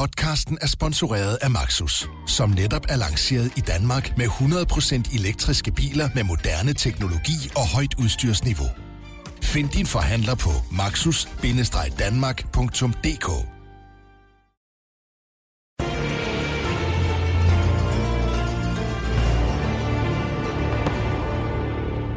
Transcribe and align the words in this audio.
Podcasten 0.00 0.58
er 0.60 0.66
sponsoreret 0.66 1.38
af 1.42 1.50
Maxus, 1.50 2.08
som 2.26 2.50
netop 2.50 2.86
er 2.88 2.96
lanceret 2.96 3.52
i 3.56 3.60
Danmark 3.60 4.16
med 4.16 4.26
100% 4.26 5.18
elektriske 5.18 5.72
biler 5.72 6.08
med 6.14 6.24
moderne 6.24 6.72
teknologi 6.72 7.50
og 7.56 7.68
højt 7.74 7.94
udstyrsniveau. 8.02 8.66
Find 9.42 9.68
din 9.68 9.86
forhandler 9.86 10.34
på 10.34 10.50
maxus-danmark.dk 10.76 13.28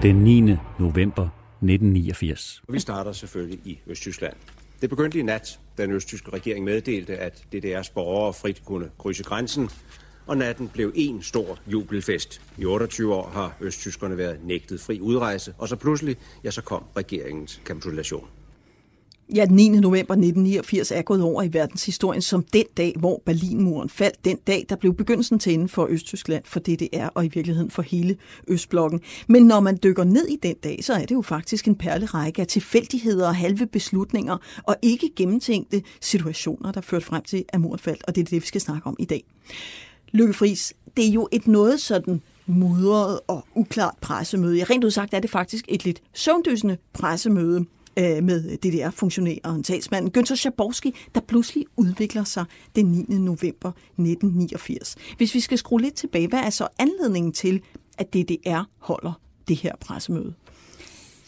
Den 0.04 0.16
9. 0.16 0.42
november 0.80 1.24
1989. 1.24 2.62
Vi 2.70 2.80
starter 2.80 3.12
selvfølgelig 3.12 3.60
i 3.66 3.80
Østtyskland. 3.88 4.34
Det 4.82 4.90
begyndte 4.90 5.20
i 5.20 5.22
nat, 5.22 5.60
den 5.78 5.92
østtyske 5.92 6.32
regering 6.34 6.66
meddelte, 6.66 7.18
at 7.18 7.46
DDR's 7.56 7.94
borgere 7.94 8.34
frit 8.34 8.66
kunne 8.66 8.90
krydse 8.98 9.24
grænsen, 9.24 9.70
og 10.28 10.38
natten 10.38 10.68
blev 10.68 10.92
en 10.96 11.24
stor 11.24 11.60
jubelfest. 11.68 12.42
I 12.58 12.66
28 12.66 13.14
år 13.14 13.30
har 13.30 13.58
østtyskerne 13.62 14.18
været 14.18 14.40
nægtet 14.44 14.82
fri 14.82 15.00
udrejse, 15.00 15.54
og 15.58 15.68
så 15.68 15.76
pludselig, 15.76 16.18
ja, 16.44 16.52
så 16.52 16.62
kom 16.62 16.84
regeringens 16.98 17.62
kapitulation. 17.66 18.28
Ja, 19.36 19.46
den 19.46 19.56
9. 19.56 19.70
november 19.70 20.14
1989 20.14 20.92
er 20.92 21.02
gået 21.02 21.22
over 21.22 21.44
i 21.44 21.54
verdenshistorien 21.54 22.22
som 22.22 22.44
den 22.44 22.66
dag, 22.78 22.96
hvor 23.00 23.22
Berlinmuren 23.26 23.90
faldt. 23.90 24.26
Den 24.26 24.38
dag, 24.48 24.66
der 24.70 24.76
blev 24.76 24.94
begyndelsen 24.94 25.40
til 25.40 25.54
inden 25.54 25.70
for 25.70 25.88
Østtyskland, 25.90 26.44
for 26.46 26.60
DDR 26.60 27.08
og 27.08 27.26
i 27.26 27.28
virkeligheden 27.28 27.72
for 27.72 27.82
hele 27.82 28.16
Østblokken. 28.48 29.02
Men 29.28 29.46
når 29.46 29.60
man 29.60 29.80
dykker 29.84 30.04
ned 30.04 30.28
i 30.28 30.38
den 30.44 30.56
dag, 30.64 30.80
så 30.82 30.94
er 30.94 31.06
det 31.06 31.12
jo 31.12 31.22
faktisk 31.22 31.68
en 31.68 31.76
perlerække 31.76 32.42
af 32.42 32.48
tilfældigheder 32.48 33.28
og 33.28 33.36
halve 33.36 33.66
beslutninger 33.68 34.38
og 34.64 34.76
ikke 34.82 35.10
gennemtænkte 35.16 35.82
situationer, 36.02 36.72
der 36.72 36.82
førte 36.82 37.06
frem 37.06 37.24
til, 37.24 37.46
at 37.50 37.62
muren 37.62 37.80
faldt. 37.80 38.04
Og 38.08 38.16
det 38.16 38.22
er 38.22 38.26
det, 38.26 38.42
vi 38.42 38.48
skal 38.48 38.62
snakke 38.62 38.88
om 38.88 38.96
i 39.00 39.06
dag. 39.06 39.24
Lykke 40.12 40.34
Friis, 40.34 40.74
det 40.98 41.08
er 41.08 41.12
jo 41.12 41.28
et 41.32 41.48
noget 41.48 41.82
sådan 41.82 42.22
mudret 42.46 43.20
og 43.28 43.46
uklart 43.56 43.96
pressemøde. 44.02 44.58
Ja, 44.58 44.64
rent 44.70 44.84
udsagt 44.84 45.14
er 45.14 45.20
det 45.20 45.30
faktisk 45.30 45.66
et 45.68 45.86
lidt 45.86 46.02
søvndysende 46.14 46.78
pressemøde 46.94 47.66
øh, 48.00 48.24
med 48.24 48.58
DDR-funktionæren, 48.58 49.64
talsmanden 49.64 50.12
Günther 50.18 50.36
Schabowski, 50.36 50.96
der 51.16 51.22
pludselig 51.22 51.66
udvikler 51.78 52.24
sig 52.24 52.46
den 52.76 52.86
9. 52.86 53.06
november 53.18 53.70
1989. 53.70 54.96
Hvis 55.18 55.36
vi 55.36 55.40
skal 55.40 55.58
skrue 55.58 55.82
lidt 55.82 55.94
tilbage, 55.94 56.28
hvad 56.28 56.40
er 56.40 56.50
så 56.50 56.68
anledningen 56.80 57.34
til, 57.34 57.62
at 57.98 58.14
DDR 58.14 58.70
holder 58.78 59.22
det 59.48 59.56
her 59.56 59.76
pressemøde? 59.80 60.34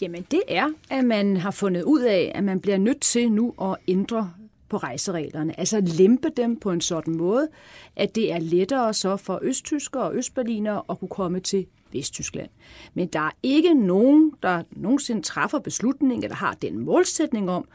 Jamen 0.02 0.26
det 0.32 0.42
er, 0.48 0.68
at 0.90 1.06
man 1.06 1.38
har 1.38 1.52
fundet 1.52 1.84
ud 1.84 2.02
af, 2.02 2.32
at 2.36 2.44
man 2.44 2.60
bliver 2.60 2.78
nødt 2.78 3.02
til 3.02 3.32
nu 3.32 3.54
at 3.62 3.76
ændre 3.88 4.32
på 4.70 4.78
rejsereglerne. 4.78 5.60
Altså 5.60 5.80
lempe 5.80 6.30
dem 6.38 6.60
på 6.60 6.72
en 6.72 6.82
sådan 6.82 7.18
måde, 7.18 7.48
at 7.96 8.16
det 8.16 8.32
er 8.32 8.40
lettere 8.40 8.94
så 8.94 9.18
for 9.18 9.40
østtyskere 9.42 10.04
og 10.04 10.16
østberlinere 10.16 10.82
at 10.90 11.00
kunne 11.00 11.10
komme 11.10 11.40
til 11.40 11.66
Vesttyskland. 11.98 12.50
Men 12.94 13.08
der 13.08 13.20
er 13.20 13.32
ikke 13.44 13.74
nogen, 13.74 14.32
der 14.44 14.64
nogensinde 14.72 15.22
træffer 15.22 15.60
beslutning 15.60 16.24
eller 16.24 16.36
har 16.36 16.54
den 16.62 16.80
målsætning 16.80 17.50
om, 17.50 17.68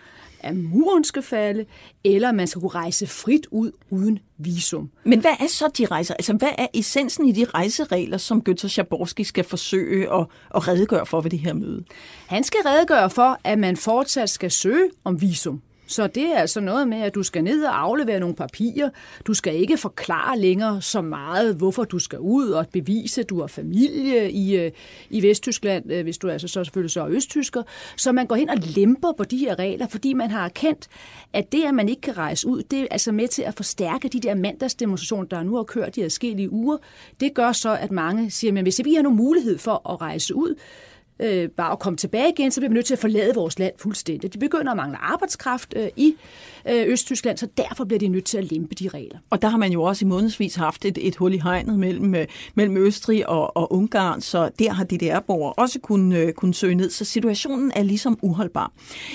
at 0.42 0.56
muren 0.56 1.04
skal 1.04 1.22
falde, 1.22 1.64
eller 2.04 2.32
man 2.32 2.46
skal 2.46 2.60
kunne 2.60 2.70
rejse 2.70 3.06
frit 3.06 3.46
ud 3.50 3.72
uden 3.90 4.18
visum. 4.38 4.90
Men 5.04 5.20
hvad 5.20 5.34
er 5.40 5.46
så 5.46 5.70
de 5.78 5.86
rejser? 5.86 6.14
Altså, 6.14 6.32
hvad 6.32 6.48
er 6.58 6.66
essensen 6.74 7.26
i 7.26 7.32
de 7.32 7.44
rejseregler, 7.44 8.18
som 8.18 8.42
Günther 8.48 8.68
Schabowski 8.68 9.24
skal 9.24 9.44
forsøge 9.44 10.14
at, 10.14 10.26
at 10.54 10.68
redegøre 10.68 11.06
for 11.06 11.20
ved 11.20 11.30
det 11.30 11.38
her 11.38 11.52
møde? 11.52 11.84
Han 12.26 12.44
skal 12.44 12.60
redegøre 12.66 13.10
for, 13.10 13.38
at 13.44 13.58
man 13.58 13.76
fortsat 13.76 14.30
skal 14.30 14.50
søge 14.50 14.90
om 15.04 15.20
visum. 15.20 15.62
Så 15.90 16.06
det 16.06 16.24
er 16.24 16.36
altså 16.36 16.60
noget 16.60 16.88
med, 16.88 17.02
at 17.02 17.14
du 17.14 17.22
skal 17.22 17.44
ned 17.44 17.64
og 17.64 17.80
aflevere 17.80 18.20
nogle 18.20 18.34
papirer. 18.34 18.90
Du 19.26 19.34
skal 19.34 19.56
ikke 19.56 19.76
forklare 19.76 20.38
længere 20.38 20.82
så 20.82 21.00
meget, 21.00 21.54
hvorfor 21.54 21.84
du 21.84 21.98
skal 21.98 22.18
ud 22.18 22.50
og 22.50 22.66
bevise, 22.72 23.20
at 23.20 23.28
du 23.30 23.40
har 23.40 23.46
familie 23.46 24.30
i, 24.30 24.56
øh, 24.56 24.70
i 25.10 25.22
Vesttyskland, 25.22 25.92
øh, 25.92 26.02
hvis 26.02 26.18
du 26.18 26.28
altså 26.28 26.48
så 26.48 26.64
selvfølgelig 26.64 26.90
så 26.90 27.00
er 27.00 27.08
østtysker. 27.08 27.62
Så 27.96 28.12
man 28.12 28.26
går 28.26 28.36
hen 28.36 28.48
og 28.48 28.56
lemper 28.76 29.12
på 29.12 29.24
de 29.24 29.36
her 29.36 29.58
regler, 29.58 29.86
fordi 29.86 30.12
man 30.12 30.30
har 30.30 30.44
erkendt, 30.44 30.88
at 31.32 31.52
det, 31.52 31.62
at 31.64 31.74
man 31.74 31.88
ikke 31.88 32.02
kan 32.02 32.18
rejse 32.18 32.48
ud, 32.48 32.62
det 32.62 32.80
er 32.80 32.86
altså 32.90 33.12
med 33.12 33.28
til 33.28 33.42
at 33.42 33.54
forstærke 33.54 34.08
de 34.08 34.20
der 34.20 34.34
mandagsdemonstrationer, 34.34 35.24
der 35.24 35.42
nu 35.42 35.56
har 35.56 35.62
kørt 35.62 35.96
i 35.96 36.02
adskillige 36.02 36.52
uger. 36.52 36.76
Det 37.20 37.34
gør 37.34 37.52
så, 37.52 37.76
at 37.76 37.90
mange 37.90 38.30
siger, 38.30 38.56
at 38.56 38.62
hvis 38.62 38.80
vi 38.84 38.94
har 38.94 39.02
nogen 39.02 39.16
mulighed 39.16 39.58
for 39.58 39.90
at 39.92 40.00
rejse 40.00 40.34
ud, 40.34 40.54
øh, 41.20 41.48
bare 41.48 41.72
at 41.72 41.78
komme 41.78 41.96
tilbage 41.96 42.28
igen, 42.28 42.50
så 42.50 42.60
bliver 42.60 42.68
vi 42.68 42.74
nødt 42.74 42.86
til 42.86 42.94
at 42.94 42.98
forlade 42.98 43.34
vores 43.34 43.58
land 43.58 43.72
fuldstændigt. 43.78 44.34
De 44.34 44.38
begynder 44.38 44.70
at 44.70 44.76
mangle 44.76 44.98
arbejdskraft 44.98 45.74
øh, 45.76 45.88
i 45.96 46.14
Øh, 46.68 46.86
Østtyskland, 46.86 47.38
så 47.38 47.48
derfor 47.56 47.84
bliver 47.84 47.98
de 47.98 48.08
nødt 48.08 48.24
til 48.24 48.38
at 48.38 48.52
lempe 48.52 48.74
de 48.74 48.88
regler. 48.88 49.18
Og 49.30 49.42
der 49.42 49.48
har 49.48 49.58
man 49.58 49.72
jo 49.72 49.82
også 49.82 50.04
i 50.04 50.08
månedsvis 50.08 50.54
haft 50.54 50.84
et, 50.84 50.98
et 51.00 51.16
hul 51.16 51.34
i 51.34 51.38
hegnet 51.38 51.78
mellem, 51.78 52.14
øh, 52.14 52.26
mellem 52.54 52.76
Østrig 52.76 53.28
og, 53.28 53.56
og 53.56 53.72
Ungarn, 53.72 54.20
så 54.20 54.50
der 54.58 54.72
har 54.72 54.84
DDR-borgere 54.84 55.52
også 55.52 55.78
kunne, 55.80 56.18
øh, 56.18 56.32
kunne 56.32 56.54
søge 56.54 56.74
ned, 56.74 56.90
så 56.90 57.04
situationen 57.04 57.72
er 57.74 57.82
ligesom 57.82 58.18
uholdbar. 58.22 58.72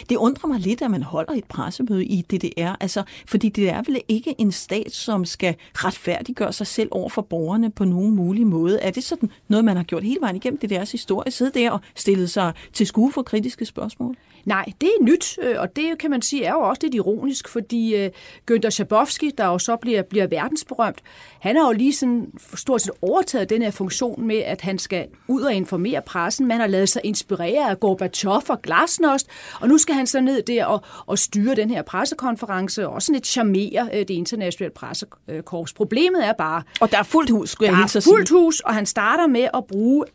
Det 0.10 0.16
undrer 0.16 0.48
mig 0.48 0.60
lidt, 0.60 0.82
at 0.82 0.92
man 0.92 1.04
holder 1.04 1.34
et 1.34 1.44
pressemøde 1.44 2.06
i 2.06 2.22
DDR, 2.22 2.76
altså, 2.80 3.04
fordi 3.28 3.50
det 3.50 3.70
er 3.70 3.82
vel 3.88 4.02
ikke 4.08 4.36
en 4.38 4.52
stat, 4.52 4.92
som 4.92 5.26
skal 5.26 5.56
retfærdiggøre 5.74 6.54
sig 6.54 6.68
selv 6.68 6.90
over 6.92 7.10
for 7.10 7.22
borgerne 7.22 7.72
på 7.72 7.86
nogen 7.86 8.16
mulig 8.16 8.48
måde. 8.48 8.80
Er 8.80 8.92
det 8.92 9.04
sådan 9.04 9.30
noget, 9.48 9.66
man 9.66 9.76
har 9.76 9.84
gjort 9.84 10.04
hele 10.04 10.18
vejen 10.22 10.36
igennem 10.36 10.60
DDR's 10.66 10.92
historie, 10.92 11.32
sidde 11.32 11.60
der 11.60 11.72
og 11.72 11.80
stillet 11.96 12.30
sig 12.32 12.54
til 12.74 12.88
skue 12.88 13.12
for 13.12 13.22
kritiske 13.22 13.66
spørgsmål? 13.66 14.16
Nej, 14.46 14.66
det 14.82 14.90
er 14.90 15.04
nyt, 15.04 15.40
øh, 15.42 15.56
og 15.60 15.76
det 15.76 15.98
kan 16.00 16.12
man 16.12 16.22
sige 16.22 16.44
er 16.44 16.54
jo 16.54 16.60
også 16.60 16.80
lidt 16.84 16.96
ironisk, 16.96 17.48
fordi 17.48 17.96
øh, 17.96 18.10
Günther 18.52 18.70
Schabowski, 18.70 19.32
der 19.38 19.46
jo 19.46 19.60
så 19.60 19.76
bliver, 19.76 20.02
bliver 20.02 20.28
verdensberømt, 20.28 21.02
han 21.40 21.56
har 21.56 21.68
jo 21.68 21.72
lige 21.72 21.94
sådan 21.94 22.32
stort 22.56 22.82
set 22.82 22.94
overtaget 23.02 23.50
den 23.50 23.62
her 23.62 23.72
funktion 23.72 24.28
med, 24.28 24.38
at 24.38 24.62
han 24.62 24.80
skal 24.80 25.08
ud 25.28 25.42
og 25.42 25.54
informere 25.54 26.02
pressen. 26.02 26.48
Man 26.48 26.60
har 26.60 26.68
lavet 26.68 26.90
sig 26.90 27.02
inspirere 27.04 27.70
af 27.70 27.80
Gorbachev 27.80 28.42
og 28.50 28.62
Glasnost, 28.62 29.28
og 29.62 29.68
nu 29.68 29.78
skal 29.78 29.96
han 29.96 30.08
så 30.08 30.22
ned 30.22 30.42
der 30.42 30.66
og, 30.66 30.82
og 31.06 31.20
styre 31.20 31.56
den 31.56 31.70
her 31.70 31.82
pressekonference, 31.82 32.88
og 32.88 32.94
også 32.94 33.12
lidt 33.14 33.28
charmere 33.28 33.90
øh, 33.94 34.00
det 34.00 34.10
internationale 34.10 34.74
pressekorps. 34.76 35.74
Problemet 35.74 36.26
er 36.26 36.34
bare... 36.34 36.64
Og 36.82 36.92
der 36.92 36.98
er 36.98 37.04
fuldt 37.04 37.30
hus, 37.30 37.50
skulle 37.50 37.72
jeg 37.72 37.78
Der 37.78 37.98
er 37.98 38.02
fuldt 38.02 38.30
hus, 38.30 38.60
og 38.60 38.74
han 38.74 38.86
starter 38.86 39.28
med 39.28 39.48
at 39.54 39.66
bruge 39.66 40.06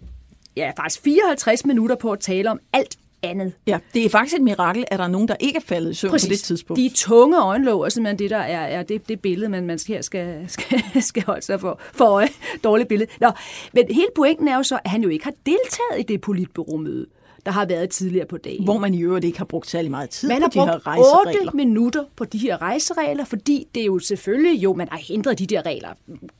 ja, 0.57 0.73
faktisk 0.77 1.03
54 1.03 1.67
minutter 1.67 1.97
på 1.97 2.13
at 2.13 2.21
tale 2.21 2.51
om 2.51 2.59
alt 2.73 2.99
andet. 3.23 3.53
Ja, 3.67 3.79
det 3.95 4.05
er 4.05 4.11
faktisk 4.11 4.37
et 4.37 4.43
mirakel, 4.43 4.85
at 4.91 4.99
der 4.99 5.05
er 5.05 5.09
nogen, 5.09 5.29
der 5.29 5.37
ikke 5.41 5.57
er 5.57 5.63
faldet 5.67 5.91
i 5.91 5.95
søvn 5.95 6.11
Præcis. 6.11 6.29
på 6.29 6.33
det 6.33 6.41
tidspunkt. 6.41 6.79
De 6.79 6.91
tunge 6.95 7.43
øjenlåg 7.43 7.85
er 7.85 7.89
simpelthen 7.89 8.19
det, 8.19 8.31
der 8.31 8.37
er, 8.37 8.79
er 8.79 8.83
det, 8.83 9.09
det 9.09 9.21
billede, 9.21 9.51
man, 9.51 9.67
man 9.67 9.79
her 9.89 10.03
skal, 10.03 10.45
skal, 10.49 10.83
skal 11.11 11.23
holde 11.23 11.43
sig 11.43 11.61
for, 11.61 11.81
for 11.93 12.05
øje. 12.05 12.29
Dårligt 12.65 12.89
billede. 12.89 13.11
Nå, 13.21 13.31
men 13.73 13.85
hele 13.91 14.09
pointen 14.17 14.49
er 14.49 14.57
jo 14.57 14.63
så, 14.63 14.79
at 14.85 14.91
han 14.91 15.03
jo 15.03 15.09
ikke 15.09 15.25
har 15.25 15.35
deltaget 15.47 15.99
i 15.99 16.03
det 16.03 16.21
politbureau-møde 16.21 17.07
der 17.47 17.53
har 17.53 17.67
været 17.67 17.91
tidligere 17.91 18.27
på 18.27 18.37
dagen. 18.37 18.65
Hvor 18.65 18.79
man 18.79 18.95
i 18.95 19.03
øvrigt 19.03 19.25
ikke 19.25 19.39
har 19.39 19.45
brugt 19.45 19.71
særlig 19.71 19.91
meget 19.91 20.11
tid 20.11 20.29
man 20.29 20.43
på 20.43 20.49
de 20.53 20.59
her 20.59 20.87
rejseregler. 20.87 21.25
Man 21.25 21.35
har 21.35 21.45
brugt 21.45 21.55
minutter 21.55 22.05
på 22.17 22.25
de 22.25 22.39
her 22.39 22.63
rejseregler, 22.63 23.25
fordi 23.25 23.67
det 23.75 23.81
er 23.81 23.85
jo 23.85 23.99
selvfølgelig, 23.99 24.63
jo, 24.63 24.75
man 24.75 24.89
har 24.91 25.01
ændret 25.11 25.39
de 25.39 25.47
der 25.47 25.67
regler 25.67 25.89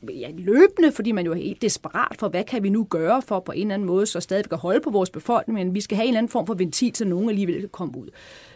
ja, 0.09 0.29
løbende, 0.37 0.91
fordi 0.91 1.11
man 1.11 1.25
jo 1.25 1.31
er 1.31 1.35
helt 1.35 1.61
desperat 1.61 2.15
for, 2.19 2.27
hvad 2.29 2.43
kan 2.43 2.63
vi 2.63 2.69
nu 2.69 2.87
gøre 2.89 3.21
for 3.21 3.39
på 3.39 3.51
en 3.51 3.61
eller 3.61 3.73
anden 3.73 3.87
måde, 3.87 4.05
så 4.05 4.19
stadig 4.19 4.49
kan 4.49 4.57
holde 4.57 4.79
på 4.79 4.89
vores 4.89 5.09
befolkning, 5.09 5.59
men 5.59 5.75
vi 5.75 5.81
skal 5.81 5.95
have 5.95 6.05
en 6.05 6.09
eller 6.09 6.17
anden 6.17 6.31
form 6.31 6.47
for 6.47 6.53
ventil, 6.53 6.95
så 6.95 7.05
nogen 7.05 7.29
alligevel 7.29 7.59
kan 7.59 7.69
komme 7.69 7.97
ud. 7.97 8.07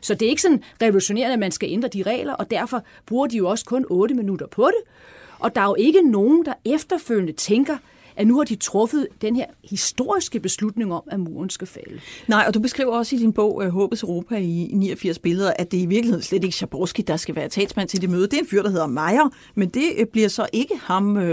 Så 0.02 0.14
det 0.14 0.26
er 0.26 0.30
ikke 0.30 0.42
sådan 0.42 0.64
revolutionerende, 0.82 1.34
at 1.34 1.40
man 1.40 1.52
skal 1.52 1.70
ændre 1.72 1.88
de 1.88 2.04
regler, 2.04 2.34
og 2.34 2.52
derfor 2.52 2.84
bruger 3.06 3.28
de 3.28 3.38
jo 3.38 3.50
også 3.50 3.66
kun 3.66 3.86
8 3.90 4.16
minutter 4.16 4.48
på 4.48 4.66
det. 4.66 4.92
Og 5.40 5.56
der 5.56 5.62
er 5.62 5.66
jo 5.66 5.76
ikke 5.76 6.12
nogen, 6.12 6.46
der 6.46 6.54
efterfølgende 6.66 7.34
tænker, 7.34 7.78
at 8.18 8.28
nu 8.28 8.38
har 8.38 8.44
de 8.44 8.56
truffet 8.56 9.08
den 9.22 9.36
her 9.36 9.46
historiske 9.64 10.40
beslutning 10.40 10.94
om, 10.94 11.04
at 11.08 11.20
muren 11.20 11.50
skal 11.50 11.68
falde. 11.68 12.00
Nej, 12.28 12.44
og 12.48 12.54
du 12.54 12.60
beskriver 12.60 12.92
også 12.92 13.16
i 13.16 13.20
din 13.20 13.34
bog, 13.34 13.56
uh, 13.56 13.68
Håbets 13.68 14.04
Europa 14.04 14.36
i 14.36 14.70
89 14.74 15.20
billeder, 15.20 15.54
at 15.56 15.72
det 15.72 15.78
i 15.78 15.86
virkeligheden 15.86 16.24
slet 16.24 16.44
ikke 16.44 16.56
Schabowski, 16.56 17.02
der 17.02 17.18
skal 17.18 17.36
være 17.36 17.50
talsmand 17.50 17.90
til 17.90 18.02
det 18.02 18.10
møde. 18.10 18.24
Det 18.24 18.34
er 18.34 18.40
en 18.40 18.48
fyr, 18.48 18.62
der 18.64 18.70
hedder 18.70 18.88
Meyer, 18.88 19.30
men 19.56 19.70
det 19.70 19.94
uh, 20.00 20.06
bliver 20.12 20.28
så 20.28 20.48
ikke 20.54 20.80
ham. 20.84 21.16
Uh, 21.16 21.24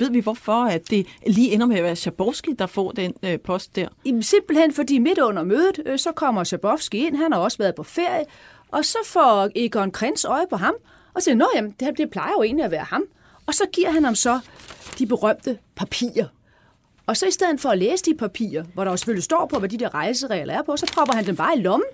ved 0.00 0.10
vi 0.10 0.20
hvorfor, 0.20 0.64
at 0.64 0.90
det 0.90 1.06
lige 1.26 1.52
ender 1.52 1.66
med 1.66 1.76
at 1.76 1.84
være 1.84 1.96
Schabowski, 1.96 2.52
der 2.58 2.66
får 2.66 2.90
den 2.90 3.12
post 3.44 3.76
der? 3.76 3.88
Jamen, 4.06 4.22
simpelthen 4.22 4.72
fordi 4.72 4.98
midt 4.98 5.18
under 5.18 5.44
mødet, 5.44 6.00
så 6.00 6.12
kommer 6.12 6.44
Schabowski 6.44 7.06
ind, 7.06 7.16
han 7.16 7.32
har 7.32 7.40
også 7.40 7.58
været 7.58 7.74
på 7.74 7.82
ferie, 7.82 8.24
og 8.68 8.84
så 8.84 8.98
får 9.06 9.48
Egon 9.54 9.90
Krenz 9.90 10.24
øje 10.24 10.46
på 10.50 10.56
ham, 10.56 10.74
og 11.14 11.22
siger, 11.22 11.34
nå 11.34 11.48
jamen, 11.54 11.74
det, 11.80 11.98
det 11.98 12.10
plejer 12.10 12.32
jo 12.38 12.42
egentlig 12.42 12.64
at 12.64 12.70
være 12.70 12.84
ham. 12.84 13.02
Og 13.52 13.56
så 13.56 13.66
giver 13.72 13.90
han 13.90 14.04
ham 14.04 14.14
så 14.14 14.40
de 14.98 15.06
berømte 15.06 15.58
papirer. 15.76 16.26
Og 17.06 17.16
så 17.16 17.26
i 17.26 17.30
stedet 17.30 17.60
for 17.60 17.68
at 17.68 17.78
læse 17.78 18.04
de 18.04 18.14
papirer, 18.14 18.64
hvor 18.74 18.84
der 18.84 18.90
jo 18.90 18.96
selvfølgelig 18.96 19.24
står 19.24 19.46
på, 19.46 19.58
hvad 19.58 19.68
de 19.68 19.78
der 19.78 19.94
rejseregler 19.94 20.54
er 20.54 20.62
på, 20.62 20.76
så 20.76 20.90
propper 20.94 21.14
han 21.14 21.26
dem 21.26 21.36
bare 21.36 21.58
i 21.58 21.60
lommen 21.60 21.88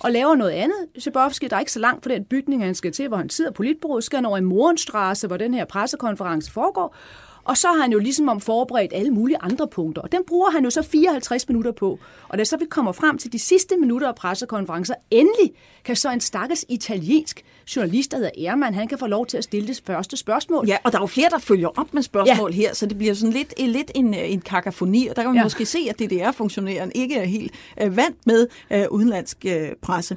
og 0.00 0.10
laver 0.10 0.34
noget 0.34 0.50
andet. 0.50 0.76
Sjabovski, 0.98 1.48
der 1.48 1.56
er 1.56 1.60
ikke 1.60 1.72
så 1.72 1.78
langt 1.78 2.04
fra 2.04 2.14
den 2.14 2.24
bygning, 2.24 2.64
han 2.64 2.74
skal 2.74 2.92
til, 2.92 3.08
hvor 3.08 3.16
han 3.16 3.30
sidder 3.30 3.74
på 3.82 4.00
skal 4.00 4.16
han 4.16 4.26
over 4.26 4.38
i 4.38 4.40
Morenstrasse, 4.40 5.26
hvor 5.26 5.36
den 5.36 5.54
her 5.54 5.64
pressekonference 5.64 6.52
foregår. 6.52 6.96
Og 7.44 7.56
så 7.56 7.68
har 7.68 7.80
han 7.82 7.92
jo 7.92 7.98
ligesom 7.98 8.28
om 8.28 8.40
forberedt 8.40 8.92
alle 8.94 9.10
mulige 9.10 9.38
andre 9.40 9.68
punkter. 9.68 10.02
Og 10.02 10.12
den 10.12 10.24
bruger 10.26 10.50
han 10.50 10.64
jo 10.64 10.70
så 10.70 10.82
54 10.82 11.48
minutter 11.48 11.72
på. 11.72 11.98
Og 12.28 12.38
da 12.38 12.44
så 12.44 12.56
vi 12.56 12.64
kommer 12.64 12.92
frem 12.92 13.18
til 13.18 13.32
de 13.32 13.38
sidste 13.38 13.76
minutter 13.76 14.08
af 14.08 14.14
pressekonferencer, 14.14 14.94
endelig 15.10 15.52
kan 15.84 15.96
så 15.96 16.10
en 16.10 16.20
stakkels 16.20 16.64
italiensk 16.68 17.44
journalist, 17.76 18.10
der 18.10 18.16
hedder 18.16 18.30
Ehrmann, 18.38 18.74
han 18.74 18.88
kan 18.88 18.98
få 18.98 19.06
lov 19.06 19.26
til 19.26 19.36
at 19.36 19.44
stille 19.44 19.68
det 19.68 19.82
første 19.86 20.16
spørgsmål. 20.16 20.66
Ja, 20.68 20.76
og 20.84 20.92
der 20.92 20.98
er 20.98 21.02
jo 21.02 21.06
flere, 21.06 21.28
der 21.30 21.38
følger 21.38 21.68
op 21.76 21.94
med 21.94 22.02
spørgsmål 22.02 22.50
ja. 22.50 22.56
her, 22.56 22.74
så 22.74 22.86
det 22.86 22.98
bliver 22.98 23.14
sådan 23.14 23.32
lidt, 23.32 23.54
lidt 23.58 23.90
en, 23.94 24.14
en 24.14 24.40
kakafoni, 24.40 25.06
og 25.06 25.16
der 25.16 25.22
kan 25.22 25.28
man 25.28 25.36
ja. 25.36 25.42
måske 25.42 25.66
se, 25.66 25.78
at 25.90 25.98
DDR-funktionæren 25.98 26.92
ikke 26.94 27.14
er 27.14 27.24
helt 27.24 27.52
øh, 27.82 27.96
vant 27.96 28.26
med 28.26 28.46
øh, 28.70 28.84
udenlandsk 28.90 29.44
øh, 29.46 29.68
presse. 29.82 30.16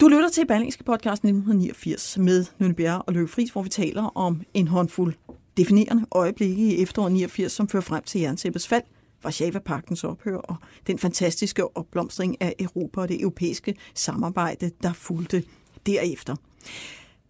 Du 0.00 0.08
lytter 0.08 0.28
til 0.28 0.46
Berlingske 0.46 0.84
podcast 0.84 1.24
1989 1.24 2.18
med 2.18 2.44
Nynne 2.58 2.74
Bjerre 2.74 3.02
og 3.02 3.12
Løkke 3.12 3.32
Friis, 3.32 3.50
hvor 3.50 3.62
vi 3.62 3.68
taler 3.68 4.16
om 4.16 4.42
en 4.54 4.68
håndfuld 4.68 5.14
definerende 5.56 6.06
øjeblikke 6.12 6.62
i 6.62 6.82
efteråret 6.82 7.12
89, 7.12 7.52
som 7.52 7.68
fører 7.68 7.82
frem 7.82 8.02
til 8.02 8.20
jerntæppets 8.20 8.68
fald, 8.68 8.82
Varsava-pagtens 9.22 10.04
ophør 10.04 10.36
og 10.36 10.56
den 10.86 10.98
fantastiske 10.98 11.76
opblomstring 11.76 12.42
af 12.42 12.54
Europa 12.58 13.00
og 13.00 13.08
det 13.08 13.20
europæiske 13.20 13.74
samarbejde, 13.94 14.70
der 14.82 14.92
fulgte 14.92 15.42
derefter. 15.88 16.36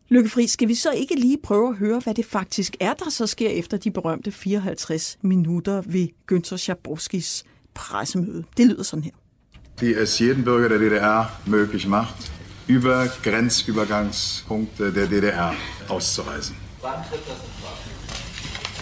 Lykke 0.08 0.30
Friis, 0.30 0.50
skal 0.50 0.68
vi 0.68 0.74
så 0.74 0.90
ikke 0.90 1.14
lige 1.14 1.38
prøve 1.42 1.68
at 1.68 1.76
høre, 1.76 1.98
hvad 1.98 2.14
det 2.14 2.24
faktisk 2.24 2.76
er, 2.80 2.94
der 2.94 3.10
så 3.10 3.26
sker 3.26 3.50
efter 3.50 3.76
de 3.76 3.90
berømte 3.90 4.32
54 4.32 5.18
minutter 5.22 5.82
ved 5.86 6.08
Günther 6.32 6.56
Schabowskis 6.56 7.44
pressemøde? 7.74 8.44
Det 8.56 8.66
lyder 8.66 8.82
sådan 8.82 9.04
her. 9.04 9.12
Die 9.80 10.02
es 10.02 10.20
jeden 10.20 10.44
Bürger 10.44 10.68
der 10.68 10.78
DDR 10.78 11.40
möglich 11.46 11.88
macht, 11.88 12.32
über 12.68 13.06
Grenzübergangspunkte 13.22 14.94
der 14.94 15.06
DDR 15.06 15.54
auszureisen. 15.88 16.56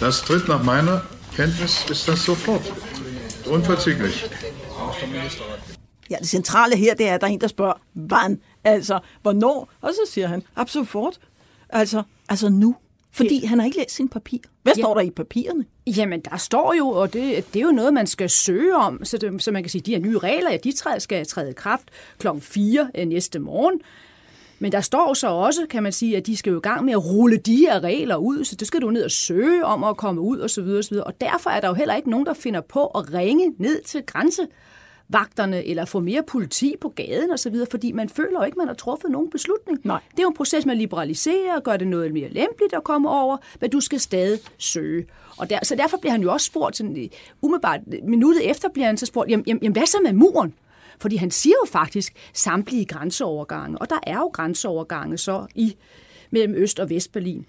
Das 0.00 0.20
tritt 0.20 0.49
nach 0.49 0.64
meiner 0.64 1.00
Kenntnis 1.37 1.84
ist 1.90 2.08
das 2.08 2.25
sofort. 2.25 2.73
Unverzüglich. 3.46 4.25
Ja, 6.11 6.17
det 6.19 6.28
centrale 6.28 6.76
her, 6.76 6.94
det 6.94 7.08
er, 7.08 7.14
at 7.14 7.20
der 7.20 7.26
er 7.26 7.31
en, 7.31 7.40
der 7.40 7.49
spørger, 7.49 7.75
wann? 7.94 8.40
Altså, 8.67 8.99
hvornår? 9.23 9.69
Og 9.81 9.91
så 9.93 10.13
siger 10.13 10.27
han, 10.27 10.43
absolut. 10.57 11.19
Altså, 11.69 12.03
altså 12.29 12.49
nu. 12.49 12.77
Fordi 13.13 13.45
han 13.45 13.59
har 13.59 13.67
ikke 13.67 13.79
læst 13.79 13.91
sin 13.91 14.09
papir. 14.09 14.39
Hvad 14.63 14.73
ja. 14.77 14.83
står 14.83 14.95
der 14.95 15.01
i 15.01 15.11
papirerne? 15.11 15.65
Jamen, 15.87 16.21
der 16.21 16.37
står 16.37 16.75
jo, 16.79 16.89
og 16.89 17.13
det, 17.13 17.55
det 17.55 17.61
er 17.61 17.65
jo 17.65 17.71
noget, 17.71 17.95
man 17.95 18.07
skal 18.07 18.31
søge 18.31 18.77
om, 18.77 19.05
så, 19.05 19.19
det, 19.19 19.43
så 19.43 19.53
man 19.53 19.63
kan 19.63 19.71
sige, 19.71 19.83
de 19.83 19.91
her 19.91 19.99
nye 19.99 20.19
regler, 20.19 20.51
ja, 20.51 20.57
de 20.57 20.73
træder, 20.73 20.99
skal 20.99 21.27
træde 21.27 21.51
i 21.51 21.53
kraft 21.53 21.85
klokken 22.19 22.43
4 22.43 22.91
øh, 22.95 23.07
næste 23.07 23.39
morgen. 23.39 23.81
Men 24.59 24.73
der 24.73 24.81
står 24.81 25.15
så 25.15 25.29
også, 25.29 25.67
kan 25.71 25.83
man 25.83 25.93
sige, 25.93 26.17
at 26.17 26.27
de 26.27 26.37
skal 26.37 26.51
jo 26.51 26.59
i 26.59 26.61
gang 26.61 26.85
med 26.85 26.93
at 26.93 27.05
rulle 27.05 27.37
de 27.37 27.57
her 27.57 27.85
regler 27.85 28.17
ud, 28.17 28.45
så 28.45 28.57
det 28.57 28.67
skal 28.67 28.81
du 28.81 28.91
ned 28.91 29.05
og 29.05 29.11
søge 29.11 29.65
om 29.65 29.85
at 29.85 29.97
komme 29.97 30.21
ud 30.21 30.41
osv. 30.41 30.99
Og, 30.99 31.07
og 31.07 31.21
derfor 31.21 31.51
er 31.51 31.61
der 31.61 31.69
jo 31.69 31.75
heller 31.75 31.95
ikke 31.95 32.11
nogen, 32.11 32.27
der 32.27 32.35
finder 32.35 32.61
på 32.61 32.87
at 32.87 33.15
ringe 33.15 33.55
ned 33.59 33.83
til 33.83 34.03
grænsevagterne 35.12 35.67
eller 35.67 35.85
få 35.85 36.00
mere 36.00 36.23
politi 36.23 36.75
på 36.81 36.88
gaden 36.88 37.31
osv., 37.31 37.56
fordi 37.70 37.93
man 37.93 38.08
føler 38.08 38.41
jo 38.41 38.44
ikke, 38.44 38.58
man 38.58 38.67
har 38.67 38.75
truffet 38.75 39.11
nogen 39.11 39.31
beslutning. 39.31 39.81
Nej. 39.85 40.00
Det 40.11 40.19
er 40.19 40.23
jo 40.23 40.29
en 40.29 40.35
proces 40.35 40.67
med 40.67 40.75
at 40.75 40.79
liberalisere 40.79 41.56
og 41.56 41.62
gøre 41.62 41.79
det 41.79 41.87
noget 41.87 42.12
mere 42.12 42.29
lempeligt 42.29 42.75
at 42.75 42.85
komme 42.85 43.11
over, 43.11 43.37
men 43.61 43.70
du 43.70 43.81
skal 43.81 44.00
stadig 44.00 44.38
søge. 44.58 45.06
Og 45.38 45.50
der, 45.50 45.58
så 45.62 45.75
derfor 45.75 45.97
bliver 45.97 46.12
han 46.12 46.23
jo 46.23 46.32
også 46.32 46.47
spurgt, 46.47 46.76
sådan, 46.76 47.08
umiddelbart 47.43 47.81
minuttet 48.03 48.50
efter 48.50 48.69
bliver 48.69 48.87
han 48.87 48.97
så 48.97 49.06
spurgt, 49.06 49.31
jamen, 49.31 49.44
jamen 49.47 49.73
hvad 49.73 49.87
så 49.87 49.99
med 50.03 50.12
muren? 50.12 50.55
Fordi 50.99 51.17
han 51.17 51.31
siger 51.31 51.55
jo 51.64 51.70
faktisk 51.70 52.12
samtlige 52.32 52.85
grænseovergange, 52.85 53.79
og 53.79 53.91
der 53.91 53.99
er 54.02 54.17
jo 54.17 54.26
grænseovergange 54.26 55.19
så 55.19 55.47
i 55.55 55.76
mellem 56.31 56.55
Øst- 56.55 56.81
og 56.81 56.91
Vestberlin. 56.91 57.47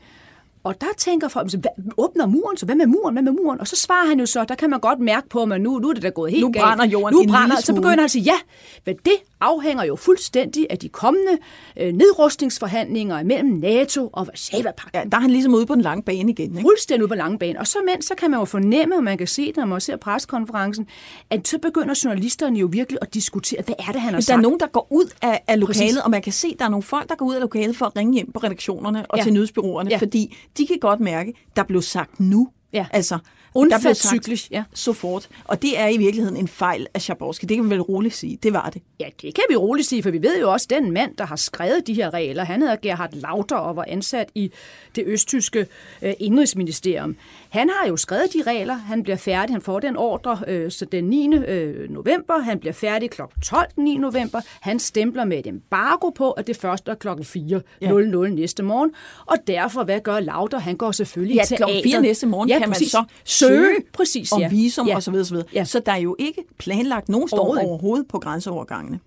Og 0.63 0.81
der 0.81 0.88
tænker 0.98 1.27
folk, 1.27 1.51
hvad, 1.51 1.71
åbner 1.98 2.25
muren, 2.25 2.57
så 2.57 2.65
hvad 2.65 2.75
med 2.75 2.86
muren, 2.86 3.13
hvad 3.15 3.24
med 3.24 3.31
muren? 3.31 3.59
Og 3.59 3.68
så 3.68 3.75
svarer 3.75 4.07
han 4.07 4.19
jo 4.19 4.25
så, 4.25 4.45
der 4.50 4.56
kan 4.56 4.69
man 4.69 4.80
godt 4.80 5.00
mærke 5.00 5.30
på, 5.30 5.44
at 5.44 5.62
nu, 5.62 5.80
nu 5.80 5.89
er 5.89 5.94
det 5.94 6.04
da 6.04 6.09
gået 6.09 6.31
helt 6.31 6.42
Nu 6.42 6.51
brænder 6.51 6.86
jorden 6.86 7.15
Nu 7.18 7.24
brænder, 7.31 7.56
så 7.62 7.74
begynder 7.74 7.89
han 7.95 8.00
at 8.06 8.12
sige, 8.12 8.24
ja, 8.24 8.38
men 8.86 8.95
det 9.06 9.13
afhænger 9.42 9.83
jo 9.83 9.95
fuldstændig 9.95 10.68
af 10.69 10.77
de 10.77 10.89
kommende 10.89 11.31
øh, 11.80 11.94
nedrustningsforhandlinger 11.94 13.24
mellem 13.24 13.50
NATO 13.50 14.09
og 14.13 14.27
Varsava-pakten. 14.27 14.89
Ja, 15.00 15.04
der 15.12 15.18
er 15.18 15.21
han 15.21 15.31
ligesom 15.31 15.54
ude 15.54 15.65
på 15.65 15.74
den 15.75 15.81
lange 15.81 16.04
bane 16.04 16.31
igen. 16.31 16.50
Ikke? 16.51 16.62
Fuldstændig 16.62 17.03
ude 17.03 17.07
på 17.07 17.13
den 17.15 17.18
lange 17.19 17.39
bane. 17.39 17.60
Og 17.60 17.68
så 17.68 17.77
mens, 17.86 18.06
så 18.06 18.15
kan 18.18 18.31
man 18.31 18.39
jo 18.39 18.45
fornemme, 18.45 18.95
og 18.98 19.03
man 19.03 19.18
kan 19.18 19.27
se 19.27 19.48
det, 19.48 19.57
når 19.57 19.65
man 19.65 19.81
ser 19.81 19.98
preskonferencen, 19.98 20.88
at 21.30 21.48
så 21.48 21.57
begynder 21.57 22.01
journalisterne 22.03 22.60
jo 22.60 22.69
virkelig 22.71 23.00
at 23.01 23.13
diskutere, 23.13 23.62
hvad 23.65 23.75
er 23.80 23.92
det, 23.92 24.01
han 24.01 24.10
har 24.10 24.12
Men 24.12 24.21
sagt. 24.21 24.27
der 24.33 24.38
er 24.38 24.42
nogen, 24.42 24.60
der 24.60 24.68
går 24.68 24.88
ud 24.92 25.06
af, 25.21 25.44
af 25.48 25.60
lokalet, 25.60 25.77
Præcis. 25.81 25.98
og 25.98 26.12
man 26.12 26.21
kan 26.21 26.33
se, 26.33 26.48
at 26.53 26.60
der 26.60 26.65
er 26.65 26.69
nogle 26.69 26.83
folk, 26.83 27.10
der 27.10 27.15
går 27.15 27.25
ud 27.25 27.36
af 27.36 27.42
lokalet 27.42 27.75
for 27.77 27.86
at 27.86 27.95
ringe 27.95 28.13
hjem 28.13 28.31
på 28.31 28.39
redaktionerne 28.39 29.06
og 29.12 29.18
Ja. 29.18 29.24
til 29.24 29.33
nyhedsbyråerne, 29.33 29.89
Ja. 29.89 29.98
fordi 29.98 30.38
de 30.57 30.68
kan 30.68 30.77
godt 30.80 31.00
mærke, 31.00 31.33
der 31.56 31.63
blev 31.63 31.81
sagt 31.81 32.19
nu. 32.19 32.50
Ja. 32.74 32.86
Altså, 32.92 33.19
Unverzüglich, 33.57 34.48
ja. 34.51 34.63
så 34.74 34.94
fort. 34.94 35.30
Og 35.44 35.62
det 35.62 35.80
er 35.80 35.88
i 35.88 35.98
virkeligheden 35.98 36.38
en 36.38 36.48
fejl 36.48 36.88
af 36.94 37.01
Schabowski. 37.01 37.45
Det 37.45 37.57
kan 37.57 37.65
vi 37.65 37.69
vel 37.69 37.81
roligt 37.81 38.15
sige. 38.15 38.39
Det 38.44 38.54
var 38.54 38.69
det. 38.69 38.81
Ja, 39.00 39.06
det 39.21 39.36
kan 39.36 39.44
vi 39.50 39.56
roligt 39.56 39.88
sige, 39.88 40.04
for 40.04 40.12
vi 40.12 40.21
ved 40.21 40.39
jo 40.39 40.51
også, 40.51 40.68
at 40.71 40.81
den 40.81 40.92
mand, 40.92 41.15
der 41.18 41.25
har 41.25 41.36
skrevet 41.36 41.88
de 41.88 41.94
her 41.94 42.13
regler, 42.13 42.44
han 42.44 42.62
hedder 42.62 42.75
Gerhard 42.75 43.13
Lauter 43.13 43.56
og 43.56 43.75
var 43.75 43.86
ansat 43.88 44.30
i 44.36 44.51
det 44.95 45.04
østtyske 45.07 45.68
øh, 46.01 46.13
indrigsministerium. 46.19 47.15
Han 47.50 47.70
har 47.70 47.88
jo 47.88 47.98
skrevet 47.98 48.34
de 48.34 48.42
regler, 48.52 48.74
han 48.74 49.04
bliver 49.04 49.16
færdig, 49.18 49.56
han 49.56 49.62
får 49.62 49.80
den 49.80 49.98
ordre 49.98 50.40
øh, 50.48 50.72
så 50.72 50.86
den 50.86 51.04
9. 51.04 51.36
Øh, 51.36 51.90
november, 51.90 52.40
han 52.40 52.60
bliver 52.60 52.74
færdig 52.74 53.10
kl. 53.10 53.22
12 53.44 53.68
den 53.76 53.84
9. 53.84 53.98
november, 53.98 54.42
han 54.62 54.80
stempler 54.80 55.26
med 55.26 55.40
et 55.40 55.48
embargo 55.48 56.10
på, 56.10 56.32
at 56.32 56.48
det 56.48 56.58
først 56.58 56.88
er 56.88 56.96
kl. 56.96 57.08
4.00 57.08 58.28
næste 58.28 58.64
morgen, 58.64 58.92
og 59.26 59.38
derfor, 59.48 59.84
hvad 59.84 60.00
gør 60.00 60.20
Lauter? 60.20 60.60
Han 60.60 60.76
går 60.76 60.92
selvfølgelig 60.92 61.36
Ja, 61.36 61.44
i 61.44 61.46
klokken 61.56 61.76
teatret. 61.76 61.92
fire 61.92 62.02
næste 62.02 62.28
morgen 62.28 62.50
ja, 62.50 62.60
kan 62.60 62.70
præcis. 62.70 62.94
man 62.94 63.06
så 63.06 63.14
søge 63.48 63.76
præcis, 63.94 64.32
om 64.32 64.42
ja. 64.42 64.50
visum 64.50 64.88
ja. 64.88 64.96
og 64.96 65.04
så 65.04 65.12
videre, 65.12 65.26
så 65.26 65.34
videre. 65.34 65.48
Ja. 65.54 65.64
Så 65.64 65.80
der 65.80 65.92
er 65.92 65.98
jo 65.98 66.16
ikke 66.20 66.44
planlagt 66.58 67.10
nogen 67.10 67.28
storm 67.28 67.58
overhovedet 67.58 68.08
på 68.08 68.20
grænseovergangene. 68.20 69.00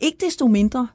Ikke 0.00 0.18
desto 0.26 0.46
mindre 0.46 0.88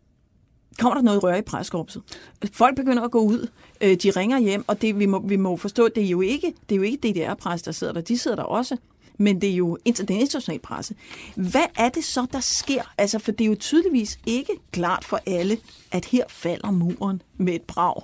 kommer 0.79 0.95
der 0.95 1.01
noget 1.01 1.23
røre 1.23 1.39
i 1.39 1.41
preskorpset. 1.41 2.03
Folk 2.51 2.75
begynder 2.75 3.03
at 3.03 3.11
gå 3.11 3.19
ud, 3.19 3.47
øh, 3.81 3.95
de 3.95 4.11
ringer 4.11 4.39
hjem, 4.39 4.65
og 4.67 4.81
det, 4.81 4.99
vi, 4.99 5.05
må, 5.05 5.19
vi 5.19 5.35
må 5.35 5.57
forstå, 5.57 5.87
det 5.87 6.03
er 6.03 6.07
jo 6.07 6.21
ikke, 6.21 6.53
det 6.69 6.75
er 6.75 6.77
jo 6.77 6.83
ikke 6.83 7.11
DDR-pres, 7.11 7.61
der 7.61 7.71
sidder 7.71 7.93
der. 7.93 8.01
De 8.01 8.17
sidder 8.17 8.35
der 8.35 8.43
også, 8.43 8.77
men 9.17 9.41
det 9.41 9.49
er 9.49 9.55
jo 9.55 9.77
den 9.85 9.95
internationale 10.09 10.59
presse. 10.59 10.95
Hvad 11.35 11.65
er 11.77 11.89
det 11.89 12.03
så, 12.03 12.25
der 12.31 12.39
sker? 12.39 12.93
Altså, 12.97 13.19
for 13.19 13.31
det 13.31 13.45
er 13.45 13.49
jo 13.49 13.55
tydeligvis 13.55 14.19
ikke 14.25 14.53
klart 14.71 15.05
for 15.05 15.19
alle, 15.25 15.57
at 15.91 16.05
her 16.05 16.23
falder 16.29 16.71
muren 16.71 17.21
med 17.37 17.53
et 17.53 17.61
brag. 17.61 18.01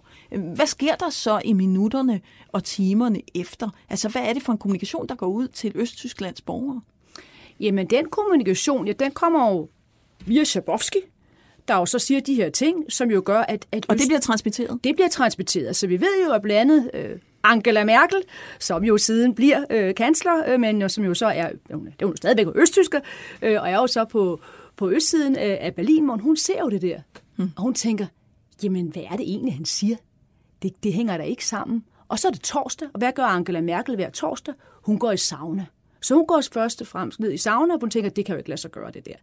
Hvad 0.55 0.67
sker 0.67 0.95
der 0.95 1.09
så 1.09 1.41
i 1.45 1.53
minutterne 1.53 2.21
og 2.51 2.63
timerne 2.63 3.21
efter? 3.35 3.69
Altså, 3.89 4.09
hvad 4.09 4.21
er 4.21 4.33
det 4.33 4.43
for 4.43 4.51
en 4.51 4.57
kommunikation, 4.57 5.07
der 5.07 5.15
går 5.15 5.27
ud 5.27 5.47
til 5.47 5.71
Østtysklands 5.75 6.41
borgere? 6.41 6.81
Jamen, 7.59 7.87
den 7.89 8.05
kommunikation, 8.05 8.87
ja, 8.87 8.93
den 8.93 9.11
kommer 9.11 9.49
jo 9.49 9.69
via 10.25 10.43
Schabowski, 10.43 10.99
der 11.67 11.75
jo 11.75 11.85
så 11.85 11.99
siger 11.99 12.21
de 12.21 12.33
her 12.33 12.49
ting, 12.49 12.91
som 12.91 13.11
jo 13.11 13.21
gør, 13.25 13.41
at... 13.41 13.65
at 13.71 13.85
Og 13.89 13.95
det 13.95 14.03
bliver 14.07 14.19
transmitteret? 14.19 14.79
det 14.83 14.95
bliver 14.95 15.09
transmitteret. 15.09 15.75
Så 15.75 15.87
vi 15.87 16.01
ved 16.01 16.25
jo, 16.25 16.33
at 16.33 16.41
blandt 16.41 16.71
andet 16.71 16.91
øh, 16.93 17.19
Angela 17.43 17.83
Merkel, 17.83 18.21
som 18.59 18.83
jo 18.83 18.97
siden 18.97 19.35
bliver 19.35 19.65
øh, 19.69 19.95
kansler, 19.95 20.43
øh, 20.47 20.59
men 20.59 20.89
som 20.89 21.03
jo 21.03 21.13
så 21.13 21.25
er, 21.25 21.49
hun 21.73 21.87
er, 21.87 21.91
det 21.91 22.01
er 22.01 22.05
hun 22.05 22.17
stadigvæk 22.17 22.47
østtysker, 22.55 22.99
øh, 23.41 23.61
og 23.61 23.69
er 23.69 23.75
jo 23.75 23.87
så 23.87 24.05
på, 24.05 24.39
på 24.75 24.89
østsiden 24.89 25.35
øh, 25.35 25.57
af 25.59 25.75
Berlinmuren, 25.75 26.19
hun 26.19 26.37
ser 26.37 26.59
jo 26.59 26.69
det 26.69 26.81
der, 26.81 26.99
hmm. 27.35 27.51
og 27.55 27.63
hun 27.63 27.73
tænker, 27.73 28.05
jamen 28.63 28.87
hvad 28.87 29.03
er 29.11 29.15
det 29.15 29.29
egentlig, 29.29 29.53
han 29.53 29.65
siger? 29.65 29.95
Det, 30.61 30.83
det 30.83 30.93
hænger 30.93 31.17
da 31.17 31.23
ikke 31.23 31.45
sammen. 31.45 31.83
Og 32.07 32.19
så 32.19 32.27
er 32.27 32.31
det 32.31 32.41
torsdag, 32.41 32.87
og 32.93 32.97
hvad 32.97 33.11
gør 33.11 33.23
Angela 33.23 33.61
Merkel 33.61 33.95
hver 33.95 34.09
torsdag? 34.09 34.53
Hun 34.83 34.99
går 34.99 35.11
i 35.11 35.17
sauna. 35.17 35.65
Så 36.01 36.15
hun 36.15 36.25
går 36.25 36.41
først 36.53 36.81
og 36.81 36.87
fremmest 36.87 37.19
ned 37.19 37.31
i 37.31 37.37
sauna, 37.37 37.73
og 37.73 37.79
hun 37.79 37.89
tænker, 37.89 38.09
det 38.09 38.25
kan 38.25 38.33
jo 38.33 38.37
ikke 38.37 38.49
lade 38.49 38.61
sig 38.61 38.71
gøre 38.71 38.91
det 38.91 39.05
der. 39.05 39.15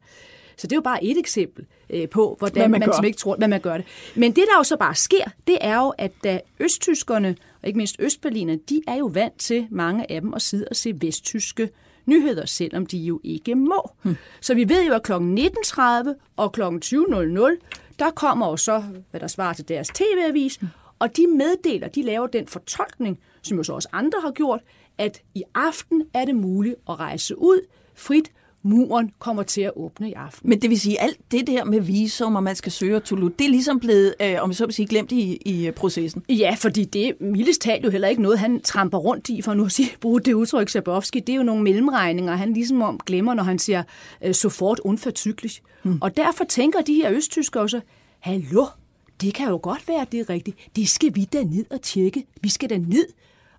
Så 0.61 0.67
det 0.67 0.73
er 0.73 0.77
jo 0.77 0.81
bare 0.83 1.05
et 1.05 1.19
eksempel 1.19 1.67
øh, 1.91 2.09
på, 2.09 2.37
hvordan 2.39 2.61
Hvad 2.61 2.69
man 2.69 2.81
man, 2.81 2.93
som 2.95 3.05
ikke 3.05 3.19
tror, 3.19 3.37
hvad 3.37 3.49
man 3.49 3.61
gør 3.61 3.77
det. 3.77 3.87
Men 4.15 4.33
det, 4.33 4.45
der 4.53 4.59
jo 4.59 4.63
så 4.63 4.77
bare 4.77 4.95
sker, 4.95 5.25
det 5.47 5.59
er 5.61 5.77
jo, 5.77 5.93
at 5.99 6.13
da 6.25 6.41
østtyskerne, 6.61 7.37
og 7.63 7.69
ikke 7.69 7.77
mindst 7.77 7.97
østberliner, 7.99 8.57
de 8.69 8.83
er 8.87 8.97
jo 8.97 9.07
vant 9.07 9.39
til, 9.39 9.67
mange 9.71 10.11
af 10.13 10.21
dem, 10.21 10.35
at 10.35 10.43
sidde 10.43 10.67
og 10.71 10.77
se 10.77 10.93
vesttyske 11.01 11.71
nyheder, 12.07 12.47
selvom 12.47 12.87
de 12.87 12.99
jo 12.99 13.21
ikke 13.25 13.55
må. 13.55 13.91
Hmm. 14.03 14.17
Så 14.41 14.55
vi 14.55 14.69
ved 14.69 14.87
jo, 14.87 14.95
at 14.95 15.03
kl. 15.03 15.13
19.30 15.13 15.81
og 16.37 16.53
kl. 16.53 16.63
20.00, 16.63 17.97
der 17.99 18.11
kommer 18.11 18.49
jo 18.49 18.57
så, 18.57 18.83
hvad 19.11 19.21
der 19.21 19.27
svarer 19.27 19.53
til 19.53 19.69
deres 19.69 19.89
tv-avis, 19.89 20.57
hmm. 20.57 20.69
og 20.99 21.17
de 21.17 21.27
meddeler, 21.27 21.89
de 21.89 22.03
laver 22.03 22.27
den 22.27 22.47
fortolkning, 22.47 23.19
som 23.43 23.57
jo 23.57 23.63
så 23.63 23.73
også 23.73 23.89
andre 23.93 24.21
har 24.21 24.31
gjort, 24.31 24.61
at 24.99 25.23
i 25.35 25.43
aften 25.55 26.03
er 26.15 26.25
det 26.25 26.35
muligt 26.35 26.75
at 26.89 27.01
rejse 27.01 27.39
ud 27.39 27.61
frit, 27.95 28.33
muren 28.63 29.11
kommer 29.19 29.43
til 29.43 29.61
at 29.61 29.73
åbne 29.77 30.11
i 30.11 30.13
aften. 30.13 30.51
Men 30.51 30.63
det 30.63 30.71
vil 30.71 30.81
sige, 30.81 31.01
alt 31.01 31.19
det 31.31 31.47
der 31.47 31.65
med 31.65 31.81
visum, 31.81 32.37
og 32.37 32.43
man 32.43 32.57
skal 32.57 32.73
søge 32.73 32.97
og 32.97 33.05
tulut, 33.05 33.39
det 33.39 33.45
er 33.45 33.49
ligesom 33.49 33.81
blevet, 33.81 34.15
øh, 34.23 34.37
om 34.41 34.51
jeg 34.51 34.57
så 34.57 34.67
vil 34.67 34.75
sige, 34.75 34.87
glemt 34.87 35.13
i, 35.13 35.37
i 35.37 35.71
processen. 35.71 36.23
Ja, 36.29 36.57
fordi 36.59 36.85
det 36.85 37.21
mildest 37.21 37.61
talt 37.61 37.85
jo 37.85 37.91
heller 37.91 38.09
ikke 38.09 38.23
noget, 38.23 38.39
han 38.39 38.61
tramper 38.61 38.99
rundt 38.99 39.29
i, 39.29 39.43
for 39.43 39.55
nu 39.55 39.65
at 39.65 39.73
sige, 39.73 39.91
bruge 40.01 40.21
det 40.21 40.33
udtryk, 40.33 40.69
Schabowski, 40.69 41.21
det 41.21 41.33
er 41.33 41.37
jo 41.37 41.43
nogle 41.43 41.63
mellemregninger, 41.63 42.37
han 42.37 42.53
ligesom 42.53 42.83
om 42.83 43.01
glemmer, 43.07 43.35
når 43.35 43.43
han 43.43 43.59
siger 43.59 43.83
øh, 44.25 44.35
så 44.35 44.49
fort 44.49 44.81
unfortykligt. 44.85 45.63
Hmm. 45.83 45.99
Og 46.01 46.17
derfor 46.17 46.45
tænker 46.45 46.81
de 46.81 46.95
her 46.95 47.13
østtyskere 47.13 47.63
også, 47.63 47.81
hallo, 48.21 48.67
det 49.21 49.35
kan 49.35 49.49
jo 49.49 49.61
godt 49.63 49.89
være, 49.89 50.01
at 50.01 50.13
det 50.13 50.21
er 50.21 50.31
rigtigt. 50.31 50.57
Det 50.77 50.89
skal 50.89 51.15
vi 51.15 51.25
da 51.25 51.43
ned 51.43 51.65
og 51.71 51.83
tjekke. 51.83 52.27
Vi 52.41 52.49
skal 52.49 52.71
da 52.71 52.79
ned 52.79 53.07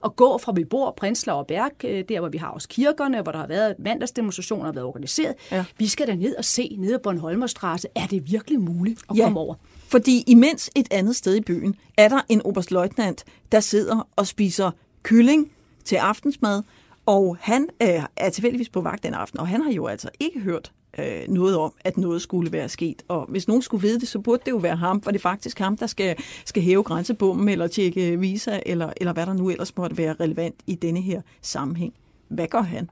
at 0.06 0.16
gå 0.16 0.38
fra 0.38 0.52
vi 0.52 0.64
bor, 0.64 0.92
Prenzlau 0.98 1.38
og 1.38 1.48
Berg, 1.48 1.86
øh, 1.86 2.04
der 2.10 2.20
hvor 2.20 2.30
vi 2.30 2.38
har 2.38 2.48
også 2.48 2.68
kirkerne, 2.68 3.22
hvor 3.22 3.32
der 3.32 3.40
har 3.40 3.48
været 3.48 3.76
mandagsdemonstrationer, 3.80 4.66
har 4.66 4.72
været 4.72 4.86
organiseret. 4.86 5.36
Ja. 5.52 5.66
Vi 5.78 5.88
skal 5.88 6.08
da 6.08 6.16
ned 6.16 6.36
og 6.36 6.46
se 6.46 6.76
ned 6.80 6.94
ad 6.94 7.00
Bornholmerstrasse. 7.00 7.88
Er 7.96 8.08
det 8.08 8.32
virkelig 8.32 8.60
muligt 8.60 9.02
at 9.10 9.18
ja. 9.18 9.24
komme 9.24 9.40
over? 9.40 9.56
Fordi 9.88 10.24
imens 10.28 10.70
et 10.76 10.88
andet 10.92 11.16
sted 11.16 11.36
i 11.36 11.42
byen, 11.42 11.76
er 11.98 12.08
der 12.08 12.22
en 12.30 12.42
oberstløjtnant, 12.46 13.24
der 13.52 13.60
sidder 13.60 14.08
og 14.16 14.28
spiser 14.28 14.72
kylling 15.04 15.52
til 15.86 15.96
aftensmad, 15.96 16.64
og 17.06 17.38
han 17.40 17.68
øh, 17.82 18.04
er 18.18 18.30
tilfældigvis 18.30 18.70
på 18.70 18.82
vagt 18.82 19.04
den 19.04 19.14
aften, 19.14 19.40
og 19.40 19.48
han 19.48 19.62
har 19.62 19.72
jo 19.72 19.88
altså 19.88 20.10
ikke 20.20 20.40
hørt 20.40 20.72
øh, 21.00 21.22
noget 21.28 21.58
om, 21.58 21.74
at 21.84 21.98
noget 21.98 22.22
skulle 22.22 22.52
være 22.52 22.70
sket. 22.70 23.04
Og 23.08 23.26
hvis 23.30 23.48
nogen 23.48 23.62
skulle 23.62 23.82
vide 23.82 24.00
det, 24.00 24.08
så 24.08 24.20
burde 24.20 24.42
det 24.46 24.52
jo 24.52 24.58
være 24.58 24.76
ham, 24.76 25.02
for 25.02 25.12
det 25.12 25.18
er 25.18 25.22
faktisk 25.22 25.60
ham, 25.60 25.78
der 25.78 25.88
skal, 25.88 26.16
skal 26.46 26.64
hæve 26.64 26.84
grænsebommen, 26.84 27.50
eller 27.50 27.68
tjekke 27.68 28.20
visa, 28.20 28.60
eller, 28.66 28.94
eller 28.98 29.14
hvad 29.14 29.26
der 29.26 29.34
nu 29.34 29.50
ellers 29.50 29.78
måtte 29.78 29.98
være 29.98 30.16
relevant 30.20 30.56
i 30.68 30.76
denne 30.76 31.02
her 31.02 31.22
sammenhæng. 31.42 31.94
Hvad 32.28 32.48
gør 32.48 32.62
han? 32.62 32.90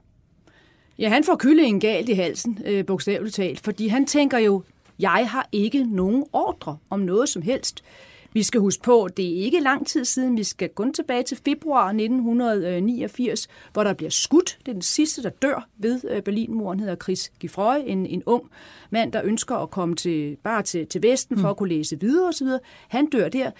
Ja, 0.98 1.08
han 1.08 1.24
får 1.24 1.36
kyllingen 1.36 1.80
galt 1.80 2.08
i 2.08 2.12
halsen, 2.12 2.58
øh, 2.66 2.86
bogstaveligt 2.86 3.34
talt, 3.34 3.60
fordi 3.60 3.88
han 3.88 4.06
tænker 4.06 4.38
jo, 4.38 4.62
jeg 4.98 5.26
har 5.30 5.48
ikke 5.52 5.84
nogen 5.84 6.24
ordre 6.32 6.76
om 6.90 7.00
noget 7.00 7.28
som 7.28 7.42
helst. 7.42 7.84
Vi 8.32 8.42
skal 8.42 8.60
huske 8.60 8.82
på, 8.82 9.04
at 9.04 9.16
det 9.16 9.26
er 9.26 9.44
ikke 9.44 9.60
lang 9.60 9.86
tid 9.86 10.04
siden. 10.04 10.36
Vi 10.36 10.44
skal 10.44 10.68
kun 10.68 10.92
tilbage 10.92 11.22
til 11.22 11.38
februar 11.44 11.86
1989, 11.86 13.48
hvor 13.72 13.84
der 13.84 13.92
bliver 13.92 14.10
skudt. 14.10 14.58
Det 14.60 14.68
er 14.68 14.72
den 14.72 14.82
sidste, 14.82 15.22
der 15.22 15.30
dør 15.30 15.68
ved 15.78 16.00
øh, 16.10 16.22
Berlinmuren, 16.22 16.80
hedder 16.80 16.96
Chris 16.96 17.32
Giffroy, 17.40 17.76
en, 17.86 18.06
en 18.06 18.22
ung 18.26 18.50
mand, 18.90 19.12
der 19.12 19.20
ønsker 19.24 19.56
at 19.56 19.70
komme 19.70 19.94
til, 19.94 20.36
bare 20.44 20.62
til, 20.62 20.86
til 20.86 21.02
Vesten 21.02 21.36
for 21.36 21.48
mm. 21.48 21.50
at 21.50 21.56
kunne 21.56 21.68
læse 21.68 22.00
videre 22.00 22.28
osv. 22.28 22.46
Han 22.88 23.06
dør 23.06 23.28
der. 23.28 23.50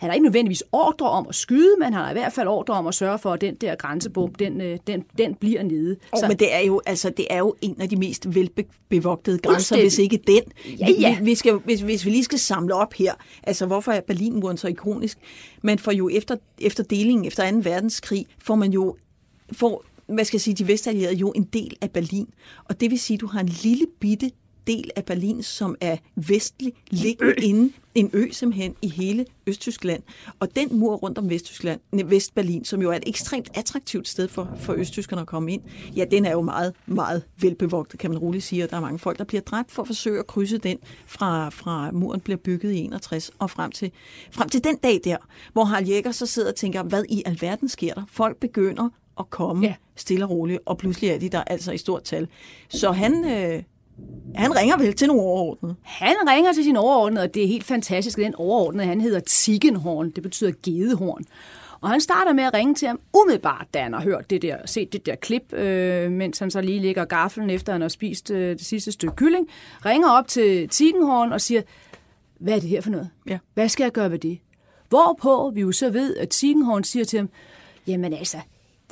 Han 0.00 0.10
har 0.10 0.14
ikke 0.14 0.24
nødvendigvis 0.24 0.62
ordre 0.72 1.10
om 1.10 1.26
at 1.28 1.34
skyde, 1.34 1.74
men 1.78 1.84
han 1.84 1.92
har 1.92 2.10
i 2.10 2.12
hvert 2.12 2.32
fald 2.32 2.48
ordre 2.48 2.74
om 2.74 2.86
at 2.86 2.94
sørge 2.94 3.18
for, 3.18 3.32
at 3.32 3.40
den 3.40 3.54
der 3.54 3.74
grænsebom, 3.74 4.34
den, 4.34 4.60
øh, 4.60 4.78
den, 4.86 5.04
den 5.18 5.34
bliver 5.34 5.62
nede. 5.62 5.96
Oh, 6.12 6.20
så, 6.20 6.28
men 6.28 6.36
det 6.36 6.54
er, 6.54 6.58
jo, 6.58 6.80
altså, 6.86 7.10
det 7.10 7.26
er 7.30 7.38
jo 7.38 7.54
en 7.62 7.80
af 7.80 7.88
de 7.88 7.96
mest 7.96 8.34
velbevogtede 8.34 9.38
grænser, 9.38 9.80
hvis 9.80 9.98
ikke 9.98 10.20
den. 10.26 10.42
Ja, 10.78 10.90
ja. 10.90 11.18
Vi, 11.18 11.24
vi 11.24 11.34
skal, 11.34 11.54
hvis, 11.54 11.80
hvis 11.80 12.04
vi 12.04 12.10
lige 12.10 12.24
skal 12.24 12.38
samle 12.38 12.74
op 12.74 12.94
her, 12.94 13.14
altså 13.42 13.66
hvorfor 13.66 13.92
er 13.92 14.00
Berlinmuren 14.00 14.56
så 14.56 14.68
ikonisk? 14.68 15.18
Man 15.62 15.78
får 15.78 15.92
jo 15.92 16.08
efter, 16.08 16.36
efter 16.60 16.82
delingen, 16.82 17.26
efter 17.26 17.50
2. 17.50 17.58
verdenskrig, 17.62 18.26
får 18.38 18.54
man 18.54 18.72
jo 18.72 18.96
får, 19.52 19.84
hvad 20.06 20.24
skal 20.24 20.36
jeg 20.36 20.40
sige, 20.40 20.54
de 20.54 20.68
vestallierede 20.68 21.14
jo 21.14 21.32
en 21.36 21.44
del 21.44 21.76
af 21.80 21.90
Berlin. 21.90 22.28
Og 22.64 22.80
det 22.80 22.90
vil 22.90 22.98
sige, 22.98 23.14
at 23.14 23.20
du 23.20 23.26
har 23.26 23.40
en 23.40 23.48
lille 23.62 23.86
bitte 24.00 24.30
del 24.66 24.90
af 24.96 25.04
Berlin, 25.04 25.42
som 25.42 25.76
er 25.80 25.96
vestlig, 26.16 26.72
liggende 26.90 27.34
inde, 27.42 27.72
en 27.94 28.10
ø 28.12 28.30
simpelthen 28.30 28.74
i 28.82 28.88
hele 28.88 29.26
Østtyskland. 29.46 30.02
Og 30.40 30.56
den 30.56 30.78
mur 30.78 30.94
rundt 30.94 31.18
om 31.18 31.30
Vesttyskland, 31.30 31.80
Vestberlin, 32.04 32.64
som 32.64 32.82
jo 32.82 32.90
er 32.90 32.96
et 32.96 33.02
ekstremt 33.06 33.50
attraktivt 33.54 34.08
sted 34.08 34.28
for, 34.28 34.56
for 34.60 34.72
østtyskerne 34.72 35.20
at 35.20 35.26
komme 35.26 35.52
ind, 35.52 35.62
ja, 35.96 36.04
den 36.10 36.24
er 36.24 36.30
jo 36.30 36.40
meget, 36.40 36.74
meget 36.86 37.22
velbevogtet, 37.40 38.00
kan 38.00 38.10
man 38.10 38.18
roligt 38.18 38.44
sige, 38.44 38.64
og 38.64 38.70
der 38.70 38.76
er 38.76 38.80
mange 38.80 38.98
folk, 38.98 39.18
der 39.18 39.24
bliver 39.24 39.40
dræbt 39.40 39.70
for 39.70 39.82
at 39.82 39.86
forsøge 39.86 40.18
at 40.18 40.26
krydse 40.26 40.58
den 40.58 40.78
fra, 41.06 41.48
fra 41.48 41.90
muren 41.90 42.20
bliver 42.20 42.36
bygget 42.36 42.72
i 42.72 42.78
61 42.78 43.30
og 43.38 43.50
frem 43.50 43.72
til, 43.72 43.90
frem 44.30 44.48
til 44.48 44.64
den 44.64 44.76
dag 44.76 45.00
der, 45.04 45.16
hvor 45.52 45.64
Harald 45.64 45.86
Jæger 45.86 46.12
så 46.12 46.26
sidder 46.26 46.48
og 46.48 46.56
tænker, 46.56 46.82
hvad 46.82 47.04
i 47.08 47.22
alverden 47.26 47.68
sker 47.68 47.94
der? 47.94 48.02
Folk 48.08 48.36
begynder 48.36 48.88
at 49.18 49.30
komme 49.30 49.66
ja. 49.66 49.74
stille 49.96 50.24
og 50.24 50.30
roligt, 50.30 50.60
og 50.66 50.78
pludselig 50.78 51.10
er 51.10 51.18
de 51.18 51.28
der 51.28 51.44
altså 51.44 51.72
i 51.72 51.78
stort 51.78 52.02
tal. 52.02 52.28
Så 52.68 52.92
han, 52.92 53.24
øh, 53.24 53.62
han 54.34 54.56
ringer 54.56 54.76
vel 54.76 54.92
til 54.92 55.08
nogle 55.08 55.22
overordnede? 55.22 55.74
Han 55.82 56.16
ringer 56.28 56.52
til 56.52 56.64
sin 56.64 56.76
overordnede, 56.76 57.24
og 57.24 57.34
det 57.34 57.44
er 57.44 57.46
helt 57.46 57.64
fantastisk. 57.64 58.18
Den 58.18 58.34
overordnede, 58.34 58.86
han 58.86 59.00
hedder 59.00 59.20
Tiggenhorn. 59.20 60.10
Det 60.10 60.22
betyder 60.22 60.52
gedehorn. 60.62 61.24
Og 61.80 61.90
han 61.90 62.00
starter 62.00 62.32
med 62.32 62.44
at 62.44 62.54
ringe 62.54 62.74
til 62.74 62.88
ham 62.88 63.00
umiddelbart, 63.22 63.66
da 63.74 63.82
han 63.82 63.92
har 63.92 64.00
hørt 64.00 64.30
det 64.30 64.42
der, 64.42 64.56
set 64.64 64.92
det 64.92 65.06
der 65.06 65.14
klip, 65.14 65.52
øh, 65.52 66.10
mens 66.10 66.38
han 66.38 66.50
så 66.50 66.60
lige 66.60 66.78
ligger 66.78 67.04
gaflen 67.04 67.50
efter 67.50 67.72
han 67.72 67.80
har 67.80 67.88
spist 67.88 68.30
øh, 68.30 68.50
det 68.50 68.66
sidste 68.66 68.92
stykke 68.92 69.16
kylling. 69.16 69.48
Ringer 69.86 70.10
op 70.10 70.28
til 70.28 70.68
Tiggenhorn 70.68 71.32
og 71.32 71.40
siger, 71.40 71.62
hvad 72.40 72.54
er 72.54 72.60
det 72.60 72.68
her 72.68 72.80
for 72.80 72.90
noget? 72.90 73.08
Ja. 73.28 73.38
Hvad 73.54 73.68
skal 73.68 73.84
jeg 73.84 73.92
gøre 73.92 74.10
ved 74.10 74.18
det? 74.18 74.38
Hvorpå 74.88 75.50
vi 75.54 75.60
jo 75.60 75.72
så 75.72 75.90
ved, 75.90 76.16
at 76.16 76.28
Tiggenhorn 76.28 76.84
siger 76.84 77.04
til 77.04 77.18
ham, 77.18 77.28
jamen 77.86 78.12
altså, 78.12 78.38